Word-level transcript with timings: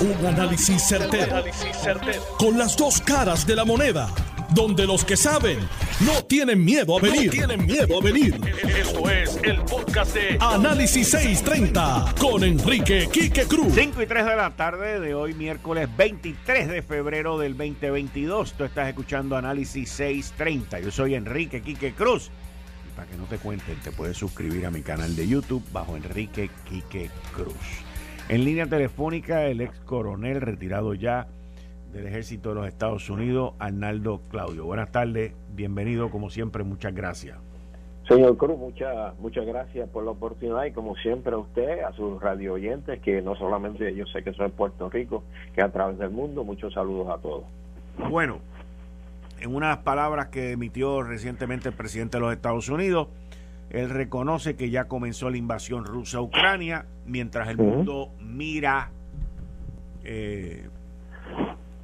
Un 0.00 0.26
análisis 0.26 0.82
certero, 0.88 1.44
Con 2.38 2.56
las 2.56 2.74
dos 2.74 3.02
caras 3.02 3.46
de 3.46 3.54
la 3.54 3.66
moneda. 3.66 4.08
Donde 4.54 4.86
los 4.86 5.04
que 5.04 5.14
saben 5.14 5.58
no 6.00 6.24
tienen 6.24 6.64
miedo 6.64 6.96
a 6.96 7.02
venir. 7.02 7.30
tienen 7.30 7.66
miedo 7.66 7.98
a 7.98 8.02
venir. 8.02 8.40
Esto 8.78 9.10
es 9.10 9.38
el 9.42 9.60
podcast 9.60 10.14
de 10.14 10.38
Análisis 10.40 11.10
630 11.10 12.14
con 12.18 12.42
Enrique 12.44 13.10
Quique 13.12 13.44
Cruz. 13.44 13.74
5 13.74 14.00
y 14.00 14.06
3 14.06 14.24
de 14.24 14.36
la 14.36 14.56
tarde 14.56 15.00
de 15.00 15.14
hoy, 15.14 15.34
miércoles 15.34 15.86
23 15.94 16.68
de 16.68 16.80
febrero 16.80 17.38
del 17.38 17.56
2022. 17.58 18.54
Tú 18.54 18.64
estás 18.64 18.88
escuchando 18.88 19.36
Análisis 19.36 19.90
630. 19.90 20.80
Yo 20.80 20.90
soy 20.90 21.14
Enrique 21.14 21.60
Quique 21.60 21.92
Cruz. 21.92 22.30
Y 22.88 22.96
para 22.96 23.06
que 23.06 23.18
no 23.18 23.24
te 23.24 23.36
cuenten, 23.36 23.76
te 23.80 23.92
puedes 23.92 24.16
suscribir 24.16 24.64
a 24.64 24.70
mi 24.70 24.80
canal 24.80 25.14
de 25.14 25.28
YouTube 25.28 25.62
bajo 25.72 25.94
Enrique 25.94 26.50
Quique 26.66 27.10
Cruz. 27.34 27.54
En 28.28 28.44
línea 28.44 28.66
telefónica, 28.66 29.46
el 29.46 29.60
ex 29.60 29.78
coronel 29.80 30.40
retirado 30.40 30.94
ya 30.94 31.26
del 31.92 32.06
ejército 32.06 32.50
de 32.50 32.54
los 32.54 32.68
Estados 32.68 33.10
Unidos, 33.10 33.54
Arnaldo 33.58 34.20
Claudio. 34.30 34.64
Buenas 34.64 34.92
tardes, 34.92 35.32
bienvenido 35.54 36.10
como 36.10 36.30
siempre, 36.30 36.62
muchas 36.62 36.94
gracias. 36.94 37.36
Señor 38.08 38.36
Cruz, 38.36 38.58
muchas 38.58 39.16
muchas 39.20 39.46
gracias 39.46 39.88
por 39.88 40.04
la 40.04 40.10
oportunidad 40.10 40.64
y 40.64 40.72
como 40.72 40.96
siempre 40.96 41.32
a 41.34 41.38
usted, 41.38 41.80
a 41.80 41.92
sus 41.92 42.20
radio 42.20 42.54
oyentes, 42.54 43.00
que 43.00 43.22
no 43.22 43.36
solamente 43.36 43.94
yo 43.94 44.04
sé 44.06 44.22
que 44.24 44.32
son 44.32 44.46
en 44.46 44.52
Puerto 44.52 44.90
Rico, 44.90 45.22
que 45.54 45.62
a 45.62 45.68
través 45.70 45.98
del 45.98 46.10
mundo, 46.10 46.42
muchos 46.42 46.74
saludos 46.74 47.08
a 47.08 47.18
todos. 47.18 47.44
Bueno, 48.08 48.38
en 49.40 49.54
unas 49.54 49.78
palabras 49.78 50.28
que 50.28 50.52
emitió 50.52 51.02
recientemente 51.02 51.68
el 51.68 51.74
presidente 51.74 52.16
de 52.16 52.20
los 52.20 52.32
Estados 52.32 52.68
Unidos, 52.68 53.08
él 53.70 53.88
reconoce 53.88 54.56
que 54.56 54.70
ya 54.70 54.88
comenzó 54.88 55.30
la 55.30 55.36
invasión 55.36 55.84
rusa 55.84 56.18
a 56.18 56.22
Ucrania, 56.22 56.86
mientras 57.06 57.48
el 57.48 57.56
mundo 57.56 58.10
mira 58.20 58.90
eh, 60.04 60.68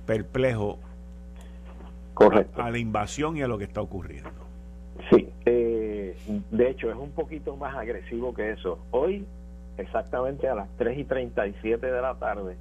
perplejo 0.05 0.79
Correcto. 2.15 2.61
a 2.61 2.71
la 2.71 2.79
invasión 2.79 3.37
y 3.37 3.43
a 3.43 3.49
lo 3.49 3.57
que 3.57 3.65
está 3.65 3.81
ocurriendo. 3.81 4.31
Sí, 5.11 5.29
eh, 5.45 6.17
de 6.51 6.71
hecho 6.71 6.91
es 6.91 6.97
un 6.97 7.11
poquito 7.11 7.57
más 7.57 7.77
agresivo 7.77 8.35
que 8.35 8.51
eso. 8.51 8.81
Hoy, 8.91 9.25
exactamente 9.79 10.49
a 10.49 10.57
las 10.57 10.69
3 10.79 10.99
y 10.99 11.05
37 11.05 11.87
de 11.87 12.03
la 12.03 12.15
tarde, 12.15 12.57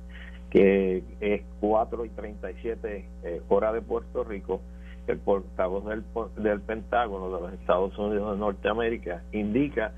que 0.51 1.03
es 1.19 1.41
4 1.61 2.05
y 2.05 2.09
37 2.09 3.05
eh, 3.23 3.41
hora 3.47 3.73
de 3.73 3.81
Puerto 3.81 4.23
Rico, 4.23 4.61
el 5.11 5.19
portavoz 5.19 5.85
del, 5.85 6.03
del 6.37 6.61
Pentágono 6.61 7.25
de 7.35 7.41
los 7.41 7.53
Estados 7.53 7.97
Unidos 7.97 8.33
de 8.33 8.39
Norteamérica 8.39 9.21
indica 9.31 9.91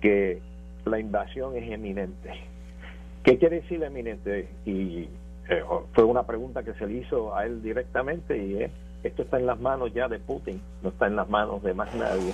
que 0.00 0.40
la 0.84 0.98
invasión 0.98 1.56
es 1.56 1.70
eminente. 1.70 2.30
¿Qué 3.22 3.38
quiere 3.38 3.60
decir 3.60 3.82
eminente? 3.82 4.48
Y 4.64 5.08
eh, 5.48 5.62
fue 5.92 6.04
una 6.04 6.24
pregunta 6.24 6.62
que 6.62 6.74
se 6.74 6.86
le 6.86 6.98
hizo 6.98 7.34
a 7.34 7.44
él 7.44 7.62
directamente 7.62 8.36
y 8.38 8.62
es, 8.62 8.70
esto 9.02 9.22
está 9.22 9.38
en 9.38 9.46
las 9.46 9.60
manos 9.60 9.92
ya 9.92 10.08
de 10.08 10.18
Putin, 10.18 10.60
no 10.82 10.90
está 10.90 11.06
en 11.06 11.16
las 11.16 11.28
manos 11.28 11.62
de 11.62 11.74
más 11.74 11.94
nadie, 11.94 12.32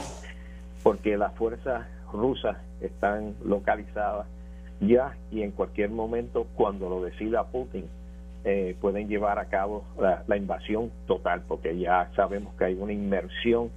porque 0.83 1.17
las 1.17 1.35
fuerzas 1.35 1.87
rusas 2.13 2.57
están 2.81 3.35
localizadas 3.45 4.27
ya 4.81 5.17
y 5.31 5.43
en 5.43 5.53
cualquier 5.53 5.91
momento 5.91 6.47
cuando 6.55 6.89
lo 6.89 7.03
decida 7.03 7.45
Putin 7.45 7.87
eh, 8.45 8.77
pueden 8.81 9.09
llevar 9.09 9.39
a 9.39 9.47
cabo 9.47 9.85
la, 9.99 10.37
invasión 10.37 10.91
total, 11.07 11.43
porque 11.47 11.79
ya 11.79 12.11
sabemos 12.17 12.55
que 12.55 12.65
hay 12.65 12.75
una 12.75 12.93
inmersión 12.93 13.71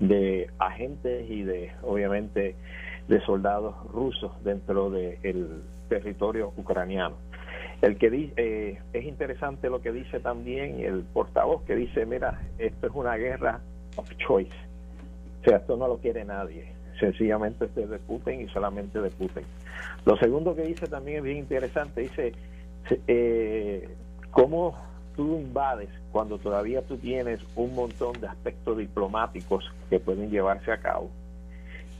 de 0.00 0.50
agentes 0.58 1.28
y 1.28 1.42
de, 1.42 1.72
obviamente, 1.82 2.54
de 3.08 3.20
soldados 3.22 3.74
rusos 3.92 4.32
dentro 4.44 4.90
del 4.90 5.62
territorio 5.88 6.52
ucraniano. 6.56 7.16
El 7.82 7.98
que 7.98 8.08
dice, 8.08 8.32
eh, 8.36 8.78
es 8.92 9.04
interesante 9.04 9.68
lo 9.68 9.82
que 9.82 9.92
dice 9.92 10.20
también 10.20 10.80
el 10.80 11.02
portavoz, 11.02 11.64
que 11.64 11.74
dice, 11.74 12.06
mira, 12.06 12.40
esto 12.58 12.86
es 12.86 12.92
una 12.94 13.16
guerra 13.16 13.60
of 13.96 14.08
choice. 14.16 14.56
O 15.42 15.48
sea, 15.48 15.58
esto 15.58 15.76
no 15.76 15.88
lo 15.88 15.98
quiere 15.98 16.24
nadie. 16.24 16.72
Sencillamente 16.98 17.66
es 17.66 17.74
de 17.74 17.98
y 18.34 18.48
solamente 18.48 19.00
de 19.00 19.10
Putin. 19.10 19.42
Lo 20.06 20.16
segundo 20.16 20.54
que 20.54 20.62
dice 20.62 20.86
también 20.86 21.18
es 21.18 21.24
bien 21.24 21.38
interesante. 21.38 22.02
Dice, 22.02 22.32
eh, 23.06 23.88
¿Cómo 24.34 24.76
tú 25.14 25.38
invades 25.38 25.88
cuando 26.10 26.38
todavía 26.38 26.82
tú 26.82 26.96
tienes 26.96 27.38
un 27.54 27.72
montón 27.72 28.20
de 28.20 28.26
aspectos 28.26 28.76
diplomáticos 28.76 29.72
que 29.88 30.00
pueden 30.00 30.28
llevarse 30.28 30.72
a 30.72 30.78
cabo? 30.78 31.08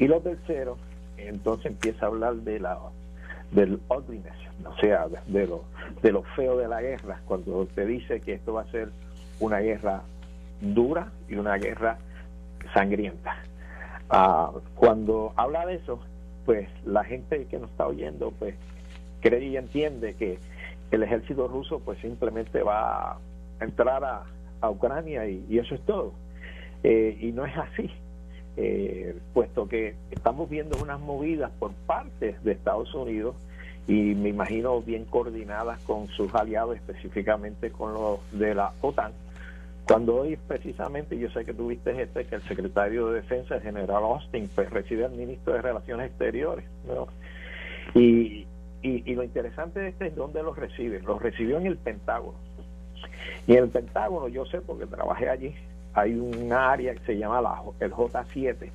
Y 0.01 0.09
lo 0.09 0.21
tercero, 0.21 0.77
entonces 1.17 1.67
empieza 1.67 2.07
a 2.07 2.09
hablar 2.09 2.35
de 2.35 2.59
la 2.59 2.77
del 3.53 3.79
ugliness, 3.89 4.35
o 4.67 4.77
sea, 4.81 5.07
de 5.29 5.47
lo, 5.47 5.63
de 6.03 6.11
lo 6.11 6.25
feo 6.35 6.57
de 6.57 6.67
la 6.67 6.83
guerra, 6.83 7.21
cuando 7.25 7.67
te 7.67 7.87
dice 7.87 8.21
que 8.21 8.33
esto 8.33 8.55
va 8.55 8.63
a 8.63 8.71
ser 8.73 8.89
una 9.39 9.61
guerra 9.61 10.03
dura 10.61 11.13
y 11.29 11.37
una 11.37 11.55
guerra 11.55 11.99
sangrienta. 12.73 13.37
Ah, 14.11 14.51
cuando 14.75 15.33
habla 15.37 15.67
de 15.67 15.77
eso, 15.77 16.01
pues 16.45 16.69
la 16.85 17.05
gente 17.05 17.47
que 17.47 17.61
nos 17.61 17.71
está 17.71 17.87
oyendo, 17.87 18.33
pues 18.33 18.57
cree 19.21 19.45
y 19.45 19.57
entiende 19.57 20.15
que 20.15 20.41
el 20.91 21.03
ejército 21.03 21.49
ruso 21.49 21.81
pues 21.81 21.99
simplemente 22.01 22.63
va 22.63 23.13
a 23.13 23.19
entrar 23.61 24.05
a, 24.05 24.25
Ucrania 24.67 25.29
y, 25.29 25.59
eso 25.59 25.75
es 25.75 25.81
todo. 25.83 26.15
Eh, 26.83 27.19
y 27.21 27.33
no 27.33 27.45
es 27.45 27.55
así, 27.55 27.91
eh, 28.57 29.15
puesto 29.35 29.69
que 29.69 29.95
estamos 30.11 30.49
viendo 30.49 30.79
unas 30.83 30.99
movidas 31.01 31.51
por 31.59 31.73
parte 31.87 32.37
de 32.43 32.53
Estados 32.53 32.95
Unidos 32.95 33.37
y 33.87 34.15
me 34.15 34.31
imagino 34.31 34.81
bien 34.81 35.05
coordinadas 35.05 35.83
con 35.83 36.09
sus 36.09 36.35
aliados, 36.35 36.77
específicamente 36.77 37.71
con 37.71 37.93
los 37.93 38.21
de 38.33 38.55
la 38.55 38.73
OTAN. 38.81 39.13
Cuando 39.87 40.17
hoy 40.17 40.39
precisamente, 40.49 41.19
yo 41.19 41.29
sé 41.29 41.45
que 41.45 41.53
tuviste 41.53 42.01
este, 42.01 42.25
que 42.25 42.37
el 42.37 42.43
secretario 42.43 43.09
de 43.09 43.17
Defensa, 43.21 43.57
el 43.57 43.63
general 43.63 44.03
Austin, 44.03 44.49
pues 44.55 44.71
recibe 44.71 45.05
al 45.05 45.13
ministro 45.13 45.53
de 45.53 45.61
Relaciones 45.61 46.07
Exteriores. 46.07 46.65
Y, 47.95 48.47
y, 48.85 49.15
lo 49.15 49.23
interesante 49.23 49.81
de 49.81 49.89
este 49.89 50.09
es 50.09 50.15
dónde 50.15 50.43
los 50.43 50.57
recibe. 50.57 51.01
Los 51.01 51.21
recibió 51.21 51.57
en 51.57 51.67
el 51.67 51.79
Pentágono. 51.79 52.37
Y 53.47 53.53
en 53.53 53.65
el 53.65 53.71
Pentágono, 53.71 54.29
yo 54.29 54.45
sé 54.45 54.61
porque 54.61 54.87
trabajé 54.87 55.31
allí, 55.31 55.55
hay 55.95 56.15
un 56.15 56.53
área 56.53 56.93
que 56.95 57.01
se 57.01 57.17
llama 57.17 57.41
la, 57.41 57.63
el 57.81 57.93
J7, 57.93 58.71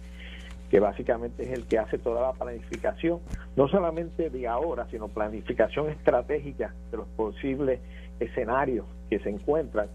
que 0.71 0.79
básicamente 0.79 1.43
es 1.43 1.51
el 1.51 1.67
que 1.67 1.77
hace 1.77 1.99
toda 1.99 2.21
la 2.21 2.33
planificación, 2.33 3.19
no 3.55 3.67
solamente 3.67 4.31
de 4.31 4.47
ahora, 4.47 4.87
sino 4.89 5.09
planificación 5.09 5.89
estratégica 5.89 6.73
de 6.89 6.97
los 6.97 7.07
posibles 7.09 7.79
escenarios 8.19 8.85
que 9.11 9.19
se 9.19 9.29
encuentran. 9.29 9.89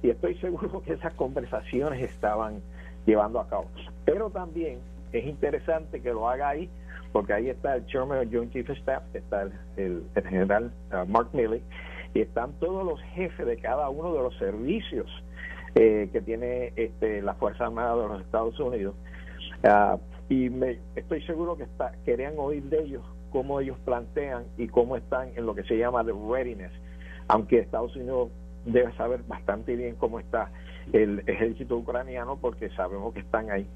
Y 0.00 0.10
estoy 0.10 0.36
seguro 0.36 0.80
que 0.82 0.92
esas 0.92 1.14
conversaciones 1.14 2.02
estaban 2.02 2.60
llevando 3.04 3.40
a 3.40 3.48
cabo. 3.48 3.66
Pero 4.04 4.30
también 4.30 4.78
es 5.12 5.24
interesante 5.26 6.00
que 6.00 6.12
lo 6.12 6.28
haga 6.28 6.50
ahí 6.50 6.70
porque 7.16 7.32
ahí 7.32 7.48
está 7.48 7.76
el 7.76 7.86
Chairman 7.86 8.26
of 8.26 8.30
Joint 8.30 8.52
Chief 8.52 8.68
of 8.68 8.76
Staff, 8.76 9.02
está 9.14 9.48
el, 9.78 10.02
general 10.28 10.70
uh, 10.92 11.10
Mark 11.10 11.30
Milley, 11.32 11.62
y 12.12 12.20
están 12.20 12.52
todos 12.60 12.84
los 12.84 13.00
jefes 13.14 13.46
de 13.46 13.56
cada 13.56 13.88
uno 13.88 14.12
de 14.12 14.20
los 14.20 14.36
servicios 14.36 15.06
eh, 15.76 16.10
que 16.12 16.20
tiene 16.20 16.74
este, 16.76 17.22
la 17.22 17.32
Fuerza 17.36 17.64
Armada 17.64 17.96
de 17.96 18.08
los 18.08 18.20
Estados 18.20 18.60
Unidos. 18.60 18.94
Uh, 19.64 19.98
y 20.28 20.50
me, 20.50 20.78
estoy 20.94 21.22
seguro 21.22 21.56
que 21.56 21.62
está, 21.62 21.92
querían 22.04 22.34
oír 22.36 22.64
de 22.64 22.82
ellos 22.82 23.02
cómo 23.30 23.60
ellos 23.60 23.78
plantean 23.86 24.44
y 24.58 24.68
cómo 24.68 24.94
están 24.94 25.30
en 25.36 25.46
lo 25.46 25.54
que 25.54 25.62
se 25.62 25.78
llama 25.78 26.04
the 26.04 26.12
readiness, 26.12 26.72
aunque 27.28 27.60
Estados 27.60 27.96
Unidos 27.96 28.28
debe 28.66 28.92
saber 28.98 29.22
bastante 29.26 29.74
bien 29.74 29.94
cómo 29.94 30.20
está 30.20 30.50
el 30.92 31.22
ejército 31.26 31.78
ucraniano 31.78 32.36
porque 32.36 32.68
sabemos 32.76 33.14
que 33.14 33.20
están 33.20 33.50
ahí. 33.50 33.66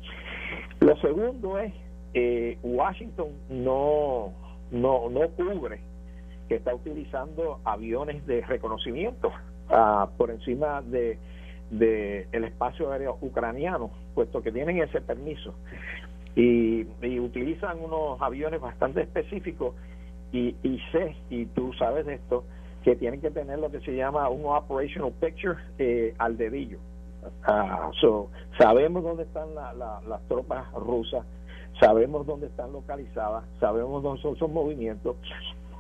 Lo 0.81 0.95
segundo 0.99 1.59
es 1.59 1.73
eh, 2.15 2.59
Washington 2.63 3.29
no, 3.49 4.33
no, 4.71 5.09
no 5.09 5.29
cubre 5.31 5.81
que 6.49 6.57
está 6.57 6.75
utilizando 6.75 7.61
aviones 7.65 8.27
de 8.27 8.41
reconocimiento 8.43 9.31
ah, 9.69 10.09
por 10.17 10.31
encima 10.31 10.83
de, 10.83 11.19
de 11.71 12.27
el 12.33 12.45
espacio 12.45 12.91
aéreo 12.91 13.19
ucraniano, 13.21 13.91
puesto 14.15 14.43
que 14.43 14.51
tienen 14.51 14.79
ese 14.79 15.01
permiso 15.01 15.55
y, 16.35 16.87
utilizan 17.21 17.79
unos 17.81 18.21
aviones 18.21 18.61
bastante 18.61 19.03
específicos 19.03 19.75
y, 20.33 20.55
y 20.63 20.81
sé, 20.93 21.17
y 21.29 21.47
tú 21.47 21.73
sabes 21.75 22.07
esto, 22.07 22.45
que 22.83 22.97
tienen 22.97 23.21
que 23.21 23.31
tener 23.31 23.59
lo 23.59 23.71
que 23.71 23.81
se 23.81 23.95
llama 23.95 24.29
un 24.29 24.47
operational 24.47 25.13
picture 25.21 25.57
eh, 25.79 26.15
al 26.19 26.37
dedillo. 26.37 26.79
Ah, 27.45 27.91
so, 28.01 28.31
sabemos 28.59 29.03
dónde 29.03 29.25
están 29.25 29.55
las 29.55 30.23
tropas 30.29 30.73
rusas, 30.73 31.27
sabemos 31.81 32.27
dónde 32.27 32.47
están 32.47 32.73
localizadas, 32.73 33.45
sabemos 33.59 34.03
dónde 34.03 34.23
son 34.23 34.37
sus 34.37 34.49
movimientos. 34.49 35.17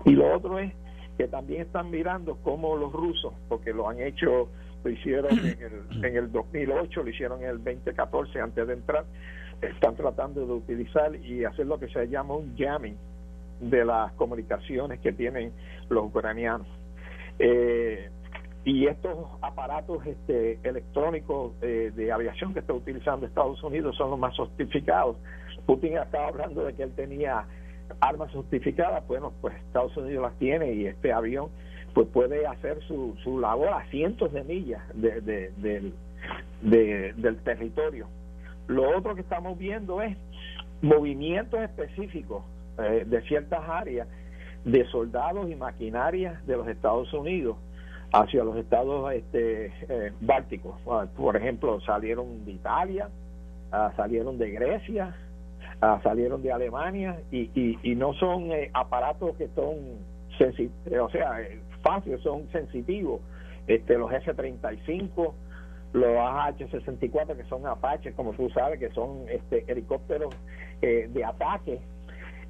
Y 0.04 0.12
lo 0.12 0.34
otro 0.34 0.58
es 0.58 0.72
que 1.18 1.28
también 1.28 1.62
están 1.62 1.90
mirando 1.90 2.38
cómo 2.42 2.76
los 2.76 2.92
rusos, 2.92 3.34
porque 3.48 3.72
lo 3.72 3.88
han 3.88 4.00
hecho, 4.00 4.48
lo 4.82 4.90
hicieron 4.90 5.38
en 5.38 5.62
el, 5.62 6.04
en 6.04 6.16
el 6.16 6.32
2008, 6.32 7.02
lo 7.02 7.10
hicieron 7.10 7.42
en 7.42 7.50
el 7.50 7.56
2014 7.58 8.40
antes 8.40 8.66
de 8.66 8.72
entrar, 8.72 9.04
están 9.60 9.94
tratando 9.94 10.46
de 10.46 10.52
utilizar 10.52 11.14
y 11.14 11.44
hacer 11.44 11.66
lo 11.66 11.78
que 11.78 11.88
se 11.88 12.08
llama 12.08 12.34
un 12.34 12.56
jamming 12.56 12.96
de 13.60 13.84
las 13.84 14.12
comunicaciones 14.12 15.00
que 15.00 15.12
tienen 15.12 15.52
los 15.90 16.06
ucranianos. 16.06 16.66
y 18.64 18.86
estos 18.86 19.26
aparatos 19.42 20.06
este, 20.06 20.58
electrónicos 20.62 21.58
de 21.60 22.12
aviación 22.12 22.54
que 22.54 22.60
está 22.60 22.72
utilizando 22.72 23.26
Estados 23.26 23.62
Unidos 23.62 23.96
son 23.96 24.10
los 24.10 24.18
más 24.18 24.34
sofisticados. 24.34 25.16
Putin 25.70 25.98
estaba 25.98 26.26
hablando 26.26 26.64
de 26.64 26.74
que 26.74 26.82
él 26.82 26.92
tenía 26.96 27.44
armas 28.00 28.32
justificadas, 28.32 29.06
bueno, 29.06 29.32
pues 29.40 29.54
Estados 29.54 29.96
Unidos 29.96 30.22
las 30.22 30.36
tiene 30.40 30.72
y 30.72 30.86
este 30.86 31.12
avión 31.12 31.48
pues 31.94 32.08
puede 32.08 32.44
hacer 32.44 32.82
su, 32.88 33.14
su 33.22 33.38
labor 33.38 33.68
a 33.68 33.86
cientos 33.88 34.32
de 34.32 34.42
millas 34.42 34.82
de, 34.94 35.20
del 37.14 37.36
territorio. 37.44 38.08
Lo 38.66 38.98
otro 38.98 39.14
que 39.14 39.20
estamos 39.20 39.56
viendo 39.58 40.02
es 40.02 40.16
movimientos 40.82 41.60
específicos 41.60 42.42
eh, 42.78 43.04
de 43.06 43.22
ciertas 43.22 43.60
áreas 43.68 44.08
de 44.64 44.84
soldados 44.86 45.48
y 45.48 45.54
maquinarias 45.54 46.44
de 46.48 46.56
los 46.56 46.66
Estados 46.66 47.12
Unidos 47.14 47.56
hacia 48.12 48.42
los 48.42 48.56
estados 48.56 49.12
este, 49.12 49.66
eh, 49.88 50.12
bálticos. 50.20 50.80
Por 51.16 51.36
ejemplo, 51.36 51.80
salieron 51.82 52.44
de 52.44 52.50
Italia, 52.50 53.08
ah, 53.70 53.92
salieron 53.94 54.36
de 54.36 54.50
Grecia, 54.50 55.14
ah, 55.80 56.00
salieron 56.02 56.42
de 56.42 56.52
Alemania 56.52 57.20
y, 57.30 57.50
y, 57.82 57.94
no 57.94 58.14
son 58.14 58.52
eh, 58.52 58.70
aparatos 58.72 59.36
que 59.36 59.48
son 59.54 60.10
o 61.00 61.10
sea, 61.10 61.38
fáciles, 61.82 62.20
son 62.22 62.48
sensitivos. 62.50 63.20
Este, 63.66 63.98
los 63.98 64.12
F-35, 64.12 65.32
los 65.92 66.16
AH-64 66.16 67.36
que 67.36 67.44
son 67.44 67.66
Apache, 67.66 68.12
como 68.12 68.32
tú 68.32 68.48
sabes, 68.50 68.78
que 68.78 68.90
son 68.90 69.24
este, 69.28 69.64
helicópteros 69.70 70.34
eh, 70.82 71.08
de 71.12 71.24
ataque, 71.24 71.80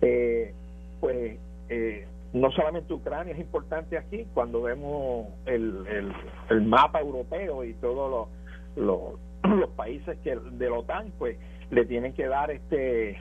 eh, 0.00 0.54
pues 1.00 1.38
eh, 1.68 2.06
no 2.32 2.50
solamente 2.52 2.92
Ucrania 2.92 3.34
es 3.34 3.40
importante 3.40 3.98
aquí, 3.98 4.26
cuando 4.34 4.62
vemos 4.62 5.28
el, 5.46 6.12
el, 6.48 6.62
mapa 6.62 7.00
europeo 7.00 7.64
y 7.64 7.74
todos 7.74 8.28
los, 8.76 9.18
los, 9.58 9.70
países 9.70 10.16
que 10.22 10.36
de 10.36 10.70
la 10.70 10.78
OTAN, 10.78 11.12
pues 11.18 11.36
le 11.70 11.84
tienen 11.84 12.12
que 12.12 12.26
dar 12.26 12.50
este 12.50 13.16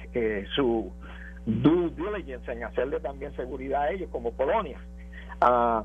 su 0.56 0.92
due 1.46 1.90
diligence 1.92 2.52
en 2.52 2.64
hacerle 2.64 3.00
también 3.00 3.36
seguridad 3.36 3.84
a 3.84 3.92
ellos, 3.92 4.10
como 4.12 4.32
Polonia. 4.34 4.80
Ah, 5.42 5.84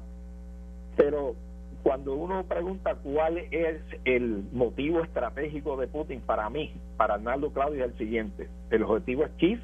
pero 0.97 1.35
cuando 1.83 2.15
uno 2.15 2.45
pregunta 2.45 2.97
cuál 2.97 3.39
es 3.51 3.81
el 4.05 4.45
motivo 4.53 5.03
estratégico 5.03 5.77
de 5.77 5.87
Putin, 5.87 6.21
para 6.21 6.49
mí, 6.49 6.73
para 6.97 7.15
Arnaldo 7.15 7.53
Claudio, 7.53 7.85
es 7.85 7.93
el 7.93 7.99
siguiente. 7.99 8.49
El 8.71 8.83
objetivo 8.85 9.25
es 9.25 9.31
Kiev, 9.33 9.61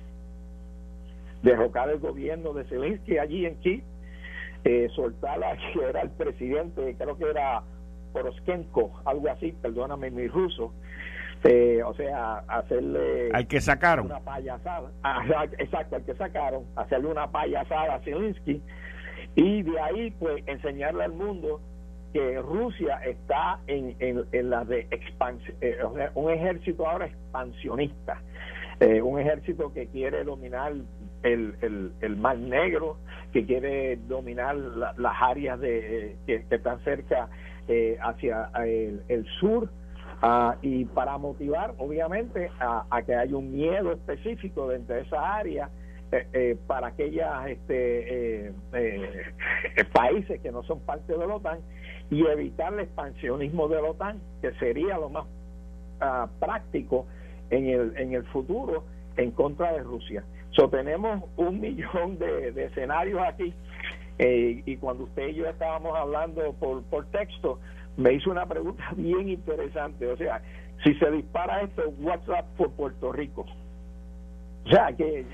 derrocar 1.43 1.89
el 1.89 1.99
gobierno 1.99 2.53
de 2.53 2.65
Zelensky 2.65 3.19
allí 3.19 3.47
en 3.47 3.57
Kiev, 3.57 3.83
eh, 4.65 4.89
soltar 4.95 5.43
a 5.43 5.57
que 5.73 5.83
era 5.83 6.03
el 6.03 6.11
presidente, 6.11 6.95
creo 6.99 7.17
que 7.17 7.31
era 7.31 7.63
Poroshenko, 8.13 9.01
algo 9.05 9.31
así, 9.31 9.53
perdóname 9.53 10.11
mi 10.11 10.27
ruso, 10.29 10.75
eh, 11.45 11.83
o 11.85 11.95
sea, 11.95 12.39
hacerle... 12.49 13.31
Al 13.33 13.47
que 13.47 13.61
sacaron. 13.61 14.07
Una 14.07 14.21
payasada. 14.21 14.91
Exacto, 15.59 15.97
al 15.97 16.05
que 16.05 16.15
sacaron, 16.15 16.65
hacerle 16.77 17.09
una 17.09 17.31
payasada 17.31 17.95
a 17.95 18.01
Zelensky 18.01 18.63
y 19.35 19.63
de 19.63 19.81
ahí, 19.81 20.11
pues, 20.19 20.43
enseñarle 20.47 21.05
al 21.05 21.13
mundo 21.13 21.61
que 22.13 22.41
Rusia 22.41 22.97
está 23.05 23.61
en, 23.67 23.97
en, 24.01 24.51
la 24.51 24.65
de 24.65 24.81
expansión, 24.91 25.57
eh, 25.61 25.79
o 25.85 25.95
sea, 25.95 26.11
un 26.15 26.31
ejército 26.31 26.89
ahora 26.89 27.07
expansionista, 27.07 28.21
eh, 28.81 29.01
un 29.01 29.21
ejército 29.21 29.73
que 29.73 29.87
quiere 29.87 30.25
dominar 30.25 30.73
el, 31.23 31.55
el, 31.61 31.93
el 32.01 32.17
Mar 32.17 32.39
Negro, 32.39 32.97
que 33.33 33.47
quiere 33.47 33.97
dominar 34.09 34.57
las 34.57 35.15
áreas 35.21 35.61
de, 35.61 36.17
que, 36.27 36.45
están 36.51 36.83
cerca 36.83 37.29
eh, 37.69 37.97
hacia 38.01 38.51
el, 38.65 39.27
sur, 39.39 39.71
ah, 40.23 40.57
y 40.63 40.85
para 40.87 41.19
motivar, 41.19 41.75
obviamente, 41.79 42.51
a, 42.61 43.03
que 43.05 43.15
haya 43.15 43.37
un 43.37 43.53
miedo 43.53 43.93
específico 43.93 44.69
dentro 44.69 44.95
de 44.95 45.03
esa 45.03 45.37
área 45.37 45.71
eh, 46.13 46.27
eh, 46.33 46.57
para 46.67 46.89
aquellas 46.89 47.47
este, 47.47 48.49
eh, 48.49 48.53
países 49.93 50.41
que 50.41 50.51
no 50.51 50.65
son 50.65 50.81
parte 50.81 51.13
de 51.13 51.25
la 51.25 51.37
OTAN 51.37 51.61
y 52.11 52.27
evitar 52.27 52.73
el 52.73 52.81
expansionismo 52.81 53.69
de 53.69 53.81
la 53.81 53.91
OTAN, 53.91 54.21
que 54.43 54.53
sería 54.55 54.99
lo 54.99 55.09
más 55.09 55.27
ah, 56.01 56.29
práctico 56.41 57.07
en 57.51 57.69
el, 57.69 57.97
en 57.97 58.15
el 58.15 58.25
futuro 58.25 58.83
en 59.17 59.31
contra 59.31 59.73
de 59.73 59.85
Rusia. 59.85 60.25
So, 60.51 60.69
tenemos 60.69 61.23
un 61.37 61.61
millón 61.61 62.19
de, 62.19 62.49
escenarios 62.65 63.21
aquí 63.23 63.55
y 64.19 64.77
cuando 64.77 65.05
usted 65.05 65.29
y 65.29 65.35
yo 65.37 65.47
estábamos 65.47 65.97
hablando 65.97 66.53
por, 66.55 66.83
por 66.83 67.07
texto, 67.07 67.59
me 67.97 68.15
hizo 68.15 68.31
una 68.31 68.47
pregunta 68.47 68.85
bien 68.97 69.29
interesante. 69.29 70.07
O 70.07 70.17
sea, 70.17 70.43
si 70.85 70.95
se 70.95 71.11
dispara 71.11 71.63
esto, 71.63 71.83
WhatsApp 72.01 72.47
por 72.57 72.71
Puerto 72.73 73.13
Rico, 73.13 73.47
o 74.65 74.69
sea, 74.69 74.93
que, 74.93 75.25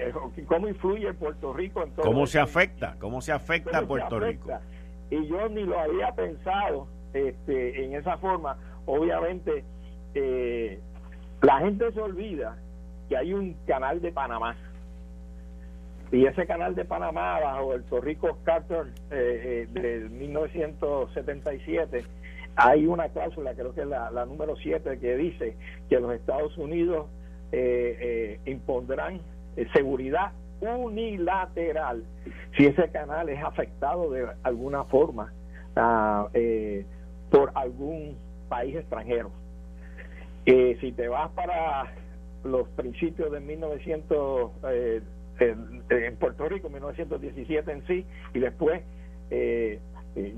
¿cómo 0.46 0.68
influye 0.68 1.12
Puerto 1.14 1.52
Rico 1.52 1.82
en 1.82 1.90
todo 1.90 2.06
¿Cómo 2.06 2.26
se 2.26 2.38
afecta? 2.38 2.94
¿Cómo 3.00 3.20
se 3.20 3.32
afecta 3.32 3.78
a 3.78 3.82
Puerto 3.82 4.20
Rico? 4.20 4.50
Y 5.10 5.26
yo 5.26 5.48
ni 5.48 5.64
lo 5.64 5.78
había 5.78 6.12
pensado 6.12 6.86
este, 7.12 7.84
en 7.84 7.94
esa 7.94 8.18
forma. 8.18 8.56
Obviamente, 8.86 9.64
eh, 10.14 10.80
la 11.42 11.58
gente 11.58 11.92
se 11.92 12.00
olvida 12.00 12.56
que 13.08 13.16
hay 13.16 13.32
un 13.32 13.54
canal 13.66 14.00
de 14.00 14.12
Panamá. 14.12 14.56
Y 16.12 16.24
ese 16.24 16.46
canal 16.46 16.76
de 16.76 16.84
Panamá, 16.84 17.40
bajo 17.40 17.74
el 17.74 17.82
Torrico 17.84 18.38
Carter 18.44 18.86
eh, 19.10 19.66
eh, 19.74 19.80
de 19.80 20.08
1977, 20.08 22.04
hay 22.56 22.86
una 22.86 23.08
cláusula, 23.10 23.54
creo 23.54 23.74
que 23.74 23.82
es 23.82 23.86
la, 23.86 24.24
número 24.24 24.56
7, 24.56 24.98
que 24.98 25.16
dice 25.16 25.56
que 25.88 26.00
los 26.00 26.12
Estados 26.14 26.56
Unidos 26.56 27.06
eh, 27.52 27.96
eh, 28.00 28.50
impondrán 28.50 29.20
eh, 29.56 29.66
seguridad 29.74 30.32
unilateral 30.60 32.02
si 32.56 32.64
ese 32.64 32.88
canal 32.90 33.28
es 33.28 33.42
afectado 33.44 34.10
de 34.10 34.26
alguna 34.42 34.84
forma 34.84 35.32
ah, 35.76 36.28
por 37.30 37.52
algún 37.54 38.16
país 38.48 38.74
extranjero. 38.74 39.30
si 40.46 40.92
te 40.92 41.08
vas 41.08 41.30
para 41.32 41.92
los 42.42 42.66
principios 42.70 43.30
de 43.32 43.40
1900 43.40 44.50
en 45.38 46.16
Puerto 46.16 46.48
Rico, 46.48 46.70
1917 46.70 47.70
en 47.70 47.86
sí, 47.86 48.06
y 48.32 48.38
después 48.38 48.82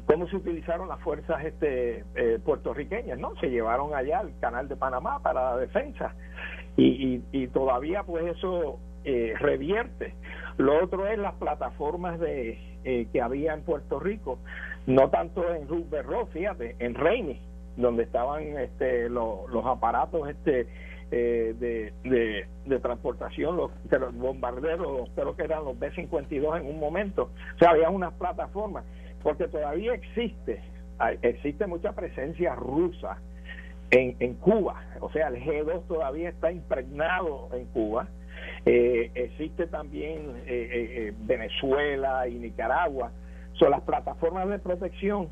cómo 0.07 0.27
se 0.29 0.37
utilizaron 0.37 0.89
las 0.89 1.01
fuerzas 1.01 1.45
este, 1.45 2.05
puertorriqueñas, 2.45 3.19
¿no? 3.19 3.37
Se 3.37 3.49
llevaron 3.49 3.95
allá 3.95 4.21
al 4.21 4.39
canal 4.41 4.69
de 4.69 4.77
Panamá 4.77 5.21
para 5.23 5.53
la 5.53 5.57
defensa 5.57 6.15
y, 6.79 7.47
todavía 7.49 8.03
pues 8.05 8.37
eso 8.37 8.79
eh, 9.05 9.35
revierte. 9.39 10.15
Lo 10.57 10.83
otro 10.83 11.07
es 11.07 11.19
las 11.19 11.35
plataformas 11.35 12.19
de 12.21 12.59
eh, 12.85 13.09
que 13.13 13.21
había 13.21 13.55
en 13.55 13.63
Puerto 13.63 13.99
Rico, 13.99 14.39
no 14.87 15.11
tanto 15.11 15.45
en 15.55 15.69
Ruth 15.69 15.87
fíjate, 16.33 16.77
en 16.79 16.95
Reini, 16.95 17.41
donde 17.77 18.05
estaban 18.05 18.43
este, 18.59 19.09
los 19.09 19.67
aparatos 19.67 20.29
este 20.29 20.67
eh, 21.11 21.55
de, 21.59 22.47
de, 22.67 22.79
transportación, 22.81 23.57
los, 23.57 23.71
los 23.91 24.15
bombarderos, 24.15 25.09
creo 25.15 25.35
que 25.37 25.43
eran 25.43 25.65
los 25.65 25.79
B-52 25.79 26.61
en 26.61 26.67
un 26.67 26.79
momento. 26.79 27.31
O 27.55 27.59
sea, 27.59 27.71
había 27.71 27.89
unas 27.89 28.13
plataformas, 28.15 28.85
porque 29.23 29.49
todavía 29.49 29.95
existe, 29.95 30.61
existe 31.23 31.67
mucha 31.67 31.93
presencia 31.93 32.55
rusa 32.55 33.19
en, 33.91 34.17
en 34.21 34.35
Cuba, 34.35 34.83
o 35.01 35.11
sea, 35.11 35.29
el 35.29 35.37
G2 35.43 35.87
todavía 35.87 36.29
está 36.29 36.53
impregnado 36.53 37.49
en 37.53 37.67
Cuba. 37.67 38.09
Eh, 38.67 39.11
existe 39.15 39.67
también 39.67 40.43
eh, 40.47 40.69
eh, 41.07 41.15
Venezuela 41.21 42.29
y 42.29 42.35
Nicaragua. 42.35 43.11
Son 43.55 43.71
las 43.71 43.81
plataformas 43.83 44.49
de 44.49 44.59
protección, 44.59 45.29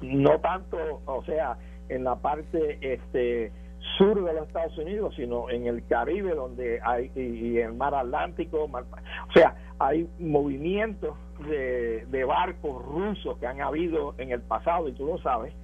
no 0.00 0.40
tanto, 0.40 1.02
o 1.04 1.22
sea, 1.24 1.58
en 1.88 2.04
la 2.04 2.16
parte 2.16 2.78
este 2.80 3.52
sur 3.98 4.24
de 4.24 4.32
los 4.32 4.46
Estados 4.46 4.76
Unidos, 4.78 5.14
sino 5.14 5.50
en 5.50 5.66
el 5.66 5.86
Caribe, 5.86 6.34
donde 6.34 6.80
hay, 6.82 7.12
y, 7.14 7.58
en 7.58 7.66
el 7.66 7.74
mar 7.74 7.94
Atlántico, 7.94 8.64
o 8.64 9.32
sea, 9.32 9.54
hay 9.78 10.08
movimientos 10.18 11.14
de, 11.40 12.06
de 12.06 12.24
barcos 12.24 12.84
rusos 12.84 13.38
que 13.38 13.46
han 13.46 13.60
habido 13.60 14.14
en 14.18 14.30
el 14.30 14.40
pasado, 14.40 14.88
y 14.88 14.92
tú 14.92 15.06
lo 15.06 15.18
sabes, 15.18 15.54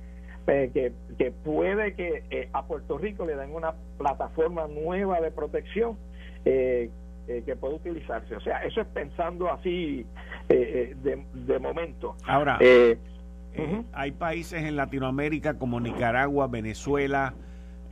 que, 0.46 0.92
que 1.18 1.30
puede 1.30 1.94
que 1.94 2.24
eh, 2.30 2.48
a 2.52 2.64
Puerto 2.64 2.98
Rico 2.98 3.24
le 3.24 3.36
den 3.36 3.54
una 3.54 3.74
plataforma 3.98 4.66
nueva 4.66 5.20
de 5.20 5.30
protección 5.30 5.96
eh, 6.44 6.90
eh, 7.28 7.42
que 7.46 7.56
puede 7.56 7.74
utilizarse. 7.74 8.34
O 8.34 8.40
sea, 8.40 8.64
eso 8.64 8.80
es 8.80 8.86
pensando 8.88 9.50
así 9.50 10.04
de, 10.48 11.24
de, 11.32 11.58
momento. 11.58 12.16
Ahora, 12.26 12.58
hay 13.92 14.12
países 14.12 14.64
en 14.64 14.76
Latinoamérica 14.76 15.58
como 15.58 15.80
Nicaragua, 15.80 16.48
Venezuela, 16.48 17.34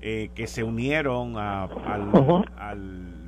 que 0.00 0.46
se 0.46 0.64
unieron 0.64 1.36
al, 1.36 1.70
al, 2.56 3.19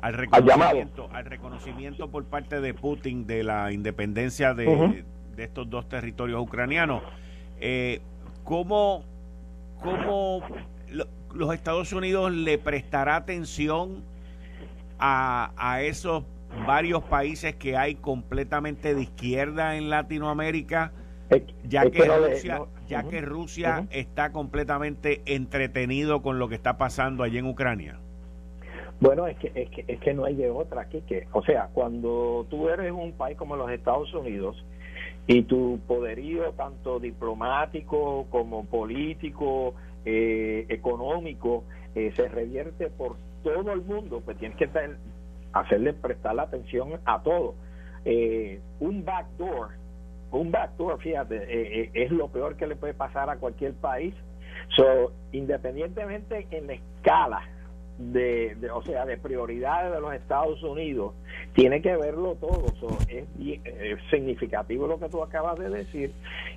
reconocimiento, 0.00 1.08
al, 1.12 1.24
reconocimiento 1.24 2.10
por 2.10 2.24
parte 2.24 2.60
de 2.60 2.74
Putin 2.74 3.26
de 3.26 3.44
la 3.44 3.72
independencia 3.72 4.54
de 4.54 5.04
de 5.40 5.44
estos 5.44 5.68
dos 5.68 5.88
territorios 5.88 6.40
ucranianos. 6.40 7.02
Eh, 7.60 8.00
¿Cómo, 8.44 9.04
cómo 9.80 10.42
los 11.34 11.54
Estados 11.54 11.92
Unidos 11.92 12.32
le 12.32 12.58
prestará 12.58 13.16
atención 13.16 14.02
a, 14.98 15.52
a 15.56 15.82
esos 15.82 16.24
varios 16.66 17.02
países 17.04 17.54
que 17.54 17.76
hay 17.76 17.94
completamente 17.94 18.94
de 18.94 19.02
izquierda 19.02 19.76
en 19.76 19.90
Latinoamérica? 19.90 20.92
ya 21.62 21.88
que 21.88 22.04
Rusia, 22.04 22.62
ya 22.88 23.04
que 23.04 23.20
Rusia 23.20 23.86
está 23.90 24.32
completamente 24.32 25.22
entretenido 25.26 26.22
con 26.22 26.40
lo 26.40 26.48
que 26.48 26.56
está 26.56 26.76
pasando 26.76 27.22
allí 27.22 27.38
en 27.38 27.46
Ucrania. 27.46 28.00
Bueno, 29.00 29.26
es 29.26 29.36
que, 29.38 29.50
es 29.54 29.70
que, 29.70 29.84
es 29.88 30.00
que 30.00 30.14
no 30.14 30.24
hay 30.24 30.34
de 30.34 30.50
otra 30.50 30.86
que, 30.88 31.26
o 31.32 31.42
sea, 31.42 31.70
cuando 31.72 32.46
tú 32.50 32.68
eres 32.68 32.92
un 32.92 33.12
país 33.12 33.36
como 33.36 33.56
los 33.56 33.70
Estados 33.70 34.12
Unidos 34.14 34.62
y 35.26 35.42
tu 35.42 35.80
poderío 35.86 36.52
tanto 36.52 37.00
diplomático 37.00 38.26
como 38.30 38.66
político, 38.66 39.74
eh, 40.04 40.66
económico, 40.68 41.64
eh, 41.94 42.12
se 42.14 42.28
revierte 42.28 42.88
por 42.90 43.16
todo 43.42 43.72
el 43.72 43.82
mundo, 43.82 44.20
pues 44.24 44.36
tienes 44.38 44.58
que 44.58 44.68
hacerle 45.52 45.94
prestar 45.94 46.34
la 46.34 46.42
atención 46.42 47.00
a 47.04 47.22
todo. 47.22 47.54
Eh, 48.04 48.60
un 48.80 49.04
backdoor 49.04 49.80
un 50.32 50.50
backdoor, 50.52 51.00
fíjate, 51.00 51.36
eh, 51.36 51.82
eh, 51.82 51.90
es 51.92 52.10
lo 52.10 52.28
peor 52.28 52.56
que 52.56 52.66
le 52.66 52.76
puede 52.76 52.94
pasar 52.94 53.28
a 53.30 53.36
cualquier 53.36 53.74
país. 53.74 54.14
So, 54.76 55.12
independientemente 55.32 56.46
en 56.50 56.68
la 56.68 56.74
escala 56.74 57.42
de, 58.00 58.56
o 58.72 58.82
sea, 58.82 59.04
de 59.04 59.16
prioridades 59.18 59.92
de 59.92 60.00
los 60.00 60.14
Estados 60.14 60.62
Unidos, 60.62 61.14
tiene 61.54 61.82
que 61.82 61.96
verlo 61.96 62.36
todo. 62.36 62.66
es, 63.08 63.26
significativo 64.10 64.86
lo 64.86 64.98
que 64.98 65.08
tú 65.08 65.22
acabas 65.22 65.58
de 65.58 65.70
decir. 65.70 66.12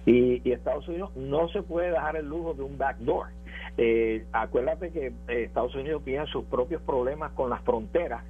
Y, 0.05 0.51
Estados 0.51 0.87
Unidos 0.87 1.15
no 1.15 1.49
se 1.49 1.61
puede 1.61 1.91
dejar 1.91 2.15
el 2.15 2.27
lujo 2.27 2.53
de 2.53 2.63
un 2.63 2.77
backdoor. 2.77 3.27
Eh, 3.77 4.25
acuérdate 4.31 4.91
que 4.91 5.11
Estados 5.27 5.75
Unidos 5.75 6.03
tiene 6.03 6.25
sus 6.27 6.45
propios 6.45 6.81
problemas 6.81 7.31
con 7.33 7.49
las 7.49 7.61
fronteras. 7.61 8.23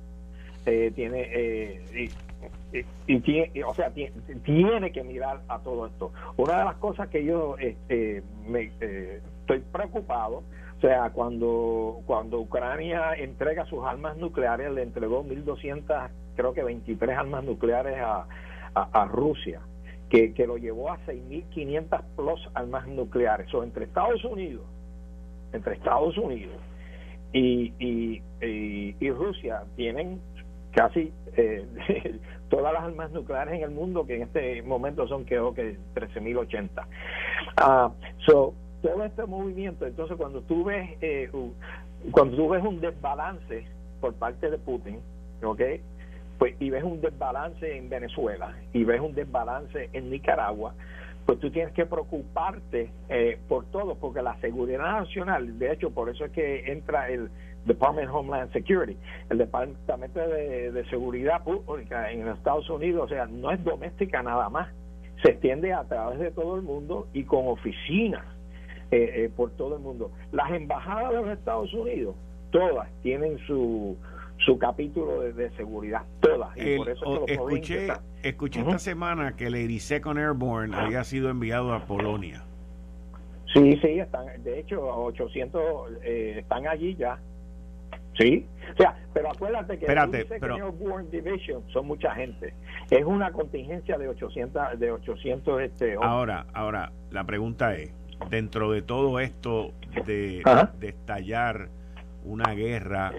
tiene 0.63 1.81
y, 3.07 3.19
tiene, 3.19 3.51
o 3.63 3.73
sea, 3.73 3.91
tiene, 3.91 4.91
que 4.91 5.03
mirar 5.03 5.41
a 5.47 5.59
todo 5.59 5.87
esto. 5.87 6.11
Una 6.37 6.59
de 6.59 6.65
las 6.65 6.75
cosas 6.75 7.09
que 7.09 7.23
yo 7.23 7.55
este, 7.59 8.23
me, 8.47 8.71
eh, 8.81 9.21
estoy 9.41 9.59
preocupado, 9.59 10.43
sea, 10.87 11.11
cuando, 11.11 12.01
cuando 12.05 12.39
Ucrania 12.39 13.13
entrega 13.13 13.65
sus 13.65 13.85
armas 13.85 14.17
nucleares, 14.17 14.69
le 14.71 14.83
entregó 14.83 15.23
1.200, 15.23 16.09
creo 16.35 16.53
que 16.53 16.61
23 16.61 17.17
armas 17.17 17.45
nucleares 17.45 17.97
a, 18.01 18.27
a, 18.75 19.05
Rusia, 19.05 19.61
que, 20.09 20.33
que 20.33 20.45
lo 20.45 20.57
llevó 20.57 20.91
a 20.91 20.97
6.500 21.05 22.01
plus 22.17 22.49
armas 22.53 22.85
nucleares. 22.87 23.53
O 23.53 23.63
entre 23.63 23.85
Estados 23.85 24.25
Unidos, 24.25 24.65
entre 25.53 25.75
Estados 25.75 26.17
Unidos 26.17 26.57
y, 27.31 27.73
y, 27.79 28.21
y 28.99 29.11
Rusia 29.11 29.63
tienen 29.77 30.19
casi 30.73 31.13
eh, 31.37 31.65
todas 32.49 32.73
las 32.73 32.83
armas 32.83 33.11
nucleares 33.11 33.55
en 33.55 33.63
el 33.63 33.71
mundo, 33.71 34.05
que 34.05 34.17
en 34.17 34.23
este 34.23 34.61
momento 34.63 35.07
son 35.07 35.23
creo 35.23 35.53
que 35.53 35.77
13.080. 35.95 36.85
Uh, 37.55 37.93
so, 38.25 38.53
todo 38.83 39.03
este 39.05 39.25
movimiento, 39.25 39.87
entonces 39.87 40.17
cuando 40.17 40.41
tú 40.41 40.65
ves 40.65 40.97
eh, 41.01 41.31
cuando 42.11 42.35
tú 42.35 42.49
ves 42.49 42.63
un 42.63 42.81
desbalance 42.81 43.65
por 44.01 44.13
parte 44.15 44.51
de 44.51 44.57
Putin, 44.57 44.99
¿ok? 45.41 45.61
Pues, 46.37 46.55
y 46.59 46.69
ves 46.69 46.83
un 46.83 46.99
desbalance 46.99 47.77
en 47.77 47.89
Venezuela 47.89 48.53
y 48.73 48.83
ves 48.83 48.99
un 48.99 49.15
desbalance 49.15 49.89
en 49.93 50.09
Nicaragua, 50.09 50.75
pues 51.25 51.39
tú 51.39 51.49
tienes 51.49 51.73
que 51.73 51.85
preocuparte 51.85 52.91
eh, 53.07 53.39
por 53.47 53.65
todo, 53.71 53.95
porque 53.95 54.21
la 54.21 54.37
seguridad 54.41 54.79
nacional, 54.79 55.57
de 55.57 55.71
hecho, 55.71 55.91
por 55.91 56.09
eso 56.09 56.25
es 56.25 56.31
que 56.31 56.69
entra 56.69 57.09
el 57.09 57.29
Department 57.65 58.09
of 58.09 58.15
Homeland 58.15 58.51
Security, 58.51 58.97
el 59.29 59.37
Departamento 59.37 60.19
de, 60.19 60.83
Seguridad 60.89 61.41
Pública 61.45 62.11
en 62.11 62.27
Estados 62.27 62.69
Unidos, 62.69 63.05
o 63.05 63.07
sea, 63.07 63.25
no 63.27 63.51
es 63.51 63.63
doméstica 63.63 64.21
nada 64.21 64.49
más, 64.49 64.67
se 65.23 65.31
extiende 65.31 65.71
a 65.71 65.85
través 65.85 66.19
de 66.19 66.31
todo 66.31 66.57
el 66.57 66.63
mundo 66.63 67.07
y 67.13 67.23
con 67.23 67.47
oficinas 67.47 68.25
eh, 68.93 69.25
eh, 69.25 69.29
por 69.35 69.49
todo 69.51 69.77
el 69.77 69.81
mundo. 69.81 70.11
Las 70.31 70.51
embajadas 70.51 71.09
de 71.09 71.15
los 71.15 71.29
Estados 71.29 71.73
Unidos, 71.73 72.15
todas 72.51 72.87
tienen 73.01 73.39
su 73.47 73.97
su 74.45 74.57
capítulo 74.57 75.21
de, 75.21 75.49
seguridad, 75.51 76.03
todas. 76.19 76.55
Y 76.57 76.77
por 76.77 76.89
eso 76.89 77.25
escuché 77.27 77.87
escuché 78.21 78.59
esta 78.59 78.79
semana 78.79 79.35
que 79.35 79.47
el 79.47 79.55
82 79.55 80.17
Airborne 80.17 80.75
había 80.75 81.03
sido 81.03 81.29
enviado 81.29 81.73
a 81.73 81.85
Polonia. 81.85 82.43
Sí, 83.53 83.77
sí, 83.81 83.99
están, 83.99 84.25
de 84.43 84.59
hecho, 84.59 84.81
800 84.81 85.61
eh, 86.03 86.35
están 86.39 86.67
allí 86.67 86.95
ya. 86.95 87.19
Sí, 88.17 88.45
o 88.73 88.77
sea, 88.77 88.95
pero 89.13 89.31
acuérdate 89.31 89.79
que 89.79 89.85
Espérate, 89.85 90.25
Division 91.11 91.63
son 91.71 91.87
mucha 91.87 92.13
gente. 92.13 92.53
Es 92.91 93.05
una 93.05 93.31
contingencia 93.31 93.97
de 93.97 94.07
800 94.07 94.79
de 94.79 94.91
800 94.91 95.61
este 95.61 95.95
Ahora, 95.99 96.45
ahora 96.53 96.91
la 97.11 97.23
pregunta 97.23 97.75
es, 97.75 97.91
dentro 98.29 98.71
de 98.71 98.81
todo 98.81 99.19
esto 99.19 99.73
de, 100.05 100.43
de 100.79 100.87
estallar 100.89 101.69
una 102.23 102.53
guerra 102.53 103.13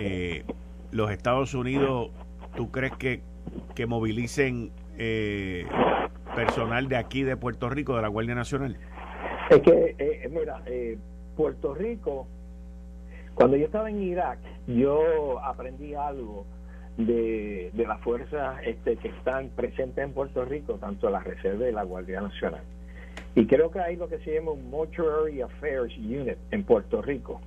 eh, 0.00 0.44
los 0.92 1.10
Estados 1.10 1.54
Unidos, 1.54 2.10
¿tú 2.56 2.70
crees 2.70 2.92
que, 2.96 3.22
que 3.74 3.86
movilicen 3.86 4.70
eh, 4.96 5.66
personal 6.34 6.88
de 6.88 6.96
aquí 6.96 7.22
de 7.22 7.36
Puerto 7.36 7.68
Rico, 7.68 7.96
de 7.96 8.02
la 8.02 8.08
Guardia 8.08 8.34
Nacional? 8.34 8.76
Es 9.50 9.60
que, 9.60 9.96
eh, 9.98 10.28
mira, 10.30 10.62
Puerto 11.36 11.74
Rico 11.74 12.26
cuando 13.38 13.56
yo 13.56 13.66
estaba 13.66 13.88
en 13.88 14.02
Irak, 14.02 14.40
yo 14.66 15.38
aprendí 15.44 15.94
algo 15.94 16.44
de, 16.96 17.70
las 17.76 18.00
fuerzas 18.00 18.58
este, 18.64 18.96
que 18.96 19.10
están 19.10 19.50
presentes 19.50 20.04
en 20.04 20.12
Puerto 20.12 20.44
Rico, 20.44 20.74
tanto 20.74 21.08
la 21.08 21.20
Reserva 21.20 21.68
y 21.68 21.72
la 21.72 21.84
Guardia 21.84 22.20
Nacional. 22.20 22.62
Y 23.34 23.46
creo 23.46 23.70
que 23.70 23.80
hay 23.80 23.96
lo 23.96 24.08
que 24.08 24.18
se 24.18 24.34
llama 24.34 24.52
un 24.52 24.70
Mortuary 24.70 25.42
Affairs 25.42 25.96
Unit 25.96 26.36
en 26.50 26.64
Puerto 26.64 27.02
Rico, 27.02 27.40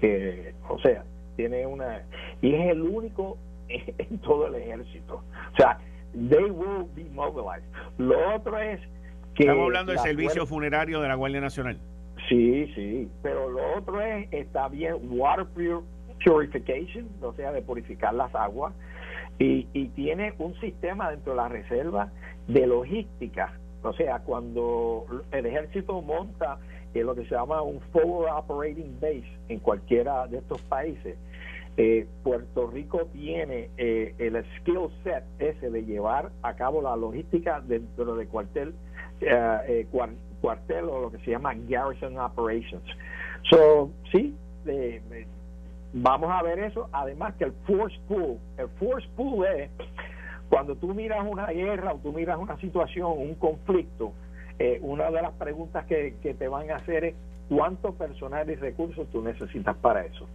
que, 0.00 0.54
o 0.68 0.78
sea, 0.80 1.04
tiene 1.36 1.66
una... 1.66 2.02
Y 2.40 2.54
es 2.54 2.70
el 2.70 2.82
único 2.82 3.36
en 3.68 4.18
todo 4.18 4.46
el 4.46 4.54
ejército. 4.56 5.22
O 5.52 5.56
sea, 5.56 5.78
they 6.12 6.50
will 6.50 6.86
be 6.94 7.04
mobilized. 7.12 7.64
Lo 7.98 8.34
otro 8.34 8.58
es 8.58 8.80
que... 9.34 9.44
Estamos 9.44 9.64
hablando 9.64 9.92
del 9.92 10.00
servicio 10.00 10.46
funerario 10.46 11.00
de 11.00 11.08
la 11.08 11.14
Guardia 11.14 11.40
Nacional. 11.40 11.78
Sí, 12.28 12.70
sí, 12.74 13.08
pero 13.22 13.48
lo 13.48 13.78
otro 13.78 14.00
es, 14.00 14.28
está 14.30 14.68
bien, 14.68 14.96
water 15.10 15.46
purification, 16.24 17.08
o 17.22 17.32
sea, 17.32 17.52
de 17.52 17.62
purificar 17.62 18.14
las 18.14 18.34
aguas, 18.34 18.74
y, 19.38 19.66
y 19.72 19.88
tiene 19.88 20.34
un 20.38 20.54
sistema 20.60 21.10
dentro 21.10 21.32
de 21.32 21.36
la 21.38 21.48
reserva 21.48 22.10
de 22.46 22.66
logística, 22.66 23.54
o 23.82 23.92
sea, 23.94 24.20
cuando 24.20 25.06
el 25.32 25.46
ejército 25.46 26.02
monta 26.02 26.58
en 26.92 27.06
lo 27.06 27.14
que 27.14 27.24
se 27.24 27.34
llama 27.34 27.62
un 27.62 27.80
forward 27.92 28.30
operating 28.30 28.98
base 29.00 29.30
en 29.48 29.60
cualquiera 29.60 30.26
de 30.26 30.38
estos 30.38 30.60
países, 30.62 31.16
eh, 31.76 32.06
Puerto 32.22 32.66
Rico 32.66 33.06
tiene 33.12 33.70
eh, 33.78 34.14
el 34.18 34.44
skill 34.56 34.88
set 35.02 35.24
ese 35.38 35.70
de 35.70 35.84
llevar 35.84 36.30
a 36.42 36.54
cabo 36.54 36.82
la 36.82 36.96
logística 36.96 37.60
dentro 37.60 38.16
de 38.16 38.26
cuartel, 38.26 38.74
eh, 39.20 39.86
cuartel 40.40 40.84
o 40.84 41.00
lo 41.00 41.10
que 41.10 41.18
se 41.18 41.30
llama 41.30 41.54
garrison 41.54 42.18
operations. 42.18 42.84
So, 43.48 43.90
sí, 44.12 44.34
vamos 45.94 46.30
a 46.30 46.42
ver 46.42 46.58
eso. 46.58 46.88
Además 46.92 47.34
que 47.36 47.44
el 47.44 47.52
force 47.66 47.98
pool, 48.08 48.38
el 48.58 48.68
force 48.78 49.08
pool 49.16 49.46
es 49.46 49.70
cuando 50.50 50.74
tú 50.74 50.92
miras 50.92 51.24
una 51.26 51.46
guerra 51.46 51.94
o 51.94 51.98
tú 51.98 52.12
miras 52.12 52.36
una 52.38 52.58
situación, 52.58 53.12
un 53.16 53.36
conflicto, 53.36 54.12
eh, 54.58 54.78
una 54.82 55.10
de 55.10 55.22
las 55.22 55.32
preguntas 55.32 55.86
que, 55.86 56.12
te 56.20 56.48
van 56.48 56.70
a 56.70 56.76
hacer 56.76 57.04
es 57.04 57.14
cuánto 57.48 57.94
personal 57.94 58.50
y 58.50 58.56
recursos 58.56 59.08
tú 59.10 59.22
necesitas 59.22 59.76
para 59.76 60.04
eso. 60.04 60.26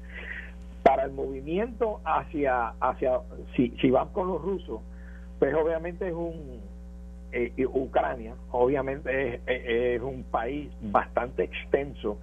Para 0.84 1.04
el 1.04 1.12
movimiento 1.12 2.00
hacia, 2.06 2.70
hacia 2.80 3.20
si, 3.56 3.70
si 3.82 3.92
van 3.92 4.08
con 4.10 4.30
los 4.30 4.42
rusos, 4.42 4.82
pues 5.38 5.54
obviamente 5.54 6.08
es 6.08 6.14
un, 6.14 6.62
eh, 7.34 7.52
Ucrania 7.68 8.34
obviamente 8.52 9.42
es, 9.46 10.02
un 10.02 10.24
país 10.24 10.72
bastante 10.82 11.44
extenso 11.44 12.18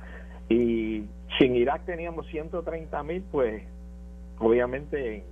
y 0.48 1.04
sin 1.38 1.54
Irak 1.54 1.84
teníamos 1.84 2.26
130 2.28 3.02
mil, 3.02 3.22
pues 3.30 3.62
obviamente 4.38 5.24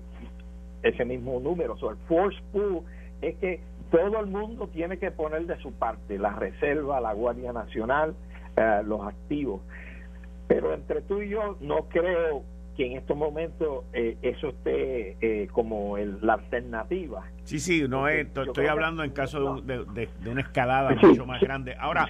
ese 0.82 1.04
mismo 1.04 1.40
número. 1.40 1.76
So, 1.78 1.90
el 1.90 1.96
force 2.08 2.38
pool 2.52 2.82
es 3.22 3.36
que 3.36 3.60
todo 3.90 4.20
el 4.20 4.26
mundo 4.26 4.68
tiene 4.68 4.98
que 4.98 5.10
poner 5.10 5.46
de 5.46 5.58
su 5.58 5.72
parte, 5.72 6.18
la 6.18 6.30
reserva, 6.30 7.00
la 7.00 7.12
Guardia 7.12 7.52
Nacional, 7.52 8.14
eh, 8.56 8.82
los 8.84 9.06
activos. 9.06 9.60
Pero 10.46 10.74
entre 10.74 11.02
tú 11.02 11.22
y 11.22 11.30
yo 11.30 11.56
no 11.60 11.88
creo 11.88 12.42
que 12.76 12.86
en 12.86 12.98
estos 12.98 13.16
momentos 13.16 13.84
eh, 13.92 14.16
eso 14.22 14.48
esté 14.48 15.16
eh, 15.20 15.48
como 15.52 15.96
el, 15.98 16.18
la 16.22 16.34
alternativa. 16.34 17.24
Sí, 17.44 17.58
sí, 17.58 17.84
no 17.88 18.08
es, 18.08 18.26
estoy 18.26 18.66
hablando 18.66 19.02
en 19.02 19.10
caso 19.10 19.60
de, 19.60 19.84
de, 19.84 20.30
una 20.30 20.40
escalada 20.40 20.94
mucho 21.02 21.26
más 21.26 21.40
grande. 21.40 21.76
Ahora, 21.78 22.06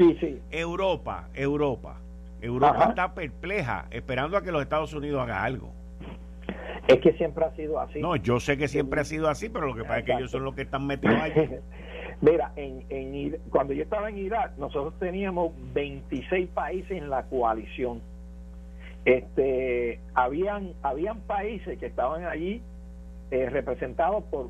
Europa, 0.51 1.29
Europa, 1.35 1.97
Europa 2.41 2.87
está 2.91 3.15
perpleja, 3.15 3.87
esperando 3.91 4.37
a 4.37 4.43
que 4.43 4.53
los 4.53 4.63
Estados 4.63 4.93
Unidos 4.93 5.23
haga 5.23 5.43
algo. 5.43 5.73
Es 6.91 7.01
que 7.01 7.13
siempre 7.13 7.45
ha 7.45 7.55
sido 7.55 7.81
así. 7.81 8.01
No, 8.01 8.17
yo 8.17 8.41
sé 8.41 8.57
que 8.57 8.69
siempre 8.69 9.01
ha 9.01 9.05
sido 9.05 9.29
así, 9.29 9.49
pero 9.49 9.67
lo 9.67 9.75
que 9.75 9.83
pasa 9.83 9.99
es 10.01 10.05
que 10.05 10.13
ellos 10.13 10.31
son 10.31 10.45
los 10.45 10.55
que 10.55 10.63
están 10.63 10.87
metidos 10.87 11.17
ahí. 11.21 11.33
Mira, 12.21 12.53
en, 12.57 12.85
en, 12.91 13.39
cuando 13.51 13.73
yo 13.73 13.83
estaba 13.83 14.11
en 14.11 14.19
Irak, 14.19 14.53
nosotros 14.59 14.95
teníamos 14.99 15.53
26 15.73 16.49
países 16.51 16.91
en 16.91 17.09
la 17.09 17.23
coalición 17.25 18.03
este 19.05 19.99
habían 20.15 20.75
habían 20.83 21.21
países 21.21 21.79
que 21.79 21.87
estaban 21.87 22.25
allí 22.27 22.63
eh, 23.31 23.49
representados 23.49 24.25
por 24.25 24.49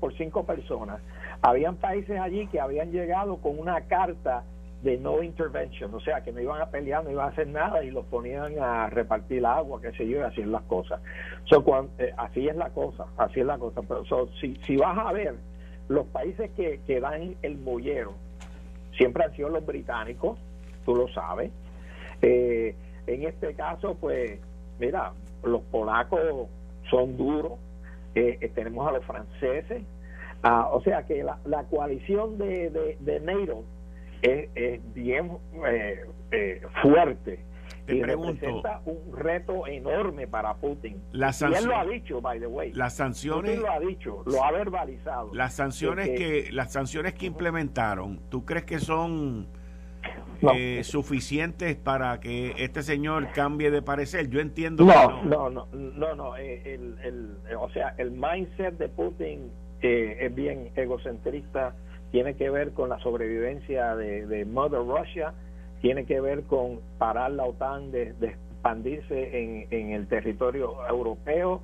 por 0.00 0.16
cinco 0.16 0.44
personas 0.44 1.00
habían 1.42 1.76
países 1.76 2.18
allí 2.18 2.46
que 2.46 2.60
habían 2.60 2.90
llegado 2.90 3.36
con 3.38 3.58
una 3.58 3.82
carta 3.82 4.44
de 4.86 4.96
no 4.98 5.20
intervention, 5.20 5.92
o 5.92 6.00
sea, 6.00 6.22
que 6.22 6.30
no 6.30 6.40
iban 6.40 6.62
a 6.62 6.70
pelear, 6.70 7.02
no 7.02 7.10
iban 7.10 7.26
a 7.26 7.30
hacer 7.32 7.48
nada 7.48 7.82
y 7.82 7.90
los 7.90 8.06
ponían 8.06 8.56
a 8.60 8.88
repartir 8.88 9.44
agua, 9.44 9.80
qué 9.82 9.90
sé 9.92 10.06
yo, 10.06 10.18
y 10.18 10.22
así 10.22 10.44
las 10.44 10.62
cosas. 10.62 11.00
Eh, 11.98 12.12
así 12.16 12.46
es 12.46 12.54
la 12.54 12.70
cosa, 12.70 13.06
así 13.16 13.40
es 13.40 13.46
la 13.46 13.58
cosa. 13.58 13.82
Pero 13.82 14.04
si, 14.40 14.54
si 14.64 14.76
vas 14.76 14.96
a 14.96 15.12
ver 15.12 15.34
los 15.88 16.06
países 16.06 16.52
que, 16.52 16.80
que 16.86 17.00
dan 17.00 17.34
el 17.42 17.56
bollero, 17.56 18.14
siempre 18.96 19.24
han 19.24 19.34
sido 19.34 19.48
los 19.48 19.66
británicos, 19.66 20.38
tú 20.84 20.94
lo 20.94 21.08
sabes. 21.08 21.50
Eh, 22.22 22.76
en 23.08 23.24
este 23.24 23.54
caso, 23.54 23.96
pues, 24.00 24.38
mira, 24.78 25.12
los 25.42 25.62
polacos 25.62 26.46
son 26.88 27.16
duros, 27.16 27.54
eh, 28.14 28.38
eh, 28.40 28.48
tenemos 28.54 28.86
a 28.86 28.92
los 28.92 29.04
franceses, 29.04 29.82
ah, 30.44 30.68
o 30.72 30.80
sea 30.82 31.02
que 31.02 31.24
la, 31.24 31.38
la 31.44 31.64
coalición 31.64 32.38
de, 32.38 32.70
de, 32.70 32.96
de 33.00 33.20
NATO 33.20 33.64
es, 34.22 34.94
bien 34.94 35.38
eh, 36.30 36.62
fuerte. 36.82 37.44
y 37.88 38.02
representa 38.02 38.80
un 38.84 39.16
reto 39.16 39.66
enorme 39.66 40.26
para 40.26 40.54
Putin. 40.54 41.00
y 41.12 41.54
él 41.54 41.64
lo 41.66 41.76
ha 41.76 41.84
dicho, 41.84 42.20
by 42.20 42.40
the 42.40 42.46
way. 42.46 42.72
Las 42.72 42.96
sanciones. 42.96 43.58
lo 43.58 43.70
ha 43.70 43.78
dicho, 43.78 44.22
lo 44.26 44.44
ha 44.44 44.52
verbalizado. 44.52 45.32
Las 45.32 45.54
sanciones 45.54 46.08
que 46.10 46.48
las 46.52 46.72
sanciones 46.72 47.14
que 47.14 47.26
implementaron, 47.26 48.20
¿tú 48.28 48.44
crees 48.44 48.64
que 48.64 48.78
son 48.78 49.48
eh, 50.42 50.84
suficientes 50.84 51.76
para 51.76 52.20
que 52.20 52.54
este 52.58 52.82
señor 52.82 53.28
cambie 53.32 53.70
de 53.70 53.82
parecer. 53.82 54.28
Yo 54.28 54.40
entiendo 54.40 54.84
no, 54.84 54.92
que 54.92 55.28
no. 55.28 55.50
No, 55.50 55.66
no, 55.72 56.14
no, 56.14 56.36
eh, 56.36 56.74
el, 56.74 56.98
el, 57.02 57.56
o 57.58 57.70
sea, 57.70 57.94
el 57.96 58.10
mindset 58.10 58.76
de 58.76 58.88
Putin 58.88 59.50
eh, 59.80 60.18
es 60.20 60.34
bien 60.34 60.70
egocentrista, 60.76 61.74
tiene 62.10 62.34
que 62.34 62.50
ver 62.50 62.72
con 62.72 62.88
la 62.88 62.98
sobrevivencia 63.00 63.96
de, 63.96 64.26
de 64.26 64.44
Mother 64.44 64.80
Russia, 64.80 65.34
tiene 65.80 66.06
que 66.06 66.20
ver 66.20 66.44
con 66.44 66.80
parar 66.98 67.32
la 67.32 67.44
OTAN 67.44 67.90
de, 67.90 68.14
expandirse 68.20 69.42
en, 69.42 69.66
en 69.70 69.92
el 69.92 70.08
territorio 70.08 70.74
europeo, 70.88 71.62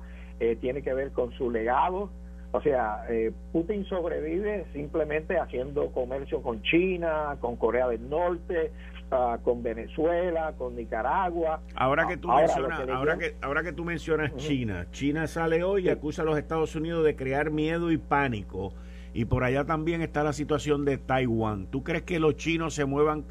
tiene 0.59 0.81
que 0.81 0.93
ver 0.93 1.11
con 1.11 1.31
su 1.33 1.49
legado, 1.49 2.09
o 2.53 2.61
sea, 2.61 3.03
eh, 3.09 3.31
Putin 3.51 3.83
sobrevive 3.85 4.65
simplemente 4.73 5.39
haciendo 5.39 5.91
comercio 5.91 6.39
con 6.43 6.61
China, 6.61 7.35
con 7.41 7.55
Corea 7.55 7.87
del 7.87 8.07
Norte, 8.07 8.71
uh, 9.11 9.41
con 9.41 9.63
Venezuela, 9.63 10.53
con 10.55 10.75
Nicaragua. 10.75 11.61
Ahora 11.73 12.05
que 12.07 12.15
tú 12.15 12.27
mencionas, 12.27 12.87
ahora 12.87 13.17
que, 13.17 13.35
ahora 13.41 13.63
que 13.63 13.73
tú 13.73 13.83
mencionas 13.83 14.35
China, 14.35 14.85
China 14.91 15.25
sale 15.25 15.63
hoy 15.63 15.87
y 15.87 15.89
acusa 15.89 16.21
a 16.21 16.25
los 16.25 16.37
Estados 16.37 16.75
Unidos 16.75 17.03
de 17.03 17.15
crear 17.15 17.49
miedo 17.49 17.91
y 17.91 17.97
pánico. 17.97 18.75
Y 19.13 19.25
por 19.25 19.43
allá 19.43 19.65
también 19.65 20.01
está 20.01 20.23
la 20.23 20.33
situación 20.33 20.85
de 20.85 20.97
Taiwán. 20.97 21.67
¿Tú 21.67 21.83
crees 21.83 22.03
que 22.03 22.19
los 22.19 22.35
chinos 22.35 22.73
se 22.73 22.85
muevan 22.85 23.23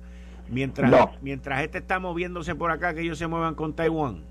mientras, 0.48 1.10
mientras 1.20 1.62
este 1.62 1.78
está 1.78 1.98
moviéndose 1.98 2.54
por 2.54 2.70
acá, 2.70 2.94
que 2.94 3.00
ellos 3.00 3.18
se 3.18 3.26
muevan 3.26 3.54
con 3.54 3.74
Taiwán? 3.74 4.22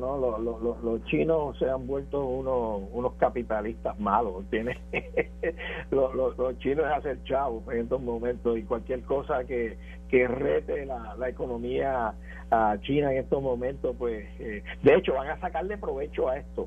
¿no? 0.00 0.18
Los, 0.18 0.82
los, 0.82 1.04
chinos 1.04 1.56
se 1.58 1.70
han 1.70 1.86
vuelto 1.86 2.24
unos, 2.24 2.82
unos 2.92 3.12
capitalistas 3.14 3.98
malos. 4.00 4.44
Tiene, 4.50 4.76
los, 5.92 6.14
los, 6.14 6.58
chinos 6.58 6.86
es 6.86 6.92
hacer 6.92 7.22
chavos 7.24 7.62
en 7.72 7.82
estos 7.82 8.02
momentos 8.02 8.58
y 8.58 8.64
cualquier 8.64 9.02
cosa 9.02 9.44
que, 9.44 9.78
que 10.08 10.26
rete 10.26 10.86
la, 10.86 11.14
la 11.16 11.28
economía 11.28 12.14
a 12.50 12.76
China 12.80 13.12
en 13.12 13.18
estos 13.18 13.40
momentos, 13.40 13.94
pues, 13.96 14.26
eh, 14.40 14.64
de 14.82 14.94
hecho, 14.94 15.14
van 15.14 15.28
a 15.28 15.38
sacarle 15.38 15.78
provecho 15.78 16.28
a 16.28 16.38
esto 16.38 16.66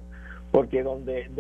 porque 0.54 0.84
donde 0.84 1.32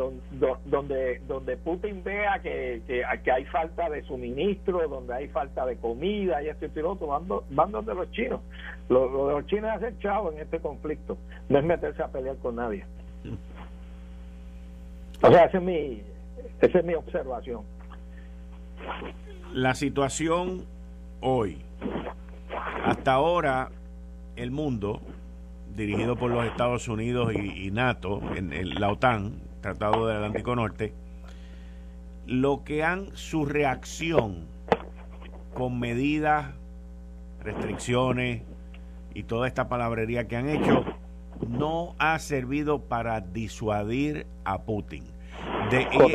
donde 0.65 1.21
donde, 1.27 1.57
Putin 1.57 2.03
vea 2.03 2.39
que, 2.41 2.81
que, 2.87 3.31
hay 3.31 3.45
falta 3.45 3.87
de 3.87 4.01
suministro, 4.05 4.87
donde 4.87 5.13
hay 5.13 5.27
falta 5.27 5.67
de 5.67 5.77
comida 5.77 6.41
y 6.41 6.49
este 6.49 6.67
piloto, 6.67 7.05
van, 7.05 7.27
van 7.51 7.71
donde 7.71 7.93
los 7.93 8.09
chinos. 8.11 8.41
Lo, 8.89 9.27
de 9.27 9.33
los 9.33 9.45
chinos 9.45 9.69
es 9.69 9.77
hacer 9.77 9.99
chavo 9.99 10.31
en 10.31 10.39
este 10.39 10.59
conflicto, 10.59 11.15
no 11.47 11.59
es 11.59 11.63
meterse 11.63 12.01
a 12.01 12.07
pelear 12.07 12.37
con 12.37 12.55
nadie. 12.55 12.85
O 15.21 15.29
sea, 15.29 15.45
esa 15.45 15.59
es 15.59 15.63
mi, 15.63 16.01
esa 16.59 16.79
es 16.79 16.83
mi 16.83 16.95
observación. 16.95 17.61
La 19.53 19.75
situación 19.75 20.65
hoy, 21.21 21.61
hasta 22.83 23.13
ahora, 23.13 23.69
el 24.37 24.49
mundo 24.49 25.01
dirigido 25.75 26.15
por 26.15 26.31
los 26.31 26.45
Estados 26.45 26.87
Unidos 26.87 27.33
y, 27.33 27.71
NATO, 27.71 28.21
en, 28.35 28.79
la 28.79 28.91
OTAN, 28.91 29.33
Tratado 29.61 30.07
del 30.07 30.17
Atlántico 30.17 30.55
Norte, 30.55 30.93
lo 32.25 32.63
que 32.63 32.83
han 32.83 33.15
su 33.15 33.45
reacción 33.45 34.45
con 35.53 35.79
medidas, 35.79 36.53
restricciones 37.41 38.41
y 39.13 39.23
toda 39.23 39.47
esta 39.47 39.67
palabrería 39.67 40.27
que 40.27 40.37
han 40.37 40.49
hecho 40.49 40.85
no 41.47 41.95
ha 41.97 42.17
servido 42.19 42.79
para 42.79 43.21
disuadir 43.21 44.25
a 44.45 44.61
Putin. 44.63 45.05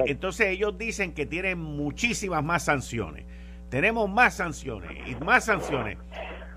entonces 0.07 0.49
ellos 0.49 0.77
dicen 0.79 1.12
que 1.12 1.27
tienen 1.27 1.59
muchísimas 1.59 2.42
más 2.42 2.64
sanciones. 2.64 3.25
Tenemos 3.71 4.09
más 4.09 4.35
sanciones 4.35 4.90
y 5.07 5.14
más 5.23 5.44
sanciones. 5.44 5.99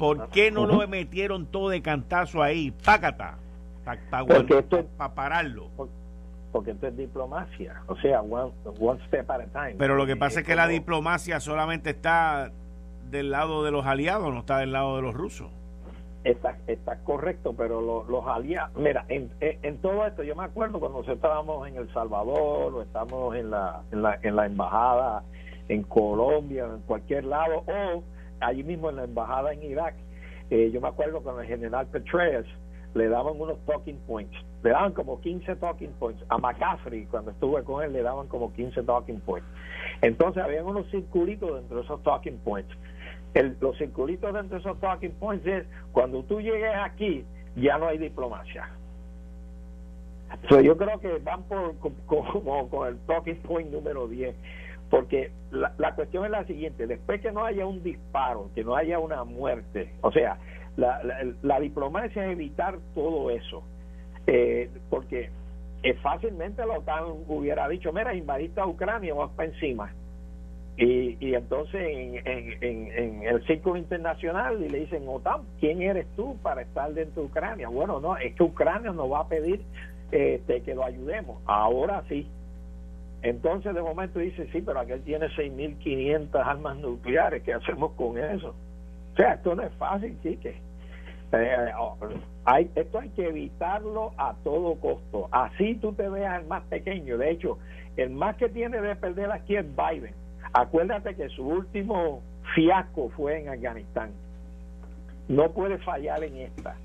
¿Por 0.02 0.30
qué 0.30 0.50
no 0.50 0.66
lo 0.66 0.88
metieron 0.88 1.46
todo 1.46 1.70
de 1.70 1.84
cantazo 1.84 2.42
ahí? 2.42 2.72
Pácata. 2.72 3.38
Para 3.86 5.14
pararlo. 5.14 5.68
Porque 6.52 6.72
esto 6.72 6.88
es 6.88 6.98
diplomacia. 6.98 7.84
O 7.86 7.96
sea, 7.98 8.22
one, 8.22 8.52
step 9.08 9.30
at 9.30 9.42
a 9.42 9.46
time. 9.46 9.76
Pero 9.78 9.96
lo 9.96 10.08
que 10.08 10.18
pasa 10.18 10.40
es 10.40 10.46
que 10.46 10.56
la 10.56 10.68
diplomacia 10.68 11.40
solamente 11.40 11.92
está 11.92 12.52
del 13.12 13.30
lado 13.30 13.64
de 13.64 13.70
los 13.70 13.86
aliados, 13.86 14.34
no 14.34 14.40
está 14.40 14.58
del 14.58 14.72
lado 14.72 14.96
de 14.96 15.04
los 15.04 15.14
rusos. 15.14 15.52
Está, 16.24 16.58
está 16.66 16.98
correcto, 17.04 17.54
pero 17.56 18.04
los, 18.04 18.28
aliados, 18.28 18.76
mira, 18.78 19.06
en, 19.08 19.32
en, 19.40 19.78
todo 19.78 20.06
esto, 20.06 20.24
yo 20.24 20.36
me 20.36 20.44
acuerdo 20.44 20.80
cuando 20.80 21.02
estábamos 21.12 21.68
en 21.68 21.78
El 21.78 21.92
Salvador 21.94 22.76
o 22.76 22.82
estamos 22.82 23.36
en 23.36 23.52
la, 23.52 23.82
en 23.92 24.02
la, 24.02 24.20
en 24.22 24.36
la 24.36 24.46
embajada 24.46 25.24
en 25.68 25.84
Colombia, 25.84 26.66
en 26.66 26.82
cualquier 26.82 27.26
lado, 27.26 27.64
o 27.68 28.04
allí 28.42 28.64
mismo 28.64 28.90
en 28.90 28.98
la 28.98 29.04
embajada 29.06 29.54
en 29.54 29.64
Irak, 29.64 29.96
eh, 30.50 30.70
yo 30.72 30.82
me 30.82 30.90
acuerdo 30.90 31.24
con 31.24 31.40
el 31.40 31.48
general 31.48 31.88
Petraeus 31.88 32.48
le 32.94 33.08
daban 33.08 33.40
unos 33.40 33.58
talking 33.66 33.98
points, 34.06 34.36
le 34.64 34.72
daban 34.72 34.94
como 34.94 35.22
15 35.22 35.56
talking 35.56 35.92
points. 35.94 36.24
A 36.30 36.38
McCaffrey, 36.38 37.06
cuando 37.06 37.32
estuve 37.32 37.64
con 37.64 37.84
él, 37.84 37.94
le 37.94 38.02
daban 38.02 38.28
como 38.28 38.52
15 38.54 38.84
talking 38.84 39.22
points. 39.22 39.48
Entonces, 40.02 40.44
había 40.44 40.64
unos 40.64 40.90
circulitos 40.92 41.56
dentro 41.56 41.78
de 41.78 41.84
esos 41.84 42.04
talking 42.04 42.38
points. 42.40 42.70
los 43.62 43.78
circulitos 43.78 44.34
dentro 44.34 44.58
de 44.58 44.62
esos 44.62 44.80
talking 44.80 45.12
points 45.12 45.46
es, 45.46 45.66
cuando 45.94 46.24
tú 46.24 46.42
llegues 46.42 46.76
aquí, 46.84 47.24
ya 47.56 47.78
no 47.78 47.88
hay 47.88 47.98
diplomacia. 47.98 48.70
yo 50.64 50.78
creo 50.78 51.00
que 51.00 51.18
van 51.20 51.44
por 51.44 51.76
como 52.06 52.70
con 52.70 52.88
el 52.88 52.98
talking 53.06 53.38
point 53.38 53.72
número 53.72 54.08
10 54.08 54.36
porque 54.92 55.32
la, 55.52 55.96
cuestión 55.96 56.26
es 56.26 56.32
la 56.32 56.44
siguiente, 56.44 56.86
después 56.86 57.22
que 57.22 57.32
no 57.32 57.46
haya 57.46 57.66
un 57.66 57.82
disparo, 57.82 58.52
que 58.54 58.64
no 58.64 58.76
haya 58.76 59.00
una 59.00 59.24
muerte, 59.24 59.94
o 60.02 60.12
sea, 60.12 60.38
la, 60.76 61.60
diplomacia 61.62 62.26
es 62.26 62.34
evitar 62.34 62.78
todo 62.94 63.32
eso, 63.32 63.64
eh, 64.28 64.70
porque 64.90 65.30
es 65.82 65.98
fácilmente 66.02 66.66
la 66.66 66.78
OTAN 66.80 67.06
hubiera 67.28 67.70
dicho, 67.70 67.94
mira, 67.94 68.14
invadiste 68.14 68.60
a 68.60 68.68
Ucrania, 68.68 69.14
vamos 69.14 69.32
para 69.36 69.50
encima. 69.50 69.94
Y, 70.78 71.18
y 71.20 71.36
entonces 71.36 71.82
en, 71.82 72.28
en, 72.28 72.92
en, 72.94 73.24
el 73.24 73.46
círculo 73.46 73.78
internacional 73.78 74.62
y 74.62 74.68
le 74.68 74.82
dicen, 74.82 75.04
OTAN, 75.08 75.42
¿quién 75.62 75.82
eres 75.82 76.06
tú 76.18 76.38
para 76.42 76.64
estar 76.64 76.94
dentro 76.94 77.22
de 77.24 77.30
Ucrania? 77.30 77.70
Bueno, 77.70 78.02
no, 78.02 78.18
es 78.18 78.36
que 78.36 78.44
Ucrania 78.44 78.92
nos 78.92 79.10
va 79.10 79.22
a 79.22 79.28
pedir 79.28 79.62
este, 80.12 80.62
que 80.64 80.76
lo 80.76 80.84
ayudemos. 80.84 81.42
Ahora 81.46 82.04
sí, 82.10 82.28
entonces 83.22 83.74
de 83.76 83.82
momento 83.82 84.20
dice, 84.20 84.48
sí, 84.52 84.62
pero 84.62 84.80
aquel 84.80 85.02
tiene 85.04 85.28
6.500 85.28 86.44
armas 86.44 86.78
nucleares, 86.78 87.44
¿qué 87.44 87.54
hacemos 87.54 87.92
con 87.94 88.18
eso? 88.18 88.56
O 89.14 89.16
sea, 89.16 89.34
esto 89.34 89.56
no 89.56 89.64
es 89.64 89.74
fácil, 89.74 90.18
chique. 90.24 90.60
Eh, 91.34 91.72
oh, 91.80 91.98
hay, 92.46 92.70
esto 92.76 93.00
hay 93.00 93.10
que 93.10 93.28
evitarlo 93.28 94.12
a 94.18 94.36
todo 94.44 94.76
costo. 94.76 95.30
Así 95.32 95.76
tú 95.76 95.94
te 95.94 96.10
veas 96.10 96.42
el 96.42 96.48
más 96.48 96.64
pequeño. 96.64 97.18
De 97.18 97.32
hecho, 97.32 97.58
el 97.96 98.10
más 98.10 98.36
que 98.38 98.50
tiene 98.50 98.82
de 98.82 98.96
perder 98.96 99.32
aquí 99.32 99.56
es 99.56 99.66
Biden. 99.76 100.14
Acuérdate 100.54 101.16
que 101.16 101.30
su 101.30 101.48
último 101.48 102.22
fiasco 102.56 103.10
fue 103.10 103.40
en 103.40 103.50
Afganistán. 103.50 104.12
No 105.28 105.52
puede 105.52 105.78
fallar 105.80 106.24
en 106.24 106.38
esta. 106.38 106.76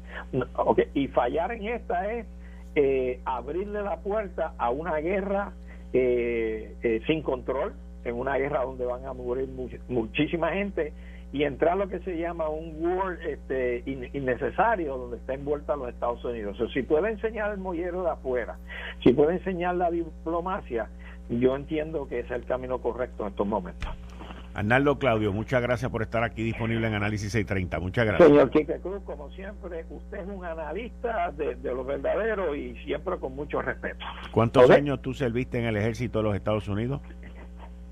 Y 0.94 1.08
fallar 1.08 1.52
en 1.52 1.66
esta 1.66 2.12
es 2.12 2.26
eh, 2.74 3.20
abrirle 3.24 3.82
la 3.82 3.96
puerta 3.96 4.52
a 4.58 4.70
una 4.70 4.96
guerra 4.96 5.52
eh, 5.92 6.76
eh, 6.82 7.00
sin 7.06 7.22
control, 7.22 7.74
en 8.04 8.14
una 8.14 8.36
guerra 8.36 8.62
donde 8.62 8.84
van 8.84 9.04
a 9.04 9.12
morir 9.12 9.48
muchísima 9.88 10.52
gente 10.52 10.92
y 11.32 11.42
entrar 11.42 11.76
lo 11.76 11.88
que 11.88 11.98
se 12.00 12.16
llama 12.16 12.48
un 12.48 12.76
war 12.80 13.18
este, 13.26 13.82
innecesario 13.86 14.96
donde 14.96 15.16
está 15.16 15.34
envuelta 15.34 15.76
los 15.76 15.88
Estados 15.88 16.24
Unidos. 16.24 16.56
Si 16.72 16.82
puede 16.82 17.10
enseñar 17.10 17.52
el 17.52 17.58
mollero 17.58 18.02
de 18.04 18.10
afuera, 18.10 18.56
si 19.02 19.12
puede 19.12 19.34
enseñar 19.34 19.74
la 19.74 19.90
diplomacia, 19.90 20.88
yo 21.28 21.56
entiendo 21.56 22.06
que 22.06 22.20
es 22.20 22.30
el 22.30 22.44
camino 22.44 22.78
correcto 22.78 23.24
en 23.24 23.30
estos 23.30 23.46
momentos. 23.46 23.90
Arnaldo 24.56 24.98
Claudio, 24.98 25.34
muchas 25.34 25.60
gracias 25.60 25.90
por 25.90 26.00
estar 26.00 26.24
aquí 26.24 26.42
disponible 26.42 26.86
en 26.86 26.94
Análisis 26.94 27.30
630. 27.30 27.78
Muchas 27.78 28.06
gracias. 28.06 28.26
Señor 28.26 28.48
Quique 28.48 28.80
Cruz, 28.80 29.02
como 29.04 29.30
siempre, 29.32 29.84
usted 29.90 30.20
es 30.20 30.26
un 30.26 30.46
analista 30.46 31.30
de, 31.32 31.56
lo 31.62 31.84
verdadero 31.84 32.56
y 32.56 32.74
siempre 32.86 33.18
con 33.18 33.36
mucho 33.36 33.60
respeto. 33.60 34.02
¿Cuántos 34.32 34.70
años 34.70 35.02
tú 35.02 35.12
serviste 35.12 35.58
en 35.58 35.66
el 35.66 35.76
ejército 35.76 36.20
de 36.20 36.24
los 36.24 36.34
Estados 36.34 36.68
Unidos? 36.68 37.02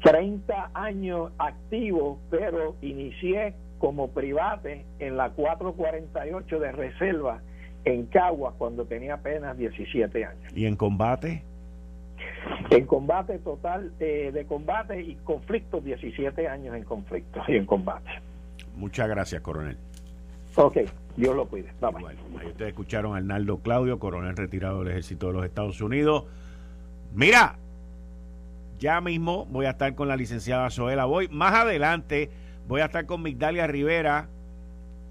30 0.05 0.71
años 0.73 1.33
activo, 1.37 2.19
pero 2.31 2.77
inicié 2.81 3.55
como 3.79 4.13
private 4.13 4.87
en 5.01 5.19
la 5.19 5.29
448 5.33 6.61
de 6.61 6.73
reserva 6.73 7.43
en 7.85 8.07
Caguas 8.07 8.55
cuando 8.57 8.87
tenía 8.87 9.17
apenas 9.17 9.59
17 9.59 10.25
años. 10.25 10.57
¿Y 10.57 10.65
en 10.65 10.77
combate? 10.77 11.45
En 12.71 12.87
combate 12.87 13.39
total 13.39 13.93
eh, 14.01 14.31
de 14.33 14.47
combate 14.47 15.01
y 15.01 15.17
conflictos, 15.17 15.85
17 15.85 16.49
años 16.49 16.75
en 16.75 16.85
conflictos 16.85 17.43
y 17.49 17.57
en 17.57 17.67
combate. 17.67 18.11
Muchas 18.77 19.09
gracias, 19.09 19.41
coronel. 19.43 19.77
Ok, 20.57 20.79
Dios 21.17 21.35
lo 21.35 21.47
cuide. 21.47 21.71
ahí 21.81 22.47
ustedes 22.47 22.71
escucharon 22.71 23.15
a 23.15 23.19
Arnaldo 23.19 23.59
Claudio, 23.59 23.99
coronel 23.99 24.37
retirado 24.37 24.81
del 24.81 24.89
ejército 24.89 25.29
de 25.29 25.33
los 25.33 25.45
Estados 25.45 25.81
Unidos. 25.81 26.25
Mira, 27.13 27.57
ya 28.79 29.01
mismo 29.01 29.47
voy 29.47 29.67
a 29.67 29.71
estar 29.71 29.95
con 29.95 30.09
la 30.09 30.17
licenciada 30.17 30.71
Zoela 30.71 31.05
Voy. 31.07 31.29
Más 31.29 31.55
adelante 31.55 32.31
voy 32.69 32.81
a 32.81 32.87
estar 32.87 33.07
con 33.07 33.23
Migdalia 33.23 33.67
Rivera 33.67 34.29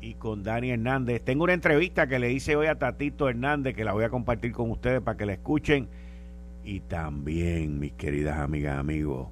y 0.02 0.16
con 0.16 0.44
Dani 0.44 0.72
Hernández. 0.72 1.24
Tengo 1.24 1.46
una 1.46 1.54
entrevista 1.54 2.08
que 2.08 2.20
le 2.20 2.32
hice 2.32 2.56
hoy 2.56 2.68
a 2.68 2.76
Tatito 2.76 3.30
Hernández 3.30 3.76
que 3.76 3.86
la 3.86 3.94
voy 3.94 4.04
a 4.04 4.10
compartir 4.10 4.52
con 4.52 4.70
ustedes 4.70 5.02
para 5.02 5.18
que 5.18 5.26
la 5.26 5.34
escuchen. 5.34 5.88
Y 6.64 6.80
también, 6.82 7.80
mis 7.80 7.94
queridas 7.94 8.40
amigas, 8.40 8.78
amigos, 8.78 9.28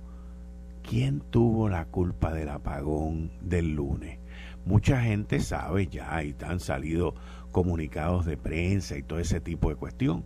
¿quién 0.84 1.22
tuvo 1.30 1.70
la 1.70 1.86
culpa 1.86 2.34
del 2.34 2.50
apagón 2.50 3.32
del 3.42 3.76
lunes? 3.76 4.20
Mucha 4.66 5.02
gente 5.02 5.40
sabe 5.40 5.88
ya 5.88 6.24
y 6.24 6.36
han 6.46 6.60
salido 6.60 7.16
comunicados 7.52 8.26
de 8.26 8.38
prensa 8.38 8.98
y 8.98 9.04
todo 9.04 9.20
ese 9.20 9.40
tipo 9.40 9.70
de 9.70 9.76
cuestión 9.76 10.24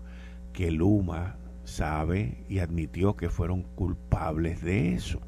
que 0.51 0.71
Luma 0.71 1.37
sabe 1.63 2.43
y 2.49 2.59
admitió 2.59 3.15
que 3.15 3.29
fueron 3.29 3.63
culpables 3.63 4.61
de 4.61 4.93
eso. 4.93 5.21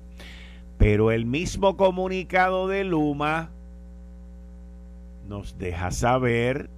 Pero 0.78 1.12
el 1.12 1.26
mismo 1.26 1.78
comunicado 1.78 2.68
de 2.68 2.84
Luma 2.84 3.52
nos 5.28 5.58
deja 5.58 5.92
saber 5.92 6.70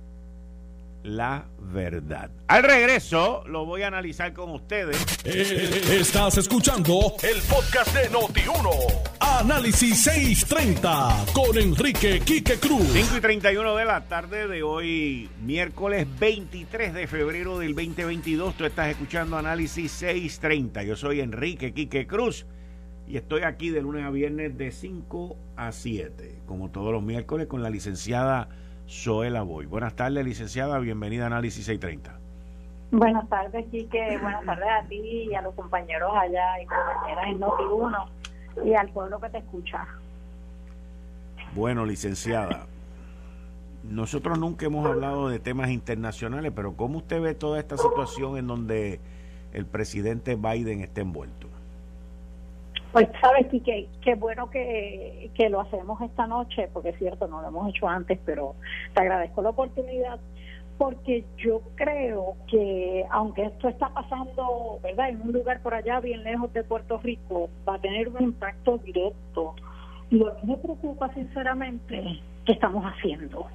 la 1.04 1.46
verdad. 1.60 2.32
Al 2.48 2.64
regreso 2.64 3.44
lo 3.48 3.66
voy 3.66 3.84
a 3.84 3.88
analizar 3.88 4.34
con 4.34 4.50
ustedes. 4.52 4.98
Eh, 5.24 6.00
estás 6.00 6.38
escuchando 6.38 7.14
el 7.24 7.42
podcast 7.44 7.96
de 7.96 8.10
Noti1. 8.10 9.20
Análisis 9.20 10.04
630 10.04 11.26
con 11.34 11.58
Enrique 11.58 12.20
Quique 12.20 12.58
Cruz. 12.60 12.88
5 12.92 13.18
y 13.18 13.22
31 13.22 13.76
de 13.76 13.86
la 13.86 14.06
tarde 14.06 14.48
de 14.48 14.64
hoy, 14.64 15.30
miércoles 15.42 16.08
23 16.20 16.94
de 16.94 17.08
febrero 17.08 17.60
del 17.60 17.76
2022. 17.76 18.56
Tú 18.56 18.66
estás 18.66 18.90
escuchando 18.90 19.38
Análisis 19.38 19.92
630. 19.92 20.84
Yo 20.84 20.96
soy 20.96 21.22
Enrique 21.22 21.74
Quique 21.74 22.08
Cruz 22.08 22.46
y 23.08 23.18
estoy 23.18 23.42
aquí 23.42 23.70
de 23.70 23.82
lunes 23.82 24.06
a 24.06 24.10
viernes 24.10 24.58
de 24.58 24.72
5 24.72 25.38
a 25.56 25.72
7, 25.72 26.42
como 26.46 26.70
todos 26.70 26.92
los 26.92 27.02
miércoles, 27.02 27.48
con 27.48 27.64
la 27.64 27.70
licenciada 27.70 28.50
Zoela 28.90 29.44
Boy. 29.44 29.68
Buenas 29.68 29.96
tardes, 29.96 30.26
licenciada. 30.26 30.80
Bienvenida 30.80 31.26
a 31.26 31.28
Análisis 31.28 31.66
630. 31.66 32.20
Buenas 32.92 33.30
tardes, 33.30 33.68
Quique. 33.70 34.18
Buenas 34.18 34.44
tardes 34.44 34.68
a 34.68 34.88
ti 34.88 35.28
y 35.30 35.36
a 35.36 35.44
los 35.44 35.54
compañeros 35.54 36.12
allá 36.16 36.60
y 36.60 36.66
compañeras 36.66 37.26
en 37.28 37.40
Noti1 37.40 38.06
y 38.66 38.74
al 38.74 38.90
pueblo 38.90 39.20
que 39.20 39.30
te 39.30 39.38
escucha. 39.38 39.86
Bueno, 41.54 41.86
licenciada, 41.86 42.66
nosotros 43.84 44.40
nunca 44.40 44.66
hemos 44.66 44.88
hablado 44.88 45.30
de 45.30 45.38
temas 45.38 45.70
internacionales, 45.70 46.52
pero 46.56 46.76
¿cómo 46.76 46.98
usted 46.98 47.22
ve 47.22 47.36
toda 47.36 47.60
esta 47.60 47.78
situación 47.78 48.38
en 48.38 48.48
donde 48.48 49.00
el 49.54 49.68
presidente 49.68 50.36
Biden 50.36 50.82
está 50.82 51.02
envuelto? 51.02 51.49
Pues 52.92 53.08
sabes, 53.22 53.48
Quique, 53.48 53.88
qué 54.02 54.16
bueno 54.16 54.50
que, 54.50 55.30
que 55.36 55.50
lo 55.50 55.62
hacemos 55.62 56.02
esta 56.02 56.26
noche, 56.26 56.70
porque 56.74 56.90
es 56.90 56.98
cierto, 56.98 57.28
no 57.28 57.42
lo 57.42 57.50
hemos 57.50 57.70
hecho 57.70 57.88
antes, 57.88 58.20
pero 58.26 58.56
te 58.96 59.02
agradezco 59.02 59.44
la 59.44 59.50
oportunidad, 59.50 60.20
porque 60.80 61.24
yo 61.38 61.62
creo 61.76 62.36
que 62.48 63.06
aunque 63.12 63.44
esto 63.44 63.68
está 63.68 63.90
pasando, 63.90 64.80
¿verdad?, 64.82 65.10
en 65.10 65.22
un 65.22 65.34
lugar 65.34 65.62
por 65.62 65.76
allá 65.76 66.00
bien 66.00 66.24
lejos 66.24 66.52
de 66.54 66.64
Puerto 66.64 66.98
Rico, 66.98 67.50
va 67.68 67.76
a 67.76 67.80
tener 67.80 68.10
un 68.10 68.24
impacto 68.24 68.80
directo. 68.80 69.54
Lo 70.10 70.36
que 70.38 70.48
me 70.48 70.58
preocupa, 70.58 71.14
sinceramente, 71.14 72.22
¿qué 72.46 72.54
estamos 72.54 72.84
haciendo? 72.86 73.46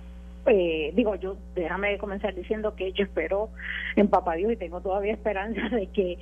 Eh, 0.47 0.93
digo 0.95 1.15
yo, 1.15 1.37
déjame 1.55 1.97
comenzar 1.97 2.35
diciendo 2.35 2.75
que 2.75 2.93
yo 2.93 3.05
espero 3.05 3.49
en 3.97 4.09
Papá 4.09 4.35
Dios 4.35 4.53
y 4.53 4.57
tengo 4.57 4.81
todavía 4.83 5.13
esperanza 5.13 5.69
de 5.75 5.87
que 5.87 6.19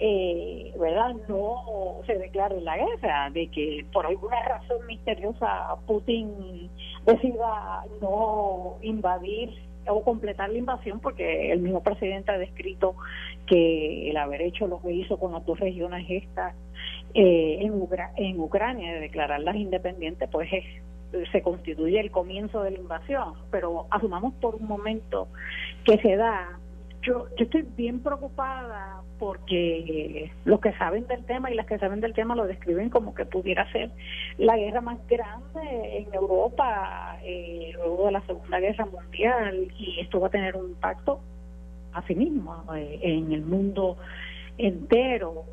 eh, 0.00 0.72
¿verdad? 0.78 1.14
No 1.28 2.00
se 2.06 2.18
declare 2.18 2.60
la 2.60 2.76
guerra, 2.76 3.30
de 3.30 3.48
que 3.48 3.86
por 3.92 4.06
alguna 4.06 4.42
razón 4.42 4.86
misteriosa 4.86 5.76
Putin 5.86 6.68
decida 7.06 7.84
no 8.00 8.76
invadir 8.82 9.50
o 9.86 10.02
completar 10.02 10.50
la 10.50 10.58
invasión, 10.58 11.00
porque 11.00 11.52
el 11.52 11.60
mismo 11.60 11.82
presidente 11.82 12.32
ha 12.32 12.38
descrito 12.38 12.96
que 13.46 14.10
el 14.10 14.16
haber 14.16 14.42
hecho 14.42 14.66
lo 14.66 14.80
que 14.80 14.92
hizo 14.92 15.18
con 15.18 15.32
las 15.32 15.44
dos 15.44 15.60
regiones 15.60 16.06
estas 16.08 16.54
eh, 17.12 17.58
en, 17.60 17.72
en 18.16 18.40
Ucrania, 18.40 18.94
de 18.94 19.00
declararlas 19.00 19.56
independientes, 19.56 20.28
pues 20.30 20.48
se 21.30 21.42
constituye 21.42 22.00
el 22.00 22.10
comienzo 22.10 22.62
de 22.62 22.72
la 22.72 22.78
invasión. 22.78 23.34
Pero 23.50 23.86
asumamos 23.90 24.34
por 24.34 24.54
un 24.56 24.66
momento 24.66 25.28
que 25.84 25.98
se 25.98 26.16
da 26.16 26.58
yo, 27.04 27.26
yo 27.36 27.44
estoy 27.44 27.62
bien 27.76 28.00
preocupada 28.00 29.02
porque 29.18 30.32
los 30.44 30.60
que 30.60 30.72
saben 30.72 31.06
del 31.06 31.24
tema 31.24 31.50
y 31.50 31.54
las 31.54 31.66
que 31.66 31.78
saben 31.78 32.00
del 32.00 32.14
tema 32.14 32.34
lo 32.34 32.46
describen 32.46 32.88
como 32.88 33.14
que 33.14 33.26
pudiera 33.26 33.70
ser 33.72 33.90
la 34.38 34.56
guerra 34.56 34.80
más 34.80 34.98
grande 35.06 35.98
en 35.98 36.14
Europa 36.14 37.18
eh, 37.22 37.72
luego 37.74 38.06
de 38.06 38.12
la 38.12 38.20
Segunda 38.22 38.58
Guerra 38.58 38.86
Mundial 38.86 39.68
y 39.78 40.00
esto 40.00 40.20
va 40.20 40.28
a 40.28 40.30
tener 40.30 40.56
un 40.56 40.70
impacto 40.70 41.20
a 41.92 42.02
sí 42.06 42.14
mismo 42.14 42.64
eh, 42.74 43.00
en 43.02 43.32
el 43.32 43.42
mundo 43.42 43.96
entero. 44.58 45.44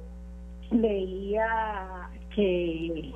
Leía 0.72 2.10
que 2.34 3.14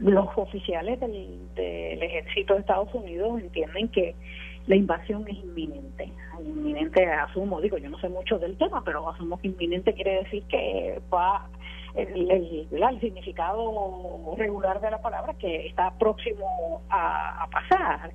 los 0.00 0.26
oficiales 0.36 1.00
del, 1.00 1.38
del 1.54 2.02
ejército 2.02 2.54
de 2.54 2.60
Estados 2.60 2.92
Unidos 2.94 3.40
entienden 3.40 3.88
que 3.88 4.14
la 4.66 4.76
invasión 4.76 5.26
es 5.28 5.36
inminente. 5.36 6.10
Inminente 6.40 7.06
asumo, 7.06 7.60
digo, 7.60 7.76
yo 7.78 7.90
no 7.90 7.98
sé 7.98 8.08
mucho 8.08 8.38
del 8.38 8.56
tema, 8.56 8.82
pero 8.84 9.08
asumo 9.08 9.38
que 9.38 9.48
inminente 9.48 9.92
quiere 9.92 10.22
decir 10.22 10.42
que 10.44 11.00
va 11.12 11.48
el, 11.94 13.00
significado 13.00 14.34
regular 14.36 14.80
de 14.80 14.90
la 14.90 15.00
palabra 15.00 15.34
que 15.34 15.66
está 15.66 15.92
próximo 15.98 16.80
a, 16.90 17.46
pasar. 17.50 18.12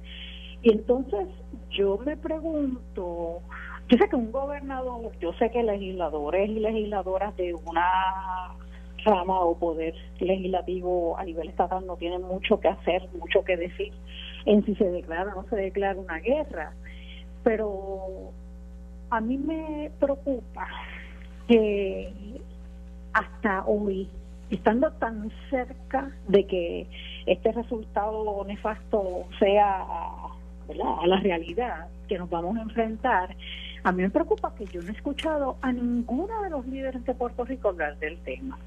Y 0.61 0.71
entonces 0.71 1.27
yo 1.69 1.97
me 1.99 2.17
pregunto, 2.17 3.41
yo 3.87 3.97
sé 3.97 4.09
que 4.09 4.15
un 4.15 4.31
gobernador, 4.31 5.11
yo 5.19 5.33
sé 5.33 5.51
que 5.51 5.63
legisladores 5.63 6.49
y 6.49 6.59
legisladoras 6.59 7.35
de 7.37 7.53
una 7.53 8.55
rama 9.03 9.39
o 9.41 9.57
poder 9.57 9.93
legislativo 10.19 11.17
a 11.17 11.23
nivel 11.23 11.49
estatal 11.49 11.85
no 11.85 11.95
tienen 11.95 12.21
mucho 12.21 12.59
que 12.59 12.67
hacer, 12.67 13.07
mucho 13.17 13.43
que 13.43 13.57
decir 13.57 13.93
en 14.45 14.65
si 14.65 14.75
se 14.75 14.85
declara 14.85 15.33
o 15.35 15.41
no 15.41 15.49
se 15.49 15.55
declara 15.55 15.99
una 15.99 16.19
guerra. 16.19 16.73
Pero 17.43 18.31
a 19.09 19.21
mí 19.21 19.37
me 19.37 19.91
preocupa 19.99 20.67
que 21.47 22.13
hasta 23.13 23.63
hoy, 23.65 24.07
estando 24.49 24.91
tan 24.93 25.31
cerca 25.49 26.11
de 26.27 26.45
que 26.45 26.87
este 27.25 27.51
resultado 27.51 28.43
nefasto 28.45 29.25
sea 29.39 29.81
a 29.81 31.07
la 31.07 31.19
realidad 31.19 31.87
que 32.07 32.17
nos 32.17 32.29
vamos 32.29 32.57
a 32.57 32.61
enfrentar, 32.61 33.35
a 33.83 33.91
mí 33.91 34.03
me 34.03 34.09
preocupa 34.09 34.53
que 34.55 34.65
yo 34.65 34.81
no 34.81 34.89
he 34.89 34.91
escuchado 34.91 35.57
a 35.61 35.71
ninguno 35.71 36.43
de 36.43 36.49
los 36.49 36.65
líderes 36.67 37.03
de 37.05 37.13
Puerto 37.13 37.45
Rico 37.45 37.69
hablar 37.69 37.97
del 37.97 38.17
tema. 38.19 38.57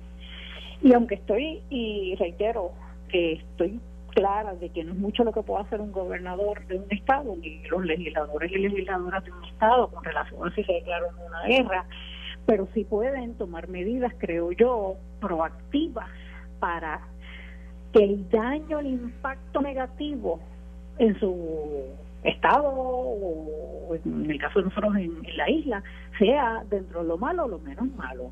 Y 0.83 0.93
aunque 0.95 1.15
estoy, 1.17 1.63
y 1.71 2.15
reitero, 2.17 2.73
que 3.09 3.35
estoy 3.35 3.81
clara 4.11 4.55
de 4.55 4.69
que 4.71 4.85
no 4.85 4.93
es 4.93 4.99
mucho 4.99 5.25
lo 5.25 5.33
que 5.33 5.43
pueda 5.43 5.63
hacer 5.63 5.81
un 5.81 5.93
gobernador 5.93 6.67
de 6.67 6.77
un 6.77 6.87
estado, 6.91 7.35
ni 7.37 7.63
los 7.69 7.85
legisladores 7.85 8.51
y 8.53 8.59
legisladoras 8.59 9.25
de 9.25 9.33
un 9.33 9.45
estado 9.45 9.89
con 9.89 10.05
relación 10.05 10.47
a 10.47 10.55
si 10.55 10.65
se 10.65 10.73
declaran 10.73 11.15
una 11.27 11.43
guerra, 11.45 11.85
pero 12.47 12.69
sí 12.75 12.85
pueden 12.85 13.35
tomar 13.35 13.69
medidas, 13.69 14.13
creo 14.19 14.53
yo, 14.53 14.97
proactivas 15.21 16.09
para 16.59 17.01
que 17.93 18.05
el 18.05 18.29
daño, 18.29 18.81
el 18.81 18.87
impacto 18.87 19.61
negativo 19.61 20.41
en 20.99 21.19
su 21.19 21.85
estado 22.25 22.65
o 22.69 23.95
en 23.95 24.31
el 24.31 24.39
caso 24.39 24.61
de 24.61 24.67
nosotros 24.67 24.97
en, 24.97 25.25
en 25.25 25.37
la 25.37 25.51
isla 25.51 25.83
sea 26.19 26.65
dentro 26.71 27.03
de 27.03 27.09
lo 27.09 27.19
malo 27.19 27.45
o 27.45 27.49
lo 27.49 27.59
menos 27.59 27.87
malo. 27.97 28.31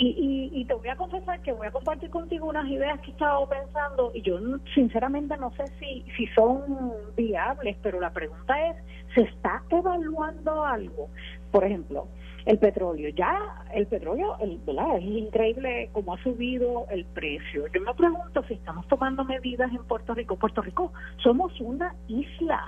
Y, 0.00 0.50
y, 0.52 0.64
te 0.64 0.74
voy 0.74 0.88
a 0.88 0.96
confesar 0.96 1.42
que 1.42 1.50
voy 1.50 1.66
a 1.66 1.72
compartir 1.72 2.08
contigo 2.10 2.48
unas 2.48 2.68
ideas 2.68 3.00
que 3.00 3.08
he 3.08 3.10
estado 3.10 3.48
pensando 3.48 4.12
y 4.14 4.22
yo 4.22 4.38
sinceramente 4.72 5.36
no 5.36 5.50
sé 5.56 5.66
si, 5.80 6.04
si 6.16 6.26
son 6.28 6.92
viables, 7.16 7.76
pero 7.82 8.00
la 8.00 8.12
pregunta 8.12 8.54
es, 8.68 8.76
¿se 9.16 9.22
está 9.22 9.64
evaluando 9.70 10.62
algo? 10.64 11.08
Por 11.50 11.64
ejemplo, 11.64 12.06
el 12.48 12.58
petróleo. 12.58 13.10
Ya 13.10 13.36
el 13.74 13.86
petróleo, 13.86 14.36
el, 14.40 14.60
es 14.96 15.02
increíble 15.02 15.90
cómo 15.92 16.14
ha 16.14 16.22
subido 16.22 16.86
el 16.90 17.04
precio. 17.04 17.66
Yo 17.74 17.80
me 17.82 17.94
pregunto 17.94 18.42
si 18.44 18.54
estamos 18.54 18.88
tomando 18.88 19.22
medidas 19.24 19.70
en 19.70 19.84
Puerto 19.84 20.14
Rico. 20.14 20.36
Puerto 20.36 20.62
Rico 20.62 20.92
somos 21.22 21.52
una 21.60 21.94
isla 22.08 22.64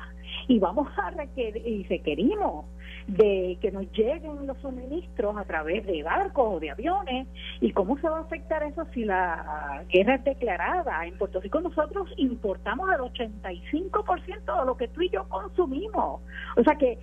y 0.49 0.59
vamos 0.59 0.89
a 0.99 1.11
requerir, 1.11 1.67
y 1.67 1.85
requerimos 1.85 2.67
de 3.07 3.59
que 3.61 3.71
nos 3.71 3.91
lleguen 3.93 4.47
los 4.47 4.59
suministros 4.59 5.37
a 5.37 5.45
través 5.45 5.87
de 5.87 6.03
barcos 6.03 6.57
o 6.57 6.61
de 6.61 6.71
aviones 6.71 7.29
y 7.61 7.73
cómo 7.73 7.99
se 7.99 8.09
va 8.09 8.19
a 8.19 8.23
afectar 8.23 8.63
eso 8.63 8.87
si 8.93 9.05
la 9.05 9.85
guerra 9.89 10.17
es 10.17 10.25
declarada. 10.25 11.07
En 11.07 11.17
Puerto 11.17 11.41
Rico 11.41 11.61
nosotros 11.61 12.09
importamos 12.17 12.89
el 12.91 13.01
85% 13.01 14.61
de 14.61 14.67
lo 14.67 14.77
que 14.77 14.89
tú 14.89 15.03
y 15.03 15.11
yo 15.11 15.29
consumimos. 15.29 16.21
O 16.57 16.65
sea 16.65 16.77
que 16.77 16.99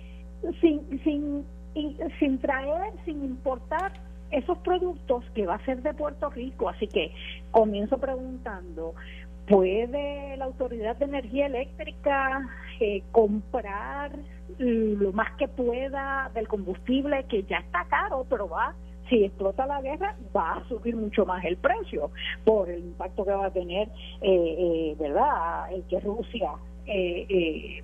sin, 0.60 1.02
sin, 1.02 1.44
sin 2.18 2.38
traer, 2.38 2.92
sin 3.04 3.24
importar 3.24 3.92
esos 4.30 4.58
productos 4.58 5.24
que 5.34 5.46
va 5.46 5.54
a 5.54 5.64
ser 5.64 5.82
de 5.82 5.94
Puerto 5.94 6.30
Rico. 6.30 6.68
Así 6.68 6.86
que 6.86 7.12
comienzo 7.50 7.98
preguntando, 7.98 8.94
¿puede 9.48 10.36
la 10.36 10.44
Autoridad 10.44 10.96
de 10.96 11.06
Energía 11.06 11.46
Eléctrica 11.46 12.48
eh, 12.80 13.02
comprar 13.12 14.12
lo 14.58 15.12
más 15.12 15.30
que 15.36 15.46
pueda 15.48 16.30
del 16.34 16.48
combustible 16.48 17.24
que 17.28 17.44
ya 17.44 17.58
está 17.58 17.84
caro, 17.88 18.26
pero 18.28 18.48
va 18.48 18.74
si 19.08 19.24
explota 19.24 19.66
la 19.66 19.80
guerra, 19.80 20.16
va 20.36 20.54
a 20.54 20.68
subir 20.68 20.94
mucho 20.96 21.24
más 21.24 21.44
el 21.44 21.56
precio 21.56 22.10
por 22.44 22.68
el 22.68 22.80
impacto 22.80 23.24
que 23.24 23.32
va 23.32 23.46
a 23.46 23.50
tener, 23.50 23.88
eh, 24.20 24.56
eh, 24.58 24.96
¿verdad? 24.98 25.72
El 25.72 25.82
que 25.84 26.00
Rusia, 26.00 26.52
eh, 26.86 27.82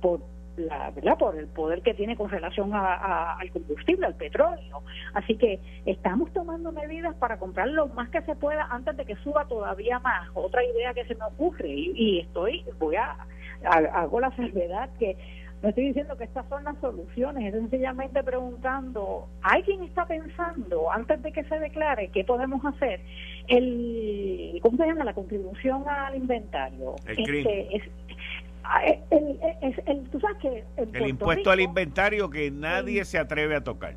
por 0.00 0.20
la 0.58 0.90
verdad 0.90 1.16
por 1.18 1.36
el 1.36 1.46
poder 1.46 1.82
que 1.82 1.94
tiene 1.94 2.16
con 2.16 2.28
relación 2.28 2.72
al 2.74 3.50
combustible, 3.50 4.06
al 4.06 4.14
petróleo. 4.14 4.82
Así 5.14 5.36
que 5.36 5.60
estamos 5.86 6.32
tomando 6.32 6.72
medidas 6.72 7.14
para 7.16 7.38
comprar 7.38 7.68
lo 7.68 7.88
más 7.88 8.08
que 8.10 8.22
se 8.22 8.34
pueda 8.36 8.66
antes 8.70 8.96
de 8.96 9.04
que 9.04 9.16
suba 9.16 9.46
todavía 9.46 9.98
más. 10.00 10.28
Otra 10.34 10.64
idea 10.64 10.94
que 10.94 11.04
se 11.04 11.14
me 11.14 11.24
ocurre 11.24 11.68
y, 11.68 11.92
y 11.94 12.20
estoy, 12.20 12.64
voy 12.78 12.96
a, 12.96 13.16
hago 13.64 14.20
la 14.20 14.34
salvedad 14.36 14.90
que 14.98 15.16
no 15.62 15.70
estoy 15.70 15.86
diciendo 15.86 16.16
que 16.16 16.24
estas 16.24 16.48
son 16.48 16.62
las 16.62 16.78
soluciones, 16.78 17.52
es 17.52 17.60
sencillamente 17.60 18.22
preguntando, 18.22 19.28
¿alguien 19.42 19.82
está 19.82 20.06
pensando 20.06 20.90
antes 20.92 21.20
de 21.20 21.32
que 21.32 21.42
se 21.44 21.58
declare 21.58 22.10
qué 22.12 22.22
podemos 22.22 22.64
hacer? 22.64 23.00
El, 23.48 24.60
¿Cómo 24.62 24.76
se 24.76 24.86
llama? 24.86 25.04
La 25.04 25.14
contribución 25.14 25.82
al 25.88 26.14
inventario. 26.14 26.94
El 27.06 27.18
este, 27.18 27.76
ah, 28.64 28.82
el, 29.10 30.08
tú 30.10 30.20
sabes 30.20 30.38
que 30.38 30.64
el 30.76 31.08
impuesto 31.08 31.50
al 31.50 31.60
inventario 31.60 32.30
que 32.30 32.50
nadie 32.50 33.04
se 33.04 33.18
atreve 33.18 33.56
a 33.56 33.62
tocar. 33.62 33.94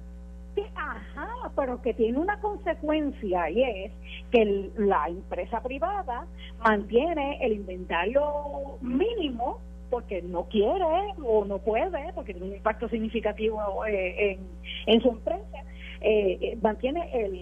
ajá, 0.76 1.52
pero 1.56 1.82
que 1.82 1.94
tiene 1.94 2.18
una 2.18 2.40
consecuencia 2.40 3.50
y 3.50 3.64
es 3.64 3.92
que 4.32 4.72
la 4.78 5.08
empresa 5.08 5.62
privada 5.62 6.26
mantiene 6.64 7.38
el 7.42 7.54
inventario 7.54 8.78
mínimo 8.82 9.60
porque 9.92 10.22
no 10.22 10.46
quiere 10.46 10.86
o 11.22 11.46
no 11.46 11.60
puede, 11.60 12.14
porque 12.14 12.34
tiene 12.34 12.48
un 12.48 12.56
impacto 12.56 12.88
significativo 12.90 13.86
eh, 13.86 14.40
en, 14.88 15.02
su 15.02 15.10
empresa, 15.10 15.58
eh, 16.02 16.38
eh, 16.42 16.58
mantiene 16.62 17.10
el 17.14 17.36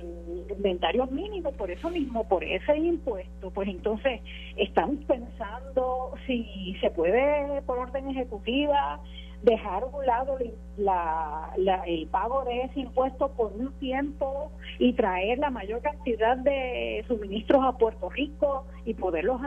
inventario 0.50 1.06
mínimo 1.08 1.54
por 1.54 1.72
eso 1.72 1.90
mismo, 1.90 2.28
por 2.28 2.44
ese 2.44 2.78
impuesto, 2.78 3.52
pues 3.52 3.70
entonces 3.70 4.22
estamos 4.58 5.04
pensando 5.06 6.14
si 6.28 6.76
se 6.82 6.92
puede 6.92 7.62
por 7.62 7.80
orden 7.80 8.10
ejecutiva 8.10 9.00
dejar 9.44 9.84
a 9.84 9.86
un 9.86 10.06
lado 10.06 10.38
la, 10.76 11.54
el 11.86 12.08
pago 12.08 12.44
de 12.44 12.64
ese 12.64 12.82
impuesto 12.82 13.30
por 13.30 13.54
un 13.54 13.72
tiempo 13.80 14.52
y 14.78 14.92
traer 14.92 15.40
la 15.40 15.50
mayor 15.50 15.82
cantidad 15.82 16.36
de 16.36 17.06
suministros 17.08 17.64
a 17.64 17.78
Puerto 17.78 18.10
Rico 18.10 18.66
y 18.84 18.94
poderlos 18.94 19.40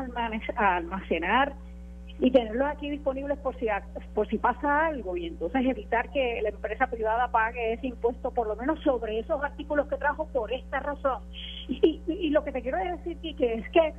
almacenar 0.56 1.52
y 2.22 2.30
tenerlos 2.30 2.68
aquí 2.68 2.88
disponibles 2.88 3.36
por 3.38 3.58
si 3.58 3.66
por 4.14 4.28
si 4.28 4.38
pasa 4.38 4.86
algo 4.86 5.16
y 5.16 5.26
entonces 5.26 5.66
evitar 5.66 6.08
que 6.10 6.40
la 6.40 6.50
empresa 6.50 6.86
privada 6.86 7.26
pague 7.32 7.72
ese 7.72 7.88
impuesto 7.88 8.30
por 8.30 8.46
lo 8.46 8.54
menos 8.54 8.80
sobre 8.82 9.18
esos 9.18 9.42
artículos 9.42 9.88
que 9.88 9.96
trajo 9.96 10.28
por 10.28 10.52
esta 10.52 10.78
razón. 10.78 11.20
Y, 11.68 12.00
y, 12.06 12.30
lo 12.30 12.44
que 12.44 12.52
te 12.52 12.62
quiero 12.62 12.78
decir 12.78 13.16
que 13.36 13.54
es 13.54 13.68
que 13.70 13.92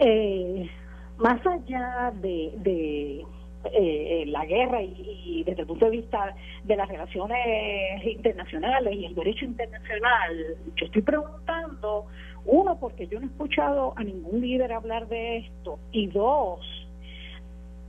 eh, 0.00 0.70
más 1.16 1.40
allá 1.46 2.12
de, 2.20 2.52
de 2.58 3.24
eh, 3.72 4.24
la 4.26 4.44
guerra 4.44 4.82
y, 4.82 5.42
desde 5.46 5.62
el 5.62 5.66
punto 5.66 5.86
de 5.86 5.92
vista 5.92 6.34
de 6.64 6.76
las 6.76 6.88
relaciones 6.88 8.04
internacionales 8.04 8.94
y 8.94 9.06
el 9.06 9.14
derecho 9.14 9.46
internacional, 9.46 10.56
yo 10.76 10.86
estoy 10.86 11.00
preguntando, 11.00 12.04
uno, 12.44 12.78
porque 12.78 13.06
yo 13.06 13.18
no 13.18 13.26
he 13.26 13.30
escuchado 13.30 13.94
a 13.96 14.04
ningún 14.04 14.42
líder 14.42 14.72
hablar 14.72 15.08
de 15.08 15.38
esto, 15.38 15.78
y 15.92 16.08
dos, 16.08 16.83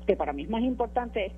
que 0.06 0.16
para 0.16 0.34
mí 0.34 0.44
es 0.44 0.50
más 0.50 0.62
importante, 0.62 1.32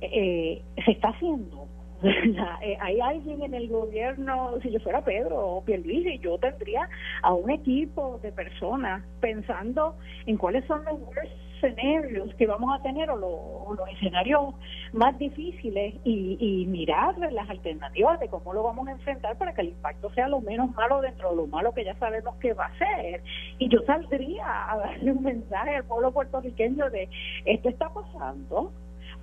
eh, 0.00 0.62
se 0.84 0.90
está 0.90 1.08
haciendo. 1.08 1.66
Eh, 2.62 2.76
hay 2.80 3.00
alguien 3.00 3.42
en 3.42 3.54
el 3.54 3.68
gobierno, 3.68 4.58
si 4.62 4.70
yo 4.70 4.80
fuera 4.80 5.04
Pedro 5.04 5.38
o 5.38 5.64
Pierluisi, 5.64 6.18
yo 6.18 6.36
tendría 6.38 6.88
a 7.22 7.32
un 7.32 7.50
equipo 7.50 8.18
de 8.22 8.32
personas 8.32 9.02
pensando 9.20 9.96
en 10.26 10.36
cuáles 10.36 10.64
son 10.66 10.84
los 10.84 11.00
worst 11.00 11.45
escenarios 11.66 12.34
que 12.34 12.46
vamos 12.46 12.78
a 12.78 12.82
tener 12.82 13.10
o, 13.10 13.16
los 13.16 13.88
escenarios 13.90 14.54
más 14.92 15.18
difíciles 15.18 15.94
y, 16.04 16.36
y 16.40 16.66
mirar 16.66 17.16
las 17.18 17.48
alternativas 17.50 18.18
de 18.20 18.28
cómo 18.28 18.52
lo 18.52 18.62
vamos 18.62 18.88
a 18.88 18.92
enfrentar 18.92 19.36
para 19.36 19.54
que 19.54 19.62
el 19.62 19.68
impacto 19.68 20.10
sea 20.14 20.28
lo 20.28 20.40
menos 20.40 20.74
malo 20.74 21.00
dentro 21.00 21.30
de 21.30 21.36
lo 21.36 21.46
malo 21.46 21.74
que 21.74 21.84
ya 21.84 21.94
sabemos 21.98 22.36
que 22.36 22.54
va 22.54 22.66
a 22.66 22.78
ser. 22.78 23.22
Y 23.58 23.68
yo 23.68 23.80
saldría 23.86 24.72
a 24.72 24.78
darle 24.78 25.12
un 25.12 25.22
mensaje 25.22 25.76
al 25.76 25.84
pueblo 25.84 26.12
puertorriqueño 26.12 26.90
de 26.90 27.08
esto 27.44 27.68
está 27.68 27.88
pasando, 27.92 28.72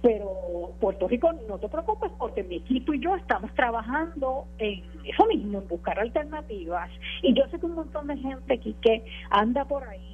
pero 0.02 0.74
Puerto 0.80 1.08
Rico 1.08 1.32
no 1.48 1.58
te 1.60 1.70
preocupes 1.70 2.12
porque 2.18 2.44
mi 2.44 2.58
equipo 2.58 2.94
y 2.94 3.00
yo 3.00 3.16
estamos 3.16 3.54
trabajando 3.56 4.46
en 4.58 4.84
eso 5.06 5.26
mismo, 5.28 5.60
en 5.60 5.68
buscar 5.68 6.00
alternativas. 6.00 6.90
Y 7.22 7.34
yo 7.34 7.48
sé 7.50 7.60
que 7.60 7.66
un 7.66 7.76
montón 7.76 8.08
de 8.08 8.18
gente 8.18 8.54
aquí 8.54 8.76
que 8.82 9.04
anda 9.30 9.66
por 9.66 9.88
ahí 9.88 10.13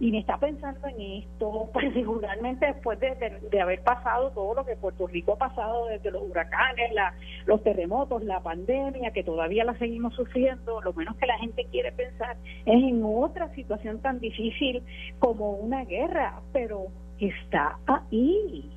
y 0.00 0.12
me 0.12 0.18
está 0.20 0.38
pensando 0.38 0.86
en 0.86 1.22
esto, 1.22 1.68
particularmente 1.74 2.66
después 2.66 2.98
de, 3.00 3.60
haber 3.60 3.82
pasado 3.82 4.30
todo 4.30 4.54
lo 4.54 4.64
que 4.64 4.76
Puerto 4.76 5.06
Rico 5.06 5.32
ha 5.32 5.38
pasado 5.38 5.86
desde 5.86 6.10
los 6.10 6.22
huracanes, 6.22 6.92
la, 6.92 7.14
los 7.46 7.62
terremotos, 7.62 8.24
la 8.24 8.40
pandemia, 8.40 9.10
que 9.10 9.24
todavía 9.24 9.64
la 9.64 9.76
seguimos 9.78 10.14
sufriendo, 10.14 10.80
lo 10.82 10.92
menos 10.92 11.16
que 11.16 11.26
la 11.26 11.38
gente 11.38 11.66
quiere 11.70 11.92
pensar 11.92 12.36
es 12.64 12.82
en 12.82 13.02
otra 13.04 13.52
situación 13.54 14.00
tan 14.00 14.20
difícil 14.20 14.82
como 15.18 15.52
una 15.52 15.84
guerra, 15.84 16.40
pero 16.52 16.86
está 17.18 17.78
ahí. 17.86 18.70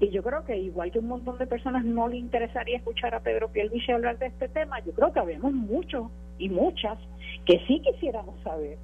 Y 0.00 0.10
yo 0.10 0.22
creo 0.22 0.44
que 0.44 0.56
igual 0.56 0.92
que 0.92 1.00
un 1.00 1.08
montón 1.08 1.38
de 1.38 1.46
personas 1.46 1.84
no 1.84 2.06
le 2.06 2.16
interesaría 2.16 2.76
escuchar 2.76 3.14
a 3.14 3.20
Pedro 3.20 3.48
Pierluisi 3.48 3.90
hablar 3.90 4.18
de 4.18 4.26
este 4.26 4.48
tema, 4.48 4.78
yo 4.84 4.92
creo 4.92 5.12
que 5.12 5.18
habemos 5.18 5.52
muchos 5.52 6.10
y 6.38 6.48
muchas 6.48 6.98
que 7.44 7.60
sí 7.66 7.80
quisiéramos 7.80 8.40
saber 8.42 8.78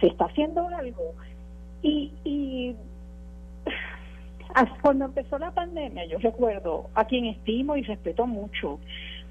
se 0.00 0.08
está 0.08 0.26
haciendo 0.26 0.68
algo. 0.68 1.14
Y, 1.82 2.12
y 2.24 2.76
cuando 4.82 5.06
empezó 5.06 5.38
la 5.38 5.50
pandemia, 5.52 6.06
yo 6.06 6.18
recuerdo 6.18 6.88
a 6.94 7.04
quien 7.04 7.26
estimo 7.26 7.76
y 7.76 7.82
respeto 7.82 8.26
mucho, 8.26 8.78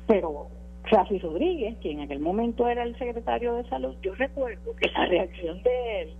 pero 0.08 0.48
Rafi 0.86 1.20
Rodríguez, 1.20 1.78
quien 1.82 2.00
en 2.00 2.06
aquel 2.06 2.20
momento 2.20 2.68
era 2.68 2.84
el 2.84 2.98
secretario 2.98 3.56
de 3.56 3.68
salud, 3.70 3.96
yo 4.02 4.16
recuerdo 4.16 4.76
que 4.76 4.90
la 4.92 5.06
reacción 5.06 5.62
de 5.64 6.02
él 6.02 6.14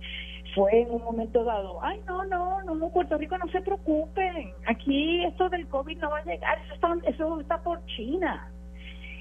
fue 0.54 0.82
en 0.82 0.90
un 0.90 1.02
momento 1.04 1.44
dado, 1.44 1.78
ay, 1.82 2.00
no, 2.06 2.24
no, 2.24 2.62
no, 2.62 2.88
Puerto 2.90 3.16
Rico 3.16 3.36
no 3.38 3.50
se 3.50 3.60
preocupen, 3.60 4.52
aquí 4.66 5.24
esto 5.24 5.48
del 5.48 5.66
COVID 5.68 5.98
no 5.98 6.10
va 6.10 6.18
a 6.18 6.24
llegar, 6.24 6.58
eso 6.64 6.74
está, 6.74 6.96
eso 7.06 7.40
está 7.40 7.62
por 7.62 7.84
China. 7.86 8.50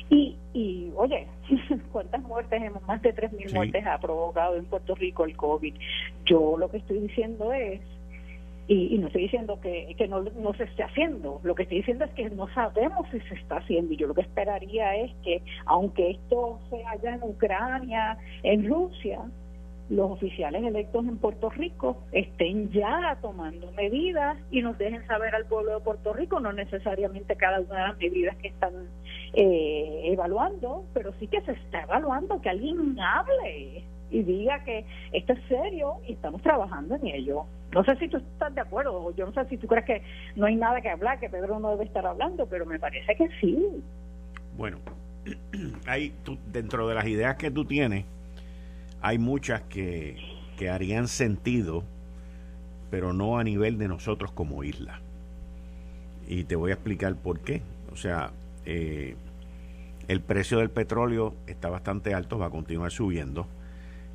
Y, 0.10 0.38
y 0.54 0.92
oye, 0.96 1.28
¿cuántas 1.92 2.22
muertes, 2.24 2.62
hemos, 2.62 2.82
más 2.84 3.02
de 3.02 3.14
3.000 3.14 3.54
muertes 3.54 3.86
ha 3.86 4.00
provocado 4.00 4.56
en 4.56 4.66
Puerto 4.66 4.96
Rico 4.96 5.26
el 5.26 5.36
COVID? 5.36 5.76
Yo 6.26 6.58
lo 6.58 6.70
que 6.70 6.78
estoy 6.78 7.00
diciendo 7.00 7.52
es, 7.52 7.82
y, 8.70 8.98
no 8.98 9.08
estoy 9.08 9.24
diciendo 9.24 9.60
que, 9.62 9.96
que 9.98 10.08
no, 10.08 10.22
no, 10.22 10.54
se 10.54 10.64
esté 10.64 10.84
haciendo, 10.84 11.40
lo 11.44 11.56
que 11.56 11.64
estoy 11.64 11.78
diciendo 11.78 12.06
es 12.06 12.12
que 12.12 12.30
no 12.30 12.48
sabemos 12.54 13.08
si 13.12 13.20
se 13.22 13.36
está 13.36 13.58
haciendo. 13.58 13.94
Y 13.94 13.98
yo 13.98 14.08
lo 14.08 14.14
que 14.14 14.22
esperaría 14.22 14.96
es 14.98 15.12
que, 15.24 15.42
aunque 15.66 16.12
esto 16.12 16.60
se 16.70 16.84
haya 16.86 17.16
en 17.16 17.24
Ucrania, 17.24 18.18
en 18.44 18.68
Rusia, 18.68 19.22
los 19.90 20.12
oficiales 20.12 20.64
electos 20.64 21.06
en 21.06 21.18
Puerto 21.18 21.50
Rico 21.50 22.04
estén 22.12 22.70
ya 22.72 23.18
tomando 23.22 23.72
medidas 23.72 24.38
y 24.52 24.62
nos 24.62 24.78
dejen 24.78 25.06
saber 25.08 25.34
al 25.34 25.46
pueblo 25.46 25.76
de 25.76 25.84
Puerto 25.84 26.14
Rico, 26.14 26.40
no 26.40 26.52
necesariamente 26.52 27.36
cada 27.36 27.62
una 27.62 27.76
de 27.76 27.88
las 27.88 27.98
medidas 27.98 28.36
que 28.38 28.50
están 28.50 28.74
eh, 29.34 30.02
evaluando, 30.06 30.86
pero 30.94 31.14
sí 31.20 31.28
que 31.28 31.42
se 31.42 31.54
está 31.54 31.84
evaluando, 31.84 32.42
que 32.42 32.50
alguien 32.50 33.00
hable 33.00 33.84
y 34.10 34.24
diga 34.24 34.64
que 34.64 34.86
esto 35.12 35.34
es 35.34 35.40
serio 35.48 35.96
y 36.08 36.14
estamos 36.14 36.42
trabajando 36.42 36.96
en 36.96 37.08
ello. 37.08 37.46
No 37.74 37.84
sé 37.84 37.96
si 37.98 38.08
tú 38.08 38.18
estás 38.18 38.54
de 38.56 38.62
acuerdo, 38.62 39.14
yo 39.16 39.26
no 39.26 39.34
sé 39.34 39.46
si 39.50 39.58
tú 39.58 39.68
crees 39.68 39.86
que 39.86 40.02
no 40.36 40.46
hay 40.46 40.56
nada 40.56 40.82
que 40.82 40.90
hablar, 40.90 41.20
que 41.20 41.30
Pedro 41.30 41.60
no 41.60 41.72
debe 41.72 41.86
estar 41.86 42.06
hablando, 42.06 42.46
pero 42.48 42.66
me 42.66 42.80
parece 42.80 43.16
que 43.16 43.30
sí. 43.42 43.84
Bueno, 44.56 44.78
hay 45.86 46.14
tú, 46.24 46.38
dentro 46.48 46.88
de 46.88 46.96
las 46.96 47.06
ideas 47.06 47.36
que 47.36 47.52
tú 47.52 47.66
tienes, 47.66 48.06
hay 49.02 49.18
muchas 49.18 49.62
que, 49.64 50.18
que 50.58 50.70
harían 50.70 51.08
sentido, 51.08 51.84
pero 52.90 53.14
no 53.14 53.38
a 53.38 53.44
nivel 53.44 53.78
de 53.78 53.88
nosotros 53.88 54.32
como 54.32 54.64
isla. 54.64 55.02
Y 56.28 56.44
te 56.44 56.56
voy 56.56 56.72
a 56.72 56.74
explicar 56.74 57.16
por 57.16 57.40
qué. 57.40 57.62
O 57.92 57.96
sea, 57.96 58.32
eh, 58.66 59.16
el 60.08 60.22
precio 60.22 60.60
del 60.60 60.70
petróleo 60.70 61.34
está 61.48 61.70
bastante 61.70 62.14
alto, 62.14 62.38
va 62.38 62.48
a 62.48 62.50
continuar 62.50 62.92
subiendo. 62.92 63.48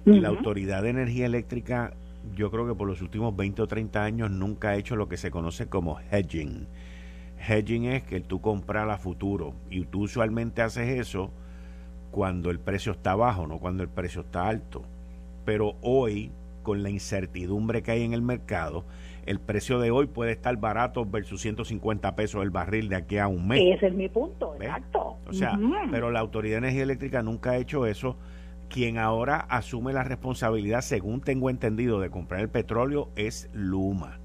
y 0.04 0.20
La 0.20 0.28
Autoridad 0.28 0.82
de 0.82 0.90
Energía 0.90 1.26
Eléctrica, 1.26 1.94
yo 2.34 2.50
creo 2.50 2.66
que 2.66 2.74
por 2.74 2.88
los 2.88 3.02
últimos 3.02 3.34
20 3.36 3.62
o 3.62 3.66
30 3.66 4.02
años 4.02 4.30
nunca 4.30 4.70
ha 4.70 4.76
hecho 4.76 4.96
lo 4.96 5.08
que 5.08 5.16
se 5.16 5.30
conoce 5.30 5.68
como 5.68 5.98
hedging. 6.10 6.66
Hedging 7.38 7.84
es 7.84 8.02
que 8.04 8.20
tú 8.20 8.40
compras 8.40 8.88
a 8.88 8.98
futuro 8.98 9.54
y 9.70 9.84
tú 9.84 10.02
usualmente 10.02 10.62
haces 10.62 10.98
eso 10.98 11.32
cuando 12.12 12.50
el 12.50 12.60
precio 12.60 12.92
está 12.92 13.16
bajo, 13.16 13.48
no 13.48 13.58
cuando 13.58 13.82
el 13.82 13.88
precio 13.88 14.20
está 14.20 14.46
alto. 14.46 14.84
Pero 15.44 15.74
hoy, 15.80 16.30
con 16.62 16.84
la 16.84 16.90
incertidumbre 16.90 17.82
que 17.82 17.90
hay 17.90 18.02
en 18.04 18.12
el 18.12 18.22
mercado, 18.22 18.84
el 19.26 19.40
precio 19.40 19.80
de 19.80 19.90
hoy 19.90 20.06
puede 20.06 20.32
estar 20.32 20.56
barato 20.58 21.04
versus 21.04 21.40
150 21.40 22.14
pesos 22.14 22.42
el 22.42 22.50
barril 22.50 22.88
de 22.88 22.96
aquí 22.96 23.18
a 23.18 23.26
un 23.26 23.48
mes. 23.48 23.76
Ese 23.76 23.88
es 23.88 23.94
mi 23.94 24.08
punto, 24.08 24.54
exacto. 24.54 25.16
O 25.26 25.32
sea, 25.32 25.58
pero 25.90 26.10
la 26.10 26.20
Autoridad 26.20 26.54
de 26.54 26.58
Energía 26.58 26.82
Eléctrica 26.84 27.22
nunca 27.22 27.52
ha 27.52 27.56
hecho 27.56 27.86
eso. 27.86 28.16
Quien 28.68 28.98
ahora 28.98 29.36
asume 29.36 29.92
la 29.92 30.04
responsabilidad, 30.04 30.82
según 30.82 31.20
tengo 31.20 31.50
entendido, 31.50 32.00
de 32.00 32.10
comprar 32.10 32.40
el 32.40 32.48
petróleo 32.48 33.10
es 33.16 33.50
Luma. 33.52 34.21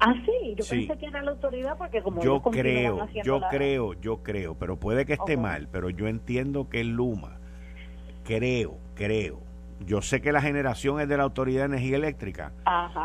Ah, 0.00 0.14
sí, 0.24 0.54
yo 0.56 0.64
pensé 0.68 0.98
que 0.98 1.06
era 1.06 1.22
la 1.22 1.30
autoridad 1.30 1.78
porque 1.78 2.02
como 2.02 2.22
yo 2.22 2.42
creo, 2.42 3.08
yo 3.24 3.40
creo, 3.50 3.94
yo 3.94 4.22
creo, 4.22 4.54
pero 4.54 4.76
puede 4.76 5.06
que 5.06 5.14
esté 5.14 5.36
mal, 5.36 5.68
pero 5.70 5.90
yo 5.90 6.06
entiendo 6.06 6.68
que 6.68 6.80
es 6.80 6.86
Luma. 6.86 7.38
Creo, 8.24 8.78
creo. 8.94 9.40
Yo 9.84 10.00
sé 10.02 10.20
que 10.20 10.32
la 10.32 10.40
generación 10.40 11.00
es 11.00 11.08
de 11.08 11.16
la 11.16 11.22
Autoridad 11.24 11.60
de 11.60 11.76
Energía 11.76 11.96
Eléctrica, 11.96 12.52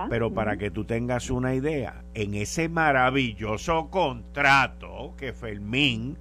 pero 0.09 0.33
para 0.33 0.57
que 0.57 0.71
tú 0.71 0.85
tengas 0.85 1.29
una 1.29 1.53
idea, 1.53 2.03
en 2.13 2.33
ese 2.33 2.69
maravilloso 2.69 3.89
contrato 3.89 5.13
que 5.17 5.33
Fermín 5.33 6.17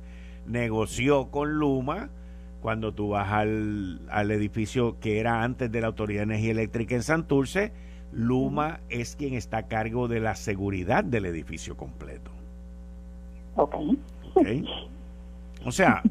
negoció 0.46 1.30
con 1.30 1.54
Luma, 1.54 2.10
cuando 2.60 2.92
tú 2.92 3.10
vas 3.10 3.30
al, 3.30 4.00
al 4.10 4.30
edificio 4.32 4.98
que 5.00 5.20
era 5.20 5.42
antes 5.44 5.70
de 5.70 5.80
la 5.80 5.86
Autoridad 5.86 6.20
de 6.20 6.34
Energía 6.34 6.50
Eléctrica 6.50 6.94
en 6.96 7.04
Santurce, 7.04 7.72
Luma 8.12 8.80
es 8.88 9.16
quien 9.16 9.34
está 9.34 9.58
a 9.58 9.68
cargo 9.68 10.08
de 10.08 10.20
la 10.20 10.34
seguridad 10.34 11.04
del 11.04 11.26
edificio 11.26 11.76
completo. 11.76 12.30
Ok. 13.56 13.74
O 15.64 15.72
sea, 15.72 16.02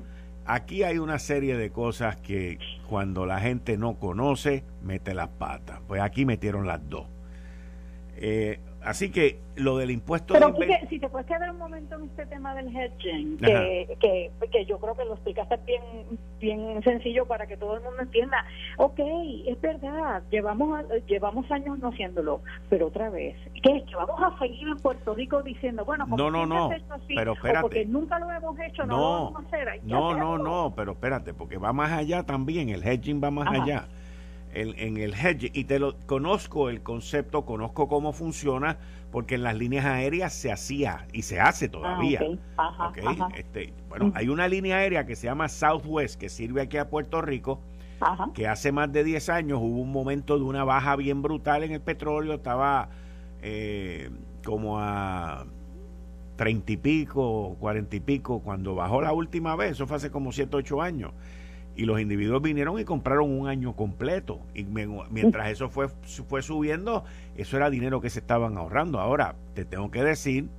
aquí 0.46 0.84
hay 0.84 0.98
una 0.98 1.20
serie 1.20 1.58
de 1.58 1.72
cosas 1.72 2.18
que 2.18 2.60
cuando 2.88 3.26
la 3.26 3.40
gente 3.40 3.78
no 3.78 3.96
conoce, 3.96 4.64
mete 4.84 5.14
las 5.14 5.30
patas. 5.30 5.80
Pues 5.88 6.02
aquí 6.02 6.26
metieron 6.26 6.68
las 6.68 6.88
dos. 6.90 7.06
Eh, 8.16 8.60
Así 8.90 9.12
que 9.12 9.40
lo 9.56 9.78
del 9.78 9.92
impuesto 9.92 10.34
Pero 10.34 10.52
si 10.90 10.98
te 10.98 11.08
puedes 11.10 11.28
quedar 11.28 11.52
un 11.52 11.60
momento 11.60 11.94
en 11.94 12.06
este 12.06 12.26
tema 12.26 12.56
del 12.56 12.76
hedging, 12.76 13.38
que, 13.38 14.32
que, 14.52 14.66
yo 14.66 14.80
creo 14.80 14.96
que 14.96 15.06
lo 15.06 15.14
explicaste 15.14 15.60
bien, 15.68 16.18
bien 16.40 16.82
sencillo 16.84 17.28
para 17.28 17.46
que 17.46 17.56
todo 17.56 17.76
el 17.76 17.84
mundo 17.84 18.02
entienda. 18.02 18.44
Ok, 18.78 19.00
es 19.46 19.62
verdad, 19.62 20.24
llevamos 20.32 20.84
llevamos 21.06 21.52
años 21.52 21.78
no 21.78 21.90
haciéndolo, 21.90 22.42
pero 22.68 22.88
otra 22.88 23.12
vez, 23.12 23.36
¿qué 23.62 23.78
es 23.78 23.84
que 23.84 23.96
vamos 23.96 24.20
a 24.24 24.40
seguir 24.40 24.68
en 24.68 24.78
Puerto 24.78 25.14
Rico 25.14 25.44
diciendo, 25.44 25.86
bueno, 25.86 26.06
como 26.06 26.18
no, 26.18 26.32
no, 26.32 26.48
no, 26.48 26.72
pero 27.10 27.34
espérate. 27.34 27.62
porque 27.62 27.86
nunca 27.86 28.18
lo 28.18 28.32
hemos 28.32 28.60
hecho, 28.60 28.88
no, 28.88 28.98
lo 28.98 29.24
vamos 29.26 29.36
a 29.36 29.48
hacer. 29.50 29.82
no, 29.84 30.16
no, 30.16 30.40
no, 30.40 30.74
pero 30.76 30.94
espérate, 30.94 31.36
porque 31.36 31.60
va 31.60 31.74
más 31.74 31.92
allá 31.92 32.24
también, 32.24 32.70
el 32.70 32.84
hedging 32.84 33.22
va 33.24 33.30
más 33.30 33.50
allá 33.50 33.88
en, 34.54 34.98
el 34.98 35.14
hedge 35.14 35.52
y 35.54 35.66
te 35.66 35.80
lo 35.80 35.96
conozco 36.06 36.70
el 36.70 36.82
concepto, 36.82 37.46
conozco 37.46 37.88
cómo 37.88 38.14
funciona, 38.14 38.78
porque 39.12 39.36
en 39.36 39.44
las 39.44 39.56
líneas 39.56 39.86
aéreas 39.86 40.34
se 40.34 40.52
hacía 40.52 41.06
y 41.14 41.24
se 41.24 41.40
hace 41.40 41.70
todavía. 41.70 42.22
Ah, 42.58 43.30
Este, 43.36 43.74
bueno, 43.88 44.12
hay 44.16 44.30
una 44.30 44.48
línea 44.48 44.78
aérea 44.78 45.06
que 45.06 45.16
se 45.16 45.28
llama 45.28 45.50
Southwest 45.50 46.20
que 46.20 46.30
sirve 46.30 46.62
aquí 46.62 46.78
a 46.78 46.90
Puerto 46.90 47.22
Rico. 47.22 47.62
que 48.34 48.48
hace 48.48 48.72
más 48.72 48.92
de 48.92 49.04
10 49.04 49.30
años 49.30 49.60
hubo 49.62 49.82
un 49.82 49.92
momento 49.92 50.38
de 50.38 50.46
una 50.46 50.64
baja 50.64 50.96
bien 50.96 51.22
brutal 51.22 51.64
en 51.64 51.74
el 51.74 51.82
petróleo, 51.82 52.34
estaba 52.34 52.90
eh, 53.42 54.10
como 54.46 54.80
a 54.80 55.46
30 56.38 56.72
y 56.72 56.78
pico, 56.78 57.58
40 57.60 57.98
y 57.98 58.00
pico, 58.00 58.40
cuando 58.40 58.74
bajó 58.74 59.02
la 59.02 59.12
última 59.12 59.58
vez, 59.58 59.72
eso 59.72 59.86
fue 59.86 59.98
hace 59.98 60.10
como 60.10 60.32
7, 60.32 60.56
8 60.56 60.82
años 60.82 61.12
y 61.80 61.86
los 61.86 62.02
individuos 62.02 62.42
vinieron 62.42 62.78
y 62.78 62.84
compraron 62.84 63.32
un 63.32 63.48
año 63.48 63.74
completo. 63.74 64.42
Y 64.54 64.66
mientras 64.66 65.50
eso 65.50 65.70
fue, 65.70 65.88
fue 65.88 66.42
subiendo, 66.42 67.06
eso 67.38 67.56
era 67.56 67.70
dinero 67.70 68.02
que 68.02 68.10
se 68.10 68.20
estaban 68.20 68.58
ahorrando. 68.58 69.00
Ahora, 69.00 69.36
te 69.54 69.64
tengo 69.64 69.90
que 69.90 70.04
decir 70.04 70.50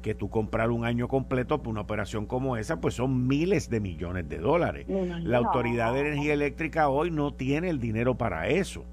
que 0.00 0.14
tú 0.14 0.30
comprar 0.30 0.70
un 0.70 0.86
año 0.86 1.06
completo 1.06 1.62
por 1.62 1.70
una 1.70 1.82
operación 1.82 2.24
como 2.24 2.56
esa, 2.56 2.80
pues 2.80 2.94
son 2.94 3.28
miles 3.28 3.68
de 3.68 3.80
millones 3.80 4.26
de 4.26 4.38
dólares. 4.38 4.86
La 5.22 5.36
Autoridad 5.36 5.92
de 5.92 6.00
Energía 6.00 6.32
Eléctrica 6.32 6.88
hoy 6.88 7.10
no 7.10 7.34
tiene 7.34 7.68
el 7.68 7.78
dinero 7.78 8.14
para 8.14 8.48
eso. 8.48 8.86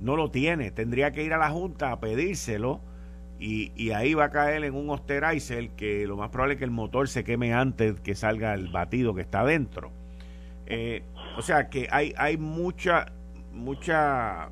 No 0.00 0.14
lo 0.14 0.30
tiene. 0.30 0.70
Tendría 0.70 1.10
que 1.10 1.24
ir 1.24 1.32
a 1.32 1.38
la 1.38 1.50
Junta 1.50 1.90
a 1.90 1.98
pedírselo. 1.98 2.80
Y, 3.40 3.72
y, 3.74 3.90
ahí 3.90 4.14
va 4.14 4.26
a 4.26 4.30
caer 4.30 4.62
en 4.62 4.76
un 4.76 4.88
osterizer 4.90 5.70
que 5.70 6.06
lo 6.06 6.16
más 6.16 6.30
probable 6.30 6.54
es 6.54 6.58
que 6.58 6.64
el 6.64 6.70
motor 6.70 7.08
se 7.08 7.24
queme 7.24 7.52
antes 7.52 7.98
que 7.98 8.14
salga 8.14 8.54
el 8.54 8.68
batido 8.68 9.12
que 9.12 9.22
está 9.22 9.44
dentro. 9.44 9.90
Eh, 10.66 11.02
o 11.36 11.42
sea 11.42 11.68
que 11.68 11.88
hay, 11.90 12.14
hay 12.16 12.36
mucha, 12.36 13.06
mucha, 13.52 14.48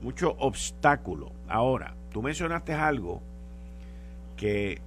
mucho 0.00 0.36
obstáculo. 0.38 1.32
Ahora, 1.48 1.94
tú 2.10 2.22
mencionaste 2.22 2.74
algo 2.74 3.22
que 4.36 4.80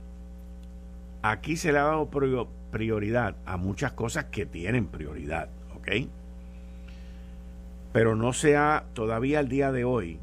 aquí 1.22 1.58
se 1.58 1.72
le 1.72 1.80
ha 1.80 1.84
dado 1.84 2.10
prioridad 2.72 3.36
a 3.46 3.58
muchas 3.58 3.94
cosas 3.94 4.26
que 4.26 4.46
tienen 4.46 4.88
prioridad, 4.88 5.50
¿ok? 5.76 6.08
Pero 7.92 8.16
no 8.16 8.34
se 8.34 8.58
ha, 8.58 8.86
todavía 8.94 9.40
al 9.40 9.48
día 9.48 9.72
de 9.72 9.86
hoy, 9.86 10.20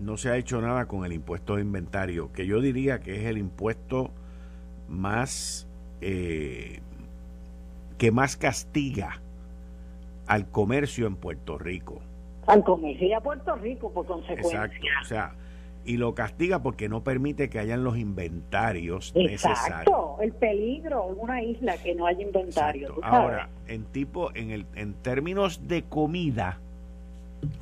no 0.00 0.16
se 0.16 0.28
ha 0.28 0.36
hecho 0.36 0.60
nada 0.60 0.86
con 0.86 1.04
el 1.04 1.12
impuesto 1.12 1.56
de 1.56 1.62
inventario, 1.62 2.32
que 2.32 2.46
yo 2.46 2.60
diría 2.60 3.00
que 3.00 3.20
es 3.20 3.26
el 3.26 3.38
impuesto 3.38 4.10
más, 4.88 5.66
eh, 6.00 6.80
que 7.96 8.10
más 8.10 8.36
castiga 8.36 9.20
al 10.26 10.48
comercio 10.50 11.06
en 11.06 11.16
Puerto 11.16 11.58
Rico. 11.58 12.00
Al 12.46 12.62
comercio 12.62 13.06
y 13.06 13.12
a 13.12 13.20
Puerto 13.20 13.56
Rico, 13.56 13.90
por 13.92 14.06
consecuencia. 14.06 14.64
Exacto, 14.64 14.86
o 15.02 15.04
sea, 15.04 15.34
y 15.84 15.96
lo 15.96 16.14
castiga 16.14 16.62
porque 16.62 16.88
no 16.88 17.02
permite 17.02 17.50
que 17.50 17.58
hayan 17.58 17.84
los 17.84 17.98
inventarios 17.98 19.12
Exacto, 19.14 20.16
el 20.20 20.32
peligro 20.32 21.10
en 21.10 21.20
una 21.20 21.42
isla 21.42 21.76
que 21.76 21.94
no 21.94 22.06
haya 22.06 22.22
inventario. 22.22 22.94
Ahora, 23.02 23.48
en 23.66 23.84
tipo, 23.84 24.34
en 24.34 24.50
el, 24.50 24.66
en 24.74 24.94
términos 24.94 25.68
de 25.68 25.82
comida, 25.82 26.58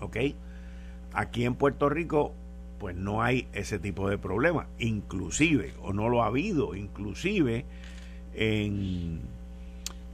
¿ok? 0.01 0.17
Aquí 1.15 1.45
en 1.45 1.55
Puerto 1.55 1.89
Rico, 1.89 2.33
pues 2.79 2.97
no 2.97 3.23
hay 3.23 3.49
ese 3.53 3.79
tipo 3.79 4.09
de 4.09 4.19
problema, 4.19 4.67
inclusive, 4.79 5.73
o 5.83 5.93
no 5.93 6.09
lo 6.09 6.23
ha 6.23 6.27
habido, 6.27 6.75
inclusive 6.75 7.65
en 8.35 9.21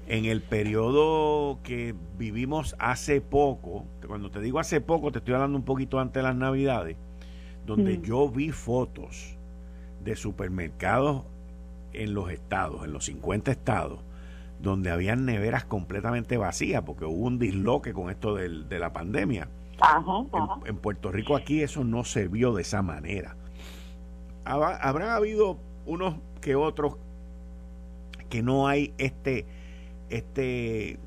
en 0.09 0.24
el 0.24 0.40
periodo 0.40 1.59
que 1.62 1.94
vivimos 2.16 2.74
hace 2.78 3.20
poco, 3.20 3.84
cuando 4.06 4.30
te 4.30 4.40
digo 4.40 4.59
hace 4.59 4.80
poco, 4.80 5.12
te 5.12 5.18
estoy 5.18 5.34
hablando 5.34 5.59
un 5.59 5.64
poquito 5.64 6.00
antes 6.00 6.14
de 6.14 6.22
las 6.22 6.34
navidades, 6.34 6.96
donde 7.66 7.98
mm. 7.98 8.02
yo 8.02 8.28
vi 8.30 8.50
fotos 8.50 9.36
de 10.02 10.16
supermercados 10.16 11.24
en 11.92 12.14
los 12.14 12.30
estados, 12.30 12.84
en 12.84 12.92
los 12.92 13.04
50 13.04 13.50
estados, 13.50 14.00
donde 14.61 14.90
habían 14.90 15.26
neveras 15.26 15.66
completamente 15.66 16.38
vacías, 16.38 16.82
porque 16.86 17.04
hubo 17.04 17.26
un 17.26 17.38
disloque 17.38 17.92
con 17.92 18.09
esto 18.09 18.34
de 18.34 18.78
la 18.78 18.94
pandemia. 18.94 19.48
En, 20.64 20.76
Puerto 20.78 21.12
Rico 21.12 21.36
aquí 21.36 21.62
eso 21.62 21.84
no 21.84 22.02
se 22.04 22.28
vio 22.28 22.54
de 22.54 22.62
esa 22.62 22.80
manera. 22.80 23.36
Habrá 24.46 25.14
habido 25.14 25.59
unos 25.84 26.14
que 26.40 26.56
otros 26.56 26.96
que 28.30 28.42
no 28.42 28.68
hay 28.68 28.94
este, 28.98 29.46
este, 30.11 30.98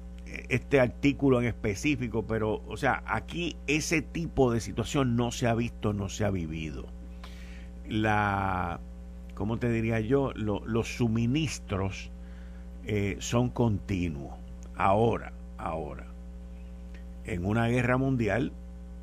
este 0.49 0.79
artículo 0.79 1.41
en 1.41 1.47
específico, 1.47 2.23
pero, 2.23 2.61
o 2.67 2.77
sea, 2.77 3.03
aquí 3.05 3.55
ese 3.67 4.01
tipo 4.01 4.51
de 4.51 4.59
situación 4.59 5.15
no 5.15 5.31
se 5.31 5.47
ha 5.47 5.55
visto, 5.55 5.93
no 5.93 6.09
se 6.09 6.25
ha 6.25 6.29
vivido. 6.29 6.85
La, 7.87 8.79
¿cómo 9.35 9.57
te 9.57 9.69
diría 9.69 9.99
yo? 9.99 10.31
los 10.35 10.95
suministros 10.95 12.11
eh, 12.85 13.17
son 13.19 13.49
continuos. 13.49 14.33
Ahora, 14.75 15.33
ahora, 15.57 16.05
en 17.25 17.45
una 17.45 17.67
guerra 17.67 17.97
mundial, 17.97 18.51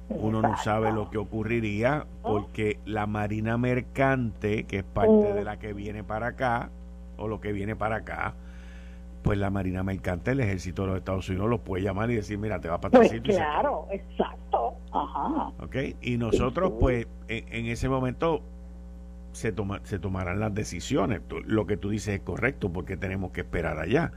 uno 0.09 0.41
no 0.41 0.57
sabe 0.57 0.91
lo 0.91 1.11
que 1.11 1.19
ocurriría 1.19 2.07
porque 2.23 2.79
la 2.87 3.07
Marina 3.07 3.59
Mercante, 3.59 4.65
que 4.65 4.79
es 4.79 4.85
parte 4.85 5.35
de 5.35 5.45
la 5.45 5.59
que 5.59 5.75
viene 5.75 6.03
para 6.03 6.29
acá, 6.29 6.71
o 7.19 7.29
lo 7.29 7.41
que 7.41 7.53
viene 7.53 7.77
para 7.77 7.97
acá, 7.97 8.35
pues 9.23 9.39
la 9.39 9.51
Marina 9.51 9.83
Mercante, 9.83 10.31
el 10.31 10.41
ejército 10.41 10.83
de 10.83 10.89
los 10.89 10.99
Estados 10.99 11.29
Unidos 11.29 11.51
los 11.51 11.61
puede 11.61 11.83
llamar 11.83 12.11
y 12.11 12.17
decir, 12.17 12.39
mira, 12.39 12.61
te 12.61 12.69
va 12.69 12.81
para 12.81 12.99
pues 12.99 13.13
Claro, 13.23 13.87
exacto. 13.91 14.75
Ajá. 14.93 15.53
¿Ok? 15.61 15.77
Y 16.01 16.17
nosotros, 16.17 16.73
pues, 16.79 17.07
en, 17.29 17.67
ese 17.67 17.89
momento 17.89 18.43
se, 19.33 19.53
toma, 19.53 19.81
se 19.85 19.99
tomarán 19.99 20.41
las 20.41 20.55
decisiones. 20.55 21.21
Lo 21.45 21.67
que 21.67 21.77
tú 21.77 21.91
dices 21.91 22.15
es 22.15 22.21
correcto 22.21 22.73
porque 22.73 22.97
tenemos 22.97 23.33
que 23.33 23.43
esperar 23.43 23.79
allá. 23.79 24.13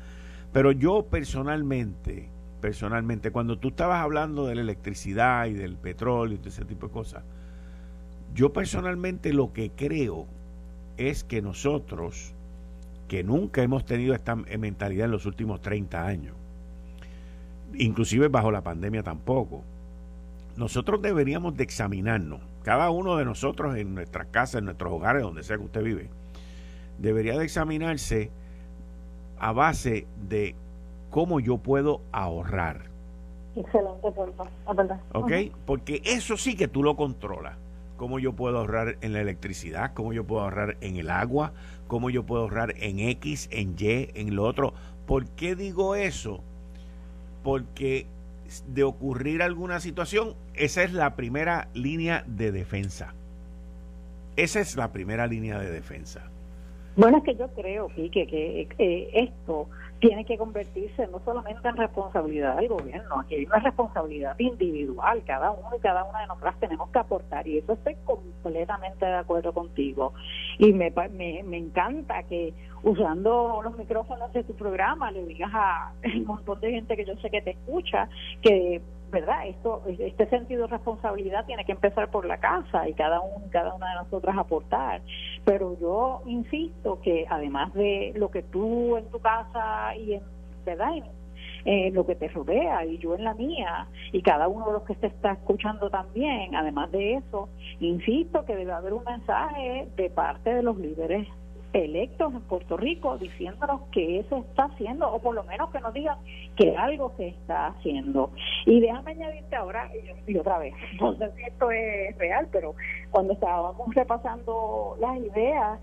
Pero 0.53 0.71
yo 0.71 1.07
personalmente, 1.09 2.29
personalmente, 2.61 3.31
cuando 3.31 3.57
tú 3.57 3.69
estabas 3.69 4.01
hablando 4.01 4.45
de 4.45 4.55
la 4.55 4.61
electricidad 4.61 5.47
y 5.47 5.53
del 5.53 5.77
petróleo 5.77 6.35
y 6.35 6.41
de 6.41 6.49
ese 6.49 6.65
tipo 6.65 6.87
de 6.87 6.93
cosas, 6.93 7.23
yo 8.33 8.53
personalmente 8.53 9.33
lo 9.33 9.51
que 9.51 9.71
creo 9.71 10.27
es 10.97 11.23
que 11.23 11.41
nosotros 11.41 12.33
que 13.11 13.25
nunca 13.25 13.61
hemos 13.61 13.83
tenido 13.83 14.15
esta 14.15 14.37
mentalidad 14.37 15.03
en 15.03 15.11
los 15.11 15.25
últimos 15.25 15.59
30 15.59 16.07
años, 16.07 16.33
inclusive 17.73 18.29
bajo 18.29 18.51
la 18.51 18.61
pandemia 18.61 19.03
tampoco. 19.03 19.63
Nosotros 20.55 21.01
deberíamos 21.01 21.57
de 21.57 21.65
examinarnos, 21.65 22.39
cada 22.63 22.89
uno 22.89 23.17
de 23.17 23.25
nosotros 23.25 23.75
en 23.75 23.95
nuestras 23.95 24.27
casas, 24.27 24.59
en 24.59 24.63
nuestros 24.63 24.93
hogares, 24.93 25.23
donde 25.23 25.43
sea 25.43 25.57
que 25.57 25.65
usted 25.65 25.83
vive, 25.83 26.09
debería 26.99 27.37
de 27.37 27.43
examinarse 27.43 28.31
a 29.39 29.51
base 29.51 30.07
de 30.29 30.55
cómo 31.09 31.41
yo 31.41 31.57
puedo 31.57 31.99
ahorrar. 32.13 32.83
Excelente, 33.57 34.07
verdad. 34.73 35.01
¿Ok? 35.11 35.31
Porque 35.65 36.01
eso 36.05 36.37
sí 36.37 36.55
que 36.55 36.69
tú 36.69 36.81
lo 36.81 36.95
controlas 36.95 37.57
cómo 38.01 38.17
yo 38.17 38.33
puedo 38.33 38.57
ahorrar 38.57 38.97
en 39.01 39.13
la 39.13 39.21
electricidad, 39.21 39.93
cómo 39.93 40.11
yo 40.11 40.23
puedo 40.23 40.41
ahorrar 40.41 40.75
en 40.81 40.95
el 40.95 41.11
agua, 41.11 41.53
cómo 41.87 42.09
yo 42.09 42.23
puedo 42.23 42.41
ahorrar 42.41 42.73
en 42.77 42.97
X, 42.97 43.47
en 43.51 43.75
Y, 43.77 44.09
en 44.15 44.35
lo 44.35 44.43
otro. 44.45 44.73
¿Por 45.05 45.27
qué 45.27 45.55
digo 45.55 45.93
eso? 45.93 46.41
Porque 47.43 48.07
de 48.65 48.83
ocurrir 48.83 49.43
alguna 49.43 49.79
situación, 49.79 50.33
esa 50.55 50.81
es 50.81 50.93
la 50.93 51.15
primera 51.15 51.67
línea 51.75 52.23
de 52.25 52.51
defensa. 52.51 53.13
Esa 54.35 54.61
es 54.61 54.75
la 54.75 54.91
primera 54.91 55.27
línea 55.27 55.59
de 55.59 55.69
defensa. 55.69 56.23
Bueno, 56.95 57.19
es 57.19 57.23
que 57.23 57.35
yo 57.35 57.49
creo, 57.49 57.87
Pique, 57.89 58.25
que, 58.25 58.67
que 58.75 59.11
esto 59.13 59.69
tiene 60.01 60.25
que 60.25 60.35
convertirse 60.35 61.07
no 61.07 61.21
solamente 61.23 61.67
en 61.67 61.77
responsabilidad 61.77 62.55
del 62.55 62.69
gobierno, 62.69 63.19
aquí 63.19 63.35
hay 63.35 63.45
una 63.45 63.59
responsabilidad 63.59 64.37
individual, 64.39 65.21
cada 65.25 65.51
uno 65.51 65.69
y 65.77 65.79
cada 65.79 66.03
una 66.03 66.21
de 66.21 66.27
nosotras 66.27 66.55
tenemos 66.59 66.89
que 66.89 66.99
aportar 66.99 67.47
y 67.47 67.59
eso 67.59 67.73
estoy 67.73 67.95
completamente 68.03 69.05
de 69.05 69.15
acuerdo 69.15 69.53
contigo. 69.53 70.13
Y 70.57 70.73
me, 70.73 70.91
me, 71.11 71.43
me 71.43 71.57
encanta 71.57 72.23
que 72.23 72.51
usando 72.81 73.61
los 73.63 73.77
micrófonos 73.77 74.33
de 74.33 74.43
tu 74.43 74.55
programa 74.55 75.11
le 75.11 75.23
digas 75.23 75.51
a 75.53 75.93
un 76.03 76.25
montón 76.25 76.59
de 76.61 76.71
gente 76.71 76.95
que 76.95 77.05
yo 77.05 77.15
sé 77.17 77.29
que 77.29 77.43
te 77.43 77.51
escucha 77.51 78.09
que 78.41 78.81
verdad 79.11 79.47
esto 79.47 79.83
este 79.87 80.27
sentido 80.29 80.63
de 80.63 80.67
responsabilidad 80.67 81.45
tiene 81.45 81.65
que 81.65 81.73
empezar 81.73 82.09
por 82.09 82.25
la 82.25 82.37
casa 82.37 82.87
y 82.87 82.93
cada 82.93 83.19
uno 83.19 83.45
cada 83.51 83.73
una 83.73 83.89
de 83.89 83.95
nosotras 83.95 84.37
aportar. 84.37 85.01
Pero 85.45 85.77
yo 85.79 86.21
insisto 86.25 86.99
que 87.01 87.25
además 87.29 87.73
de 87.73 88.13
lo 88.15 88.31
que 88.31 88.43
tú 88.43 88.97
en 88.97 89.05
tu 89.11 89.19
casa 89.19 89.95
y 89.95 90.15
en 90.15 90.23
verdad 90.65 90.91
en, 91.65 91.93
lo 91.93 92.05
que 92.05 92.15
te 92.15 92.27
rodea 92.27 92.85
y 92.85 92.97
yo 92.97 93.13
en 93.13 93.23
la 93.23 93.35
mía 93.35 93.87
y 94.11 94.21
cada 94.23 94.47
uno 94.47 94.65
de 94.67 94.73
los 94.73 94.83
que 94.83 94.95
se 94.95 95.07
está 95.07 95.33
escuchando 95.33 95.91
también 95.91 96.55
además 96.55 96.91
de 96.91 97.15
eso 97.15 97.49
insisto 97.79 98.45
que 98.45 98.55
debe 98.55 98.71
haber 98.71 98.93
un 98.93 99.03
mensaje 99.03 99.87
de 99.95 100.09
parte 100.09 100.55
de 100.55 100.63
los 100.63 100.77
líderes 100.77 101.27
electos 101.73 102.33
en 102.33 102.41
Puerto 102.41 102.77
Rico 102.77 103.17
diciéndonos 103.17 103.81
que 103.91 104.19
eso 104.19 104.45
está 104.49 104.65
haciendo, 104.65 105.11
o 105.11 105.19
por 105.19 105.35
lo 105.35 105.43
menos 105.43 105.69
que 105.71 105.79
nos 105.79 105.93
digan 105.93 106.17
que 106.55 106.75
algo 106.75 107.13
se 107.17 107.29
está 107.29 107.67
haciendo. 107.67 108.31
Y 108.65 108.79
déjame 108.81 109.11
añadirte 109.11 109.55
ahora, 109.55 109.89
y 110.27 110.37
otra 110.37 110.59
vez, 110.59 110.73
no 110.99 111.15
sé 111.15 111.31
si 111.35 111.43
esto 111.43 111.71
es 111.71 112.17
real, 112.17 112.47
pero 112.51 112.75
cuando 113.09 113.33
estábamos 113.33 113.93
repasando 113.95 114.97
las 114.99 115.17
ideas 115.17 115.79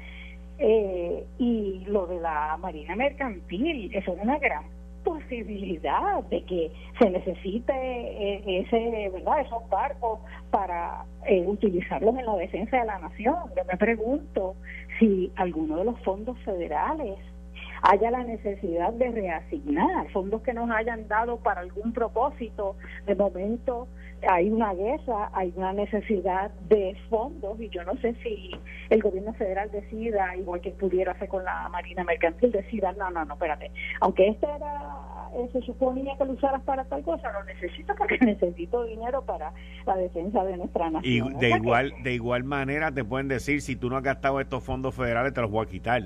eh, 0.58 1.24
y 1.38 1.84
lo 1.86 2.06
de 2.06 2.20
la 2.20 2.56
Marina 2.58 2.96
Mercantil, 2.96 3.94
eso 3.94 4.12
es 4.12 4.22
una 4.22 4.38
gran 4.38 4.64
posibilidad 5.04 6.22
de 6.24 6.44
que 6.44 6.72
se 6.98 7.10
necesite 7.10 7.72
eh, 7.72 8.60
ese 8.60 9.10
verdad 9.10 9.40
esos 9.40 9.68
barcos 9.68 10.20
para 10.50 11.04
eh, 11.26 11.44
utilizarlos 11.46 12.16
en 12.18 12.26
la 12.26 12.36
defensa 12.36 12.78
de 12.78 12.86
la 12.86 12.98
nación 12.98 13.36
yo 13.56 13.64
me 13.64 13.76
pregunto 13.76 14.56
si 14.98 15.32
alguno 15.36 15.76
de 15.76 15.84
los 15.84 16.00
fondos 16.00 16.38
federales 16.40 17.18
haya 17.82 18.10
la 18.10 18.24
necesidad 18.24 18.92
de 18.92 19.10
reasignar 19.10 20.10
fondos 20.10 20.42
que 20.42 20.52
nos 20.52 20.70
hayan 20.70 21.06
dado 21.08 21.38
para 21.38 21.60
algún 21.60 21.92
propósito. 21.92 22.76
De 23.06 23.14
momento 23.14 23.88
hay 24.28 24.50
una 24.50 24.74
guerra, 24.74 25.30
hay 25.32 25.52
una 25.56 25.72
necesidad 25.72 26.50
de 26.68 26.96
fondos 27.08 27.60
y 27.60 27.68
yo 27.68 27.84
no 27.84 27.94
sé 27.96 28.14
si 28.22 28.50
el 28.90 29.02
gobierno 29.02 29.32
federal 29.34 29.70
decida, 29.70 30.34
igual 30.36 30.60
que 30.60 30.70
pudiera 30.70 31.12
hacer 31.12 31.28
con 31.28 31.44
la 31.44 31.68
Marina 31.68 32.04
Mercantil, 32.04 32.50
decida, 32.50 32.92
no, 32.92 33.10
no, 33.10 33.24
no, 33.24 33.34
espérate, 33.34 33.70
aunque 34.00 34.28
este 34.28 34.46
era, 34.46 35.28
eh, 35.34 35.48
se 35.52 35.60
suponía 35.62 36.16
que 36.16 36.24
lo 36.24 36.32
usaras 36.32 36.62
para 36.62 36.84
tal 36.84 37.02
cosa, 37.02 37.32
lo 37.32 37.44
necesito 37.44 37.94
porque 37.96 38.18
necesito 38.24 38.84
dinero 38.84 39.22
para 39.22 39.52
la 39.86 39.96
defensa 39.96 40.44
de 40.44 40.56
nuestra 40.56 40.90
nación. 40.90 41.34
Y 41.36 41.38
de 41.38 41.50
igual, 41.50 41.92
de 42.02 42.12
igual 42.14 42.44
manera 42.44 42.92
te 42.92 43.04
pueden 43.04 43.28
decir, 43.28 43.60
si 43.60 43.76
tú 43.76 43.88
no 43.90 43.96
has 43.96 44.02
gastado 44.02 44.40
estos 44.40 44.64
fondos 44.64 44.94
federales, 44.94 45.32
te 45.32 45.40
los 45.40 45.50
voy 45.50 45.66
a 45.66 45.68
quitar. 45.68 46.02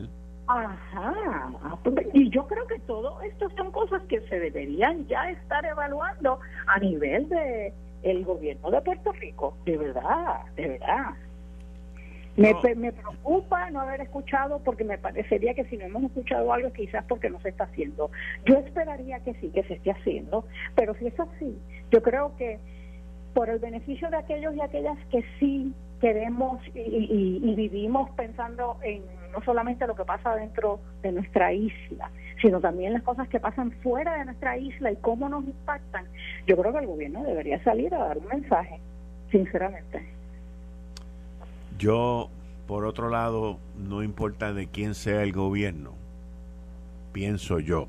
Ajá, 0.48 1.14
ah, 1.62 1.78
pues, 1.82 1.94
y 2.12 2.28
yo 2.30 2.46
creo 2.46 2.66
que 2.66 2.78
todo 2.80 3.20
esto 3.22 3.48
son 3.56 3.70
cosas 3.70 4.02
que 4.08 4.20
se 4.28 4.40
deberían 4.40 5.06
ya 5.06 5.30
estar 5.30 5.64
evaluando 5.64 6.40
a 6.66 6.78
nivel 6.80 7.28
de 7.28 7.72
el 8.02 8.24
gobierno 8.24 8.70
de 8.70 8.80
Puerto 8.80 9.12
Rico, 9.12 9.56
de 9.64 9.76
verdad, 9.76 10.42
de 10.56 10.68
verdad. 10.68 11.10
Me, 12.34 12.54
me 12.76 12.92
preocupa 12.92 13.70
no 13.70 13.80
haber 13.80 14.00
escuchado 14.00 14.58
porque 14.60 14.84
me 14.84 14.96
parecería 14.96 15.52
que 15.52 15.64
si 15.64 15.76
no 15.76 15.84
hemos 15.84 16.04
escuchado 16.04 16.50
algo 16.50 16.72
quizás 16.72 17.04
porque 17.06 17.28
no 17.28 17.38
se 17.40 17.50
está 17.50 17.64
haciendo. 17.64 18.10
Yo 18.46 18.58
esperaría 18.58 19.20
que 19.20 19.34
sí, 19.34 19.50
que 19.50 19.62
se 19.64 19.74
esté 19.74 19.90
haciendo, 19.90 20.46
pero 20.74 20.94
si 20.94 21.08
es 21.08 21.20
así, 21.20 21.58
yo 21.90 22.02
creo 22.02 22.34
que 22.38 22.58
por 23.34 23.50
el 23.50 23.58
beneficio 23.58 24.08
de 24.10 24.16
aquellos 24.16 24.54
y 24.54 24.60
aquellas 24.60 24.98
que 25.10 25.22
sí 25.38 25.74
queremos 26.00 26.60
y, 26.74 27.54
vivimos 27.54 28.10
pensando 28.10 28.76
en 28.82 29.02
no 29.32 29.42
solamente 29.44 29.86
lo 29.86 29.94
que 29.94 30.04
pasa 30.04 30.34
dentro 30.34 30.80
de 31.02 31.12
nuestra 31.12 31.52
isla, 31.52 32.10
sino 32.40 32.60
también 32.60 32.92
las 32.92 33.02
cosas 33.02 33.28
que 33.28 33.40
pasan 33.40 33.72
fuera 33.82 34.18
de 34.18 34.26
nuestra 34.26 34.58
isla 34.58 34.92
y 34.92 34.96
cómo 34.96 35.28
nos 35.28 35.44
impactan, 35.44 36.06
yo 36.46 36.56
creo 36.56 36.72
que 36.72 36.78
el 36.80 36.86
gobierno 36.86 37.22
debería 37.22 37.62
salir 37.64 37.94
a 37.94 37.98
dar 37.98 38.18
un 38.18 38.26
mensaje, 38.26 38.80
sinceramente. 39.30 40.06
Yo, 41.78 42.28
por 42.66 42.84
otro 42.84 43.08
lado, 43.08 43.58
no 43.76 44.02
importa 44.02 44.52
de 44.52 44.66
quién 44.66 44.94
sea 44.94 45.22
el 45.22 45.32
gobierno, 45.32 45.92
pienso 47.12 47.60
yo, 47.60 47.88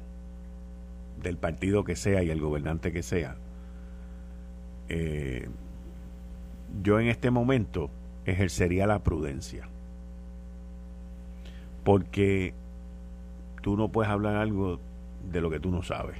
del 1.21 1.37
partido 1.37 1.83
que 1.83 1.95
sea 1.95 2.23
y 2.23 2.29
el 2.29 2.39
gobernante 2.39 2.91
que 2.91 3.03
sea, 3.03 3.35
eh, 4.89 5.47
yo 6.81 6.99
en 6.99 7.07
este 7.07 7.31
momento 7.31 7.89
ejercería 8.25 8.87
la 8.87 8.99
prudencia. 8.99 9.67
Porque 11.84 12.53
tú 13.61 13.75
no 13.75 13.89
puedes 13.89 14.11
hablar 14.11 14.36
algo 14.36 14.79
de 15.31 15.41
lo 15.41 15.49
que 15.49 15.59
tú 15.59 15.71
no 15.71 15.84
sabes. 15.84 16.17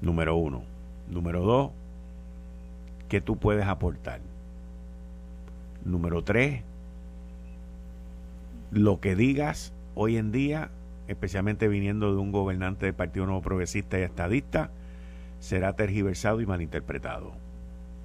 Número 0.00 0.36
uno. 0.36 0.62
Número 1.08 1.42
dos, 1.42 1.70
que 3.08 3.20
tú 3.20 3.36
puedes 3.36 3.66
aportar. 3.66 4.20
Número 5.84 6.22
tres, 6.22 6.62
lo 8.72 9.00
que 9.00 9.14
digas 9.14 9.72
hoy 9.94 10.16
en 10.16 10.32
día, 10.32 10.70
especialmente 11.06 11.68
viniendo 11.68 12.12
de 12.12 12.20
un 12.20 12.32
gobernante 12.32 12.86
del 12.86 12.94
Partido 12.94 13.26
Nuevo 13.26 13.42
Progresista 13.42 13.98
y 13.98 14.02
estadista, 14.02 14.70
será 15.38 15.74
tergiversado 15.74 16.40
y 16.40 16.46
malinterpretado. 16.46 17.32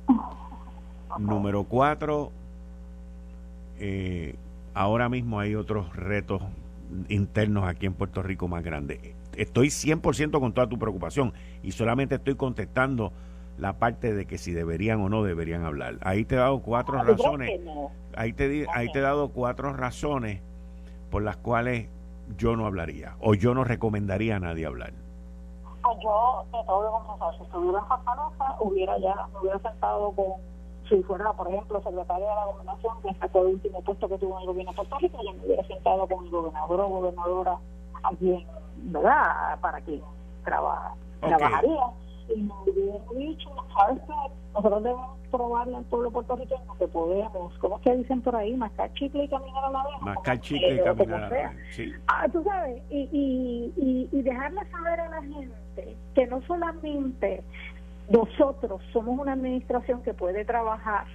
Número 1.19 1.63
cuatro, 1.63 2.31
eh, 3.79 4.35
ahora 4.73 5.09
mismo 5.09 5.39
hay 5.39 5.55
otros 5.55 5.95
retos 5.95 6.41
internos 7.09 7.67
aquí 7.67 7.85
en 7.85 7.93
Puerto 7.93 8.21
Rico 8.21 8.47
más 8.47 8.63
grandes. 8.63 8.99
Estoy 9.35 9.67
100% 9.67 10.39
con 10.39 10.53
toda 10.53 10.67
tu 10.67 10.77
preocupación 10.77 11.33
y 11.63 11.71
solamente 11.71 12.15
estoy 12.15 12.35
contestando 12.35 13.13
la 13.57 13.73
parte 13.73 14.13
de 14.13 14.25
que 14.25 14.37
si 14.37 14.51
deberían 14.51 15.01
o 15.01 15.09
no 15.09 15.23
deberían 15.23 15.65
hablar. 15.65 15.97
Ahí 16.01 16.25
te 16.25 16.35
he 16.35 16.37
dado 16.37 16.61
cuatro 16.61 16.99
ah, 16.99 17.03
razones. 17.03 17.61
Ahí 18.15 18.33
te, 18.33 18.65
ahí 18.73 18.91
te 18.91 18.99
he 18.99 19.01
dado 19.01 19.29
cuatro 19.29 19.73
razones 19.73 20.41
por 21.09 21.23
las 21.23 21.37
cuales 21.37 21.87
yo 22.37 22.55
no 22.55 22.65
hablaría 22.65 23.15
o 23.19 23.33
yo 23.33 23.53
no 23.53 23.63
recomendaría 23.63 24.37
a 24.37 24.39
nadie 24.39 24.65
hablar. 24.65 24.93
Pues 25.81 25.97
yo 26.03 26.45
te 26.51 26.57
tengo 26.57 26.81
que 26.81 27.07
confesar, 27.07 27.37
si 27.37 27.43
estuviera 27.43 27.79
en 27.79 27.85
Fortaleza, 27.85 28.55
hubiera 28.59 28.99
ya, 28.99 29.27
me 29.33 29.39
hubiera 29.39 29.59
sentado 29.59 30.11
con, 30.11 30.33
si 30.91 31.01
fuera, 31.03 31.31
por 31.33 31.47
ejemplo, 31.47 31.81
secretaria 31.81 32.27
de 32.27 32.35
la 32.35 32.45
gobernación, 32.45 33.01
que 33.01 33.13
sacó 33.15 33.41
el 33.41 33.47
último 33.53 33.81
puesto 33.81 34.09
que 34.09 34.17
tuvo 34.17 34.35
en 34.35 34.41
el 34.41 34.47
gobierno 34.47 34.71
de 34.71 34.75
Puerto 34.75 34.97
Rico, 34.99 35.17
ya 35.23 35.31
me 35.31 35.45
hubiera 35.45 35.63
sentado 35.67 36.07
con 36.07 36.25
el 36.25 36.31
gobernador 36.31 36.81
o 36.81 36.89
gobernadora 36.89 37.57
aquí, 38.03 38.45
¿verdad? 38.75 39.59
Para 39.61 39.81
que 39.81 40.01
trabaja, 40.43 40.93
trabajaría 41.21 41.81
y 42.35 42.41
nos 42.41 42.67
hubiera 42.67 42.99
dicho, 43.15 43.49
¿sabes 43.73 44.01
qué? 44.05 44.13
Nosotros 44.53 44.83
debemos 44.83 45.17
probarle 45.31 45.77
al 45.77 45.85
pueblo 45.85 46.11
puertorriqueño 46.11 46.77
que 46.77 46.87
podemos, 46.89 47.57
¿cómo 47.59 47.77
es 47.77 47.81
que 47.83 47.95
dicen 47.95 48.21
por 48.21 48.35
ahí? 48.35 48.53
Mascar 48.57 48.91
chicle 48.93 49.23
y 49.23 49.29
caminar 49.29 49.63
a 49.63 49.69
la 49.69 49.83
vez. 49.83 50.01
Mascar 50.01 50.41
chicle 50.41 50.75
y 50.75 50.83
caminar 50.83 51.23
a 51.23 51.29
la 51.29 51.29
vez. 51.29 51.51
Sí. 51.71 51.93
Ah, 52.07 52.27
tú 52.29 52.43
sabes, 52.43 52.83
y, 52.89 53.07
y, 53.13 53.73
y, 53.77 54.09
y 54.11 54.21
dejarle 54.23 54.59
saber 54.71 54.99
a 54.99 55.09
la 55.09 55.21
gente 55.21 55.97
que 56.13 56.27
no 56.27 56.41
solamente 56.41 57.43
nosotros 58.11 58.81
somos 58.91 59.19
una 59.19 59.33
administración 59.33 60.01
que 60.03 60.13
puede 60.13 60.43
trabajar 60.45 61.05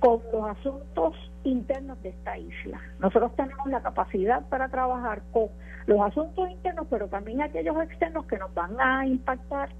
con 0.00 0.20
los 0.32 0.48
asuntos 0.50 1.14
internos 1.44 2.00
de 2.02 2.10
esta 2.10 2.36
isla. 2.36 2.80
Nosotros 2.98 3.34
tenemos 3.36 3.66
la 3.68 3.80
capacidad 3.82 4.46
para 4.48 4.68
trabajar 4.68 5.22
con 5.32 5.48
los 5.86 6.00
asuntos 6.00 6.50
internos, 6.50 6.86
pero 6.90 7.08
también 7.08 7.40
aquellos 7.40 7.76
externos 7.82 8.26
que 8.26 8.36
nos 8.36 8.52
van 8.52 8.78
a 8.78 9.06
impactar 9.06 9.70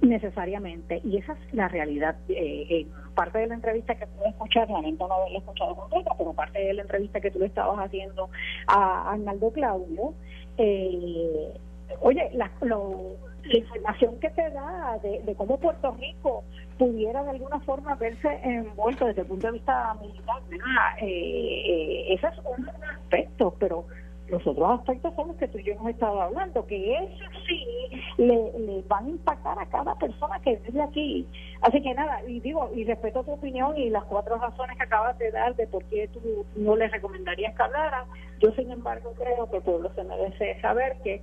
necesariamente. 0.00 1.00
Y 1.04 1.18
esa 1.18 1.32
es 1.32 1.54
la 1.54 1.68
realidad. 1.68 2.16
Eh, 2.28 2.66
en 2.70 3.14
parte 3.14 3.38
de 3.38 3.48
la 3.48 3.54
entrevista 3.54 3.94
que 3.96 4.06
pude 4.06 4.28
escuchar, 4.28 4.70
lamento 4.70 5.06
no 5.06 5.14
haberla 5.14 5.38
escuchado 5.38 5.76
completa, 5.76 6.12
pero 6.16 6.32
parte 6.32 6.58
de 6.58 6.72
la 6.72 6.82
entrevista 6.82 7.20
que 7.20 7.30
tú 7.30 7.40
le 7.40 7.46
estabas 7.46 7.78
haciendo 7.84 8.30
a 8.68 9.12
Arnaldo 9.12 9.50
Claudio, 9.50 10.14
eh, 10.56 11.52
oye, 12.00 12.30
la, 12.32 12.50
información 13.56 14.18
que 14.20 14.30
te 14.30 14.50
da 14.50 14.98
de, 15.02 15.34
cómo 15.36 15.58
Puerto 15.58 15.92
Rico 15.92 16.44
pudiera 16.78 17.22
de 17.24 17.30
alguna 17.30 17.60
forma 17.60 17.94
verse 17.94 18.28
envuelto 18.42 19.06
desde 19.06 19.22
el 19.22 19.26
punto 19.26 19.46
de 19.46 19.52
vista 19.54 19.94
militar, 20.00 20.42
eh, 21.00 21.06
eh, 21.06 22.14
ese 22.14 22.26
es 22.26 22.38
un 22.44 22.68
aspecto, 22.68 23.54
pero 23.58 23.86
los 24.28 24.46
otros 24.46 24.78
aspectos 24.78 25.14
son 25.14 25.28
los 25.28 25.36
que 25.36 25.48
tú 25.48 25.58
y 25.58 25.64
yo 25.64 25.72
hemos 25.72 25.90
estado 25.90 26.20
hablando, 26.20 26.66
que 26.66 26.94
eso 26.94 27.24
sí 27.46 27.64
le, 28.18 28.82
van 28.86 29.06
a 29.06 29.10
impactar 29.10 29.58
a 29.58 29.66
cada 29.66 29.94
persona 29.94 30.38
que 30.40 30.56
vive 30.56 30.82
aquí. 30.82 31.26
Así 31.62 31.80
que 31.80 31.94
nada, 31.94 32.22
y 32.26 32.40
digo, 32.40 32.70
y 32.74 32.84
respeto 32.84 33.24
tu 33.24 33.32
opinión 33.32 33.76
y 33.76 33.88
las 33.88 34.04
cuatro 34.04 34.36
razones 34.36 34.76
que 34.76 34.82
acabas 34.82 35.18
de 35.18 35.30
dar 35.30 35.56
de 35.56 35.66
por 35.66 35.82
qué 35.84 36.08
tú 36.08 36.20
no 36.56 36.76
le 36.76 36.88
recomendarías 36.88 37.56
que 37.56 37.62
hablara. 37.62 38.04
Yo, 38.40 38.52
sin 38.52 38.70
embargo, 38.70 39.14
creo 39.16 39.50
que 39.50 39.56
el 39.56 39.62
pueblo 39.62 39.90
se 39.94 40.04
merece 40.04 40.60
saber 40.60 40.98
que 41.02 41.22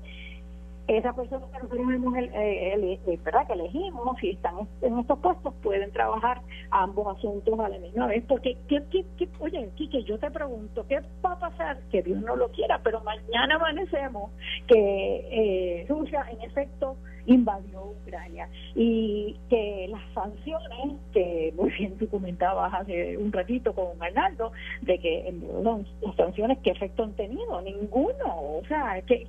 esas 0.87 1.15
personas 1.15 1.49
que 1.49 1.57
nosotros 1.57 1.89
hemos 1.93 2.15
eh, 2.15 2.99
eh, 3.07 3.19
¿verdad? 3.23 3.47
que 3.47 3.53
elegimos 3.53 4.23
y 4.23 4.31
están 4.31 4.55
en 4.81 4.99
estos 4.99 5.19
puestos 5.19 5.53
pueden 5.63 5.91
trabajar 5.91 6.41
ambos 6.69 7.17
asuntos 7.17 7.59
a 7.59 7.69
la 7.69 7.79
misma 7.79 8.07
vez 8.07 8.23
porque 8.27 8.57
¿qué, 8.67 8.83
qué, 8.91 9.27
oye 9.39 9.69
Quique 9.75 10.03
yo 10.03 10.19
te 10.19 10.29
pregunto 10.29 10.85
¿qué 10.87 10.99
va 11.23 11.33
a 11.33 11.39
pasar? 11.39 11.79
que 11.91 12.03
Dios 12.03 12.21
no 12.21 12.35
lo 12.35 12.49
quiera 12.49 12.79
pero 12.83 13.01
mañana 13.01 13.55
amanecemos 13.55 14.31
que 14.67 15.27
eh, 15.31 15.85
Rusia 15.89 16.25
en 16.31 16.41
efecto 16.41 16.97
invadió 17.27 17.95
Ucrania 18.01 18.47
y 18.75 19.35
que 19.49 19.87
las 19.89 20.01
sanciones 20.13 20.99
que 21.11 21.53
muy 21.55 21.71
bien 21.71 21.97
tú 21.97 22.07
comentabas 22.09 22.73
hace 22.73 23.17
un 23.17 23.31
ratito 23.31 23.73
con 23.73 24.01
Arnaldo 24.01 24.51
de 24.81 24.99
que 24.99 25.33
las 25.63 26.15
sanciones 26.15 26.59
qué 26.59 26.71
efecto 26.71 27.03
han 27.03 27.13
tenido 27.13 27.61
ninguno 27.61 28.25
o 28.25 28.61
sea 28.67 29.01
que 29.01 29.27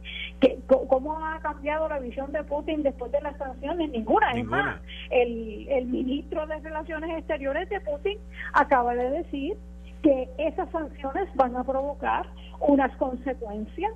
cómo 0.67 1.19
ha 1.25 1.41
cambiado 1.41 1.89
la 1.89 1.99
visión 1.99 2.31
de 2.33 2.45
Putin 2.45 2.83
después 2.83 3.11
de 3.13 3.21
las 3.23 3.37
sanciones 3.39 3.91
ninguna, 3.91 4.33
es 4.33 4.45
más 4.45 4.81
el, 5.11 5.67
el 5.69 5.87
ministro 5.87 6.47
de 6.47 6.59
relaciones 6.61 7.19
exteriores 7.19 7.69
de 7.69 7.81
Putin 7.81 8.19
acaba 8.53 8.95
de 8.95 9.11
decir 9.11 9.57
que 10.03 10.29
esas 10.39 10.71
sanciones 10.71 11.29
van 11.35 11.57
a 11.57 11.65
provocar 11.65 12.27
unas 12.61 12.95
consecuencias 12.97 13.93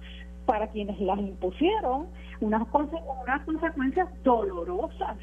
para 0.47 0.67
quienes 0.69 0.99
las 1.01 1.19
impusieron 1.19 2.07
unas, 2.41 2.63
unas 2.73 3.45
consecuencias 3.45 4.09
dolorosas 4.25 5.17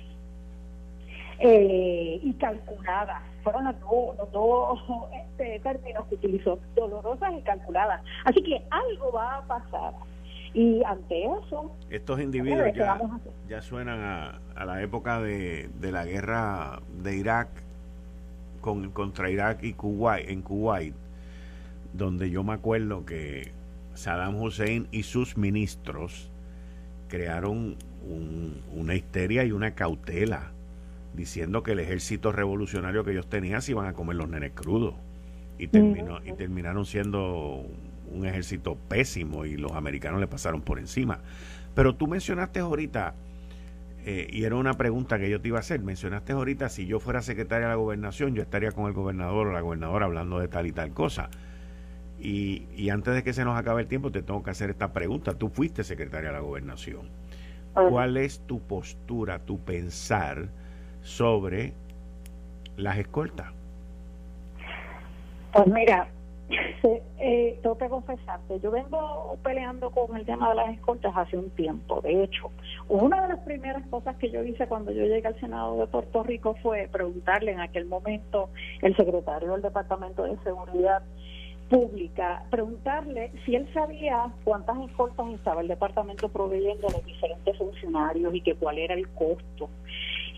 eh, 1.39 2.19
y 2.23 2.33
calculadas. 2.33 3.21
Fueron 3.43 3.65
los 3.65 3.79
dos, 3.79 4.17
los 4.17 4.31
dos 4.31 4.79
este, 5.13 5.59
términos 5.59 6.05
que 6.07 6.15
utilizó, 6.15 6.59
dolorosas 6.75 7.33
y 7.37 7.41
calculadas. 7.41 8.01
Así 8.25 8.41
que 8.43 8.63
algo 8.69 9.11
va 9.11 9.37
a 9.37 9.41
pasar. 9.43 9.93
Y 10.53 10.83
ante 10.83 11.25
eso... 11.25 11.71
Estos 11.89 12.19
individuos 12.19 12.73
ya, 12.75 12.99
ya 13.47 13.61
suenan 13.61 13.99
a, 13.99 14.39
a 14.55 14.65
la 14.65 14.81
época 14.81 15.21
de, 15.21 15.69
de 15.79 15.91
la 15.91 16.05
guerra 16.05 16.81
de 17.03 17.17
Irak 17.17 17.49
con, 18.61 18.91
contra 18.91 19.29
Irak 19.29 19.63
y 19.63 19.73
Kuwait, 19.73 20.29
en 20.29 20.41
Kuwait, 20.41 20.93
donde 21.93 22.29
yo 22.29 22.43
me 22.43 22.53
acuerdo 22.53 23.05
que 23.05 23.51
Saddam 23.93 24.35
Hussein 24.35 24.87
y 24.91 25.03
sus 25.03 25.37
ministros 25.37 26.29
crearon 27.07 27.77
una 28.75 28.95
histeria 28.95 29.43
y 29.43 29.51
una 29.51 29.71
cautela 29.71 30.51
diciendo 31.13 31.63
que 31.63 31.71
el 31.71 31.79
ejército 31.79 32.31
revolucionario 32.31 33.03
que 33.03 33.11
ellos 33.11 33.27
tenían 33.27 33.61
se 33.61 33.71
iban 33.71 33.87
a 33.87 33.93
comer 33.93 34.17
los 34.17 34.29
nenes 34.29 34.51
crudos 34.53 34.93
y 35.57 35.67
terminó 35.67 36.19
y 36.23 36.33
terminaron 36.33 36.85
siendo 36.85 37.65
un 38.11 38.25
ejército 38.25 38.75
pésimo 38.87 39.45
y 39.45 39.57
los 39.57 39.73
americanos 39.73 40.19
le 40.19 40.27
pasaron 40.27 40.61
por 40.61 40.79
encima 40.79 41.19
pero 41.75 41.95
tú 41.95 42.07
mencionaste 42.07 42.59
ahorita 42.59 43.13
eh, 44.05 44.27
y 44.29 44.43
era 44.43 44.55
una 44.55 44.75
pregunta 44.75 45.19
que 45.19 45.29
yo 45.29 45.41
te 45.41 45.49
iba 45.49 45.57
a 45.57 45.61
hacer 45.61 45.81
mencionaste 45.81 46.33
ahorita 46.33 46.69
si 46.69 46.85
yo 46.85 46.99
fuera 46.99 47.21
secretaria 47.21 47.67
de 47.67 47.73
la 47.73 47.77
gobernación 47.77 48.35
yo 48.35 48.41
estaría 48.41 48.71
con 48.71 48.87
el 48.87 48.93
gobernador 48.93 49.47
o 49.47 49.51
la 49.51 49.61
gobernadora 49.61 50.05
hablando 50.05 50.39
de 50.39 50.47
tal 50.47 50.67
y 50.67 50.71
tal 50.71 50.91
cosa 50.91 51.29
y, 52.19 52.89
antes 52.89 53.13
de 53.13 53.23
que 53.23 53.33
se 53.33 53.45
nos 53.45 53.57
acabe 53.57 53.81
el 53.81 53.87
tiempo, 53.87 54.11
te 54.11 54.21
tengo 54.21 54.43
que 54.43 54.49
hacer 54.49 54.69
esta 54.69 54.91
pregunta. 54.91 55.33
Tú 55.33 55.49
fuiste 55.49 55.83
secretaria 55.83 56.29
de 56.29 56.35
la 56.35 56.41
gobernación. 56.41 57.09
¿Cuál 57.73 58.17
es 58.17 58.39
tu 58.47 58.59
postura, 58.59 59.37
tu 59.39 59.59
pensar 59.59 60.47
sobre 61.03 61.73
las 62.75 62.97
escoltas? 62.97 63.51
Pues 65.53 65.67
mira, 65.67 66.07
eh, 67.19 67.56
que 67.77 67.89
confesarte, 67.89 68.59
yo 68.59 68.71
vengo 68.71 69.37
peleando 69.43 69.91
con 69.91 70.15
el 70.17 70.25
tema 70.25 70.49
de 70.49 70.55
las 70.55 70.69
escoltas 70.73 71.13
hace 71.15 71.37
un 71.37 71.49
tiempo. 71.51 72.01
De 72.01 72.23
hecho, 72.23 72.51
una 72.87 73.21
de 73.23 73.29
las 73.29 73.39
primeras 73.39 73.85
cosas 73.87 74.15
que 74.17 74.29
yo 74.29 74.43
hice 74.43 74.67
cuando 74.67 74.91
yo 74.91 75.03
llegué 75.03 75.27
al 75.27 75.39
Senado 75.39 75.77
de 75.77 75.87
Puerto 75.87 76.23
Rico 76.23 76.55
fue 76.61 76.87
preguntarle 76.91 77.51
en 77.51 77.59
aquel 77.59 77.85
momento 77.85 78.49
el 78.81 78.95
secretario 78.95 79.51
del 79.51 79.61
Departamento 79.61 80.23
de 80.23 80.37
Seguridad 80.43 81.03
pública, 81.69 82.43
preguntarle 82.49 83.31
si 83.45 83.55
él 83.55 83.67
sabía 83.73 84.31
cuántas 84.43 84.77
escoltas 84.89 85.27
estaba 85.33 85.61
el 85.61 85.67
departamento 85.67 86.29
proveyendo 86.29 86.87
a 86.87 86.91
los 86.91 87.05
diferentes 87.05 87.57
funcionarios 87.57 88.33
y 88.33 88.41
que 88.41 88.55
cuál 88.55 88.77
era 88.77 88.93
el 88.93 89.07
costo. 89.09 89.69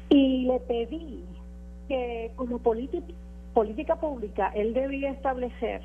Y 0.10 0.46
le 0.46 0.60
pedí 0.62 1.24
que 1.88 2.32
como 2.36 2.58
política 2.60 3.96
pública 3.98 4.52
él 4.56 4.74
debía 4.74 5.12
establecer 5.12 5.82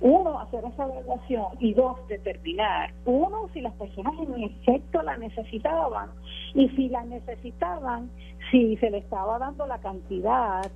uno, 0.00 0.38
hacer 0.38 0.64
esa 0.64 0.84
evaluación 0.84 1.46
y 1.58 1.74
dos, 1.74 1.96
determinar, 2.08 2.92
uno, 3.04 3.48
si 3.52 3.60
las 3.60 3.74
personas 3.74 4.14
en 4.20 4.44
efecto 4.44 5.02
la 5.02 5.16
necesitaban 5.16 6.10
y 6.54 6.68
si 6.70 6.88
la 6.88 7.04
necesitaban, 7.04 8.10
si 8.50 8.76
se 8.76 8.90
le 8.90 8.98
estaba 8.98 9.38
dando 9.38 9.66
la 9.66 9.78
cantidad 9.78 10.70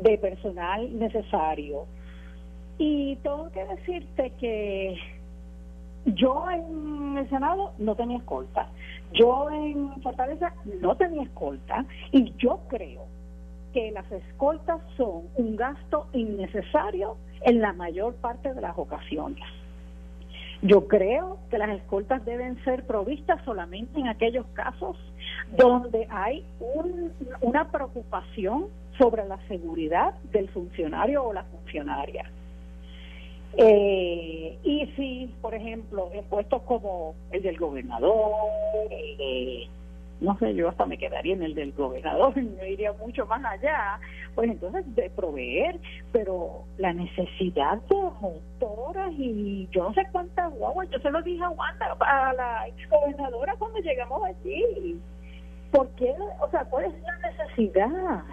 de 0.00 0.18
personal 0.18 0.98
necesario. 0.98 1.86
Y 2.78 3.16
tengo 3.16 3.50
que 3.50 3.64
decirte 3.64 4.32
que 4.38 4.96
yo 6.06 6.44
en 6.50 7.18
el 7.18 7.28
Senado 7.28 7.72
no 7.78 7.94
tenía 7.94 8.18
escolta, 8.18 8.68
yo 9.12 9.50
en 9.50 10.00
Fortaleza 10.02 10.54
no 10.80 10.96
tenía 10.96 11.24
escolta 11.24 11.84
y 12.12 12.32
yo 12.38 12.60
creo 12.68 13.04
que 13.72 13.90
las 13.90 14.10
escoltas 14.10 14.80
son 14.96 15.24
un 15.36 15.56
gasto 15.56 16.06
innecesario 16.12 17.16
en 17.42 17.60
la 17.60 17.72
mayor 17.72 18.14
parte 18.16 18.52
de 18.52 18.60
las 18.60 18.76
ocasiones. 18.76 19.44
Yo 20.62 20.88
creo 20.88 21.38
que 21.50 21.56
las 21.56 21.70
escoltas 21.70 22.24
deben 22.24 22.62
ser 22.64 22.86
provistas 22.86 23.42
solamente 23.44 23.98
en 23.98 24.08
aquellos 24.08 24.44
casos 24.52 24.96
donde 25.56 26.06
hay 26.10 26.44
una 27.40 27.70
preocupación 27.70 28.66
sobre 28.98 29.26
la 29.26 29.38
seguridad 29.48 30.14
del 30.32 30.48
funcionario 30.50 31.24
o 31.24 31.32
la 31.32 31.44
funcionaria. 31.44 32.30
Eh, 33.56 34.58
y 34.62 34.86
si, 34.96 35.34
por 35.40 35.54
ejemplo, 35.54 36.10
en 36.12 36.24
puestos 36.24 36.62
como 36.62 37.14
el 37.32 37.42
del 37.42 37.56
gobernador, 37.56 38.32
eh, 38.90 39.66
no 40.20 40.36
sé, 40.38 40.54
yo 40.54 40.68
hasta 40.68 40.86
me 40.86 40.98
quedaría 40.98 41.34
en 41.34 41.42
el 41.42 41.54
del 41.54 41.72
gobernador, 41.72 42.36
no 42.36 42.64
iría 42.66 42.92
mucho 42.92 43.26
más 43.26 43.44
allá, 43.44 43.98
pues 44.34 44.50
entonces 44.50 44.84
de 44.94 45.10
proveer, 45.10 45.78
pero 46.12 46.64
la 46.78 46.92
necesidad 46.92 47.78
de 47.88 47.96
motoras 48.20 49.12
y 49.12 49.68
yo 49.72 49.84
no 49.84 49.94
sé 49.94 50.06
cuántas 50.12 50.52
guaguas, 50.54 50.88
yo 50.90 50.98
se 50.98 51.10
lo 51.10 51.22
dije 51.22 51.42
a 51.42 51.50
Wanda, 51.50 51.96
a 52.00 52.32
la 52.34 52.66
gobernadora 52.90 53.54
cuando 53.58 53.78
llegamos 53.80 54.22
allí, 54.24 55.00
¿por 55.70 55.88
qué? 55.90 56.14
O 56.40 56.50
sea, 56.50 56.64
¿cuál 56.64 56.86
es 56.86 57.02
la 57.02 57.30
necesidad? 57.30 58.24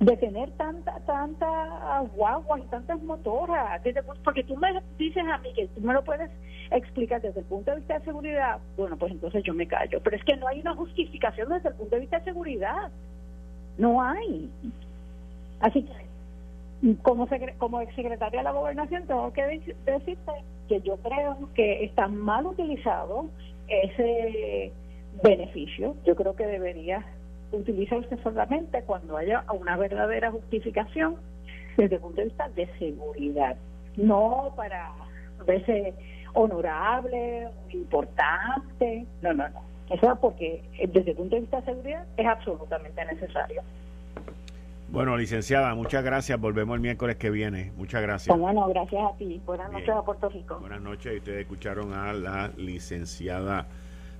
De 0.00 0.16
tener 0.16 0.50
tanta 0.52 0.98
tanta 1.00 2.00
guaguas 2.16 2.62
y 2.64 2.68
tantas 2.68 3.02
motoras 3.02 3.80
porque 4.24 4.44
tú 4.44 4.56
me 4.56 4.68
dices 4.98 5.24
a 5.32 5.38
mí 5.38 5.52
que 5.54 5.68
tú 5.68 5.80
me 5.80 5.92
lo 5.92 6.02
puedes 6.02 6.30
explicar 6.70 7.22
desde 7.22 7.40
el 7.40 7.46
punto 7.46 7.70
de 7.70 7.78
vista 7.78 7.98
de 7.98 8.04
seguridad 8.04 8.58
bueno 8.76 8.96
pues 8.96 9.12
entonces 9.12 9.42
yo 9.44 9.54
me 9.54 9.66
callo 9.66 10.00
pero 10.02 10.16
es 10.16 10.24
que 10.24 10.36
no 10.36 10.48
hay 10.48 10.60
una 10.60 10.74
justificación 10.74 11.48
desde 11.48 11.68
el 11.68 11.74
punto 11.76 11.94
de 11.94 12.00
vista 12.00 12.18
de 12.18 12.24
seguridad 12.24 12.90
no 13.78 14.00
hay. 14.02 14.50
Así 15.60 15.82
que 15.82 16.96
como 17.02 17.26
como 17.58 17.80
exsecretaria 17.80 18.40
de 18.40 18.44
la 18.44 18.52
gobernación 18.52 19.06
tengo 19.06 19.32
que 19.32 19.62
decirte 19.86 20.32
que 20.68 20.80
yo 20.82 20.96
creo 20.98 21.48
que 21.54 21.84
está 21.84 22.08
mal 22.08 22.46
utilizado 22.46 23.26
ese 23.68 24.70
beneficio 25.22 25.96
yo 26.04 26.14
creo 26.14 26.36
que 26.36 26.44
debería 26.44 27.02
utilizarse 27.56 28.16
solamente 28.22 28.82
cuando 28.82 29.16
haya 29.16 29.44
una 29.52 29.76
verdadera 29.76 30.30
justificación 30.30 31.16
desde 31.76 31.96
el 31.96 32.00
punto 32.00 32.20
de 32.20 32.24
vista 32.24 32.48
de 32.50 32.66
seguridad, 32.78 33.56
no 33.96 34.52
para 34.56 34.92
verse 35.46 35.94
honorable, 36.34 37.48
importante, 37.70 39.06
no, 39.22 39.32
no, 39.32 39.48
no. 39.48 39.60
Eso 39.90 40.18
porque 40.20 40.62
desde 40.92 41.10
el 41.10 41.16
punto 41.16 41.36
de 41.36 41.42
vista 41.42 41.60
de 41.60 41.66
seguridad 41.66 42.06
es 42.16 42.26
absolutamente 42.26 43.04
necesario. 43.04 43.62
Bueno, 44.88 45.16
licenciada, 45.16 45.74
muchas 45.74 46.04
gracias. 46.04 46.40
Volvemos 46.40 46.76
el 46.76 46.80
miércoles 46.80 47.16
que 47.16 47.30
viene. 47.30 47.72
Muchas 47.76 48.00
gracias. 48.00 48.38
Bueno, 48.38 48.68
gracias 48.68 49.02
a 49.02 49.16
ti. 49.16 49.40
Buenas 49.44 49.72
noches 49.72 49.90
a 49.90 50.02
Puerto 50.02 50.28
Rico. 50.28 50.58
Buenas 50.60 50.80
noches. 50.80 51.14
Y 51.14 51.16
ustedes 51.16 51.40
escucharon 51.40 51.92
a 51.92 52.12
la 52.12 52.50
licenciada 52.56 53.66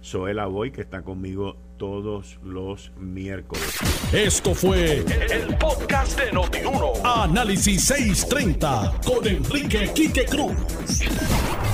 Zoela 0.05 0.47
Boy, 0.47 0.71
que 0.71 0.83
está 0.83 1.03
conmigo 1.03 1.57
todos 1.79 2.39
los 2.43 2.93
miércoles. 2.99 3.79
Esto 4.13 4.55
fue 4.55 4.99
el, 4.99 5.57
podcast 5.57 6.21
de 6.21 6.31
Notiuno. 6.33 6.93
Análisis 7.05 7.85
630 7.85 9.01
con 9.05 9.27
Enrique 9.27 9.91
Quique 9.95 10.27
Cruz. 10.27 10.55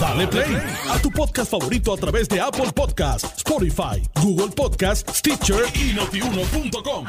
Dale 0.01 0.27
play 0.29 0.57
a 0.91 0.99
tu 1.03 1.11
podcast 1.11 1.51
favorito 1.51 1.93
a 1.93 1.97
través 1.97 2.29
de 2.29 2.41
Apple 2.41 2.73
Podcasts, 2.75 3.37
Spotify, 3.39 4.03
Google 4.23 4.55
Podcasts, 4.55 5.19
Stitcher 5.19 5.65
y 5.75 5.93
notiuno.com. 5.93 7.07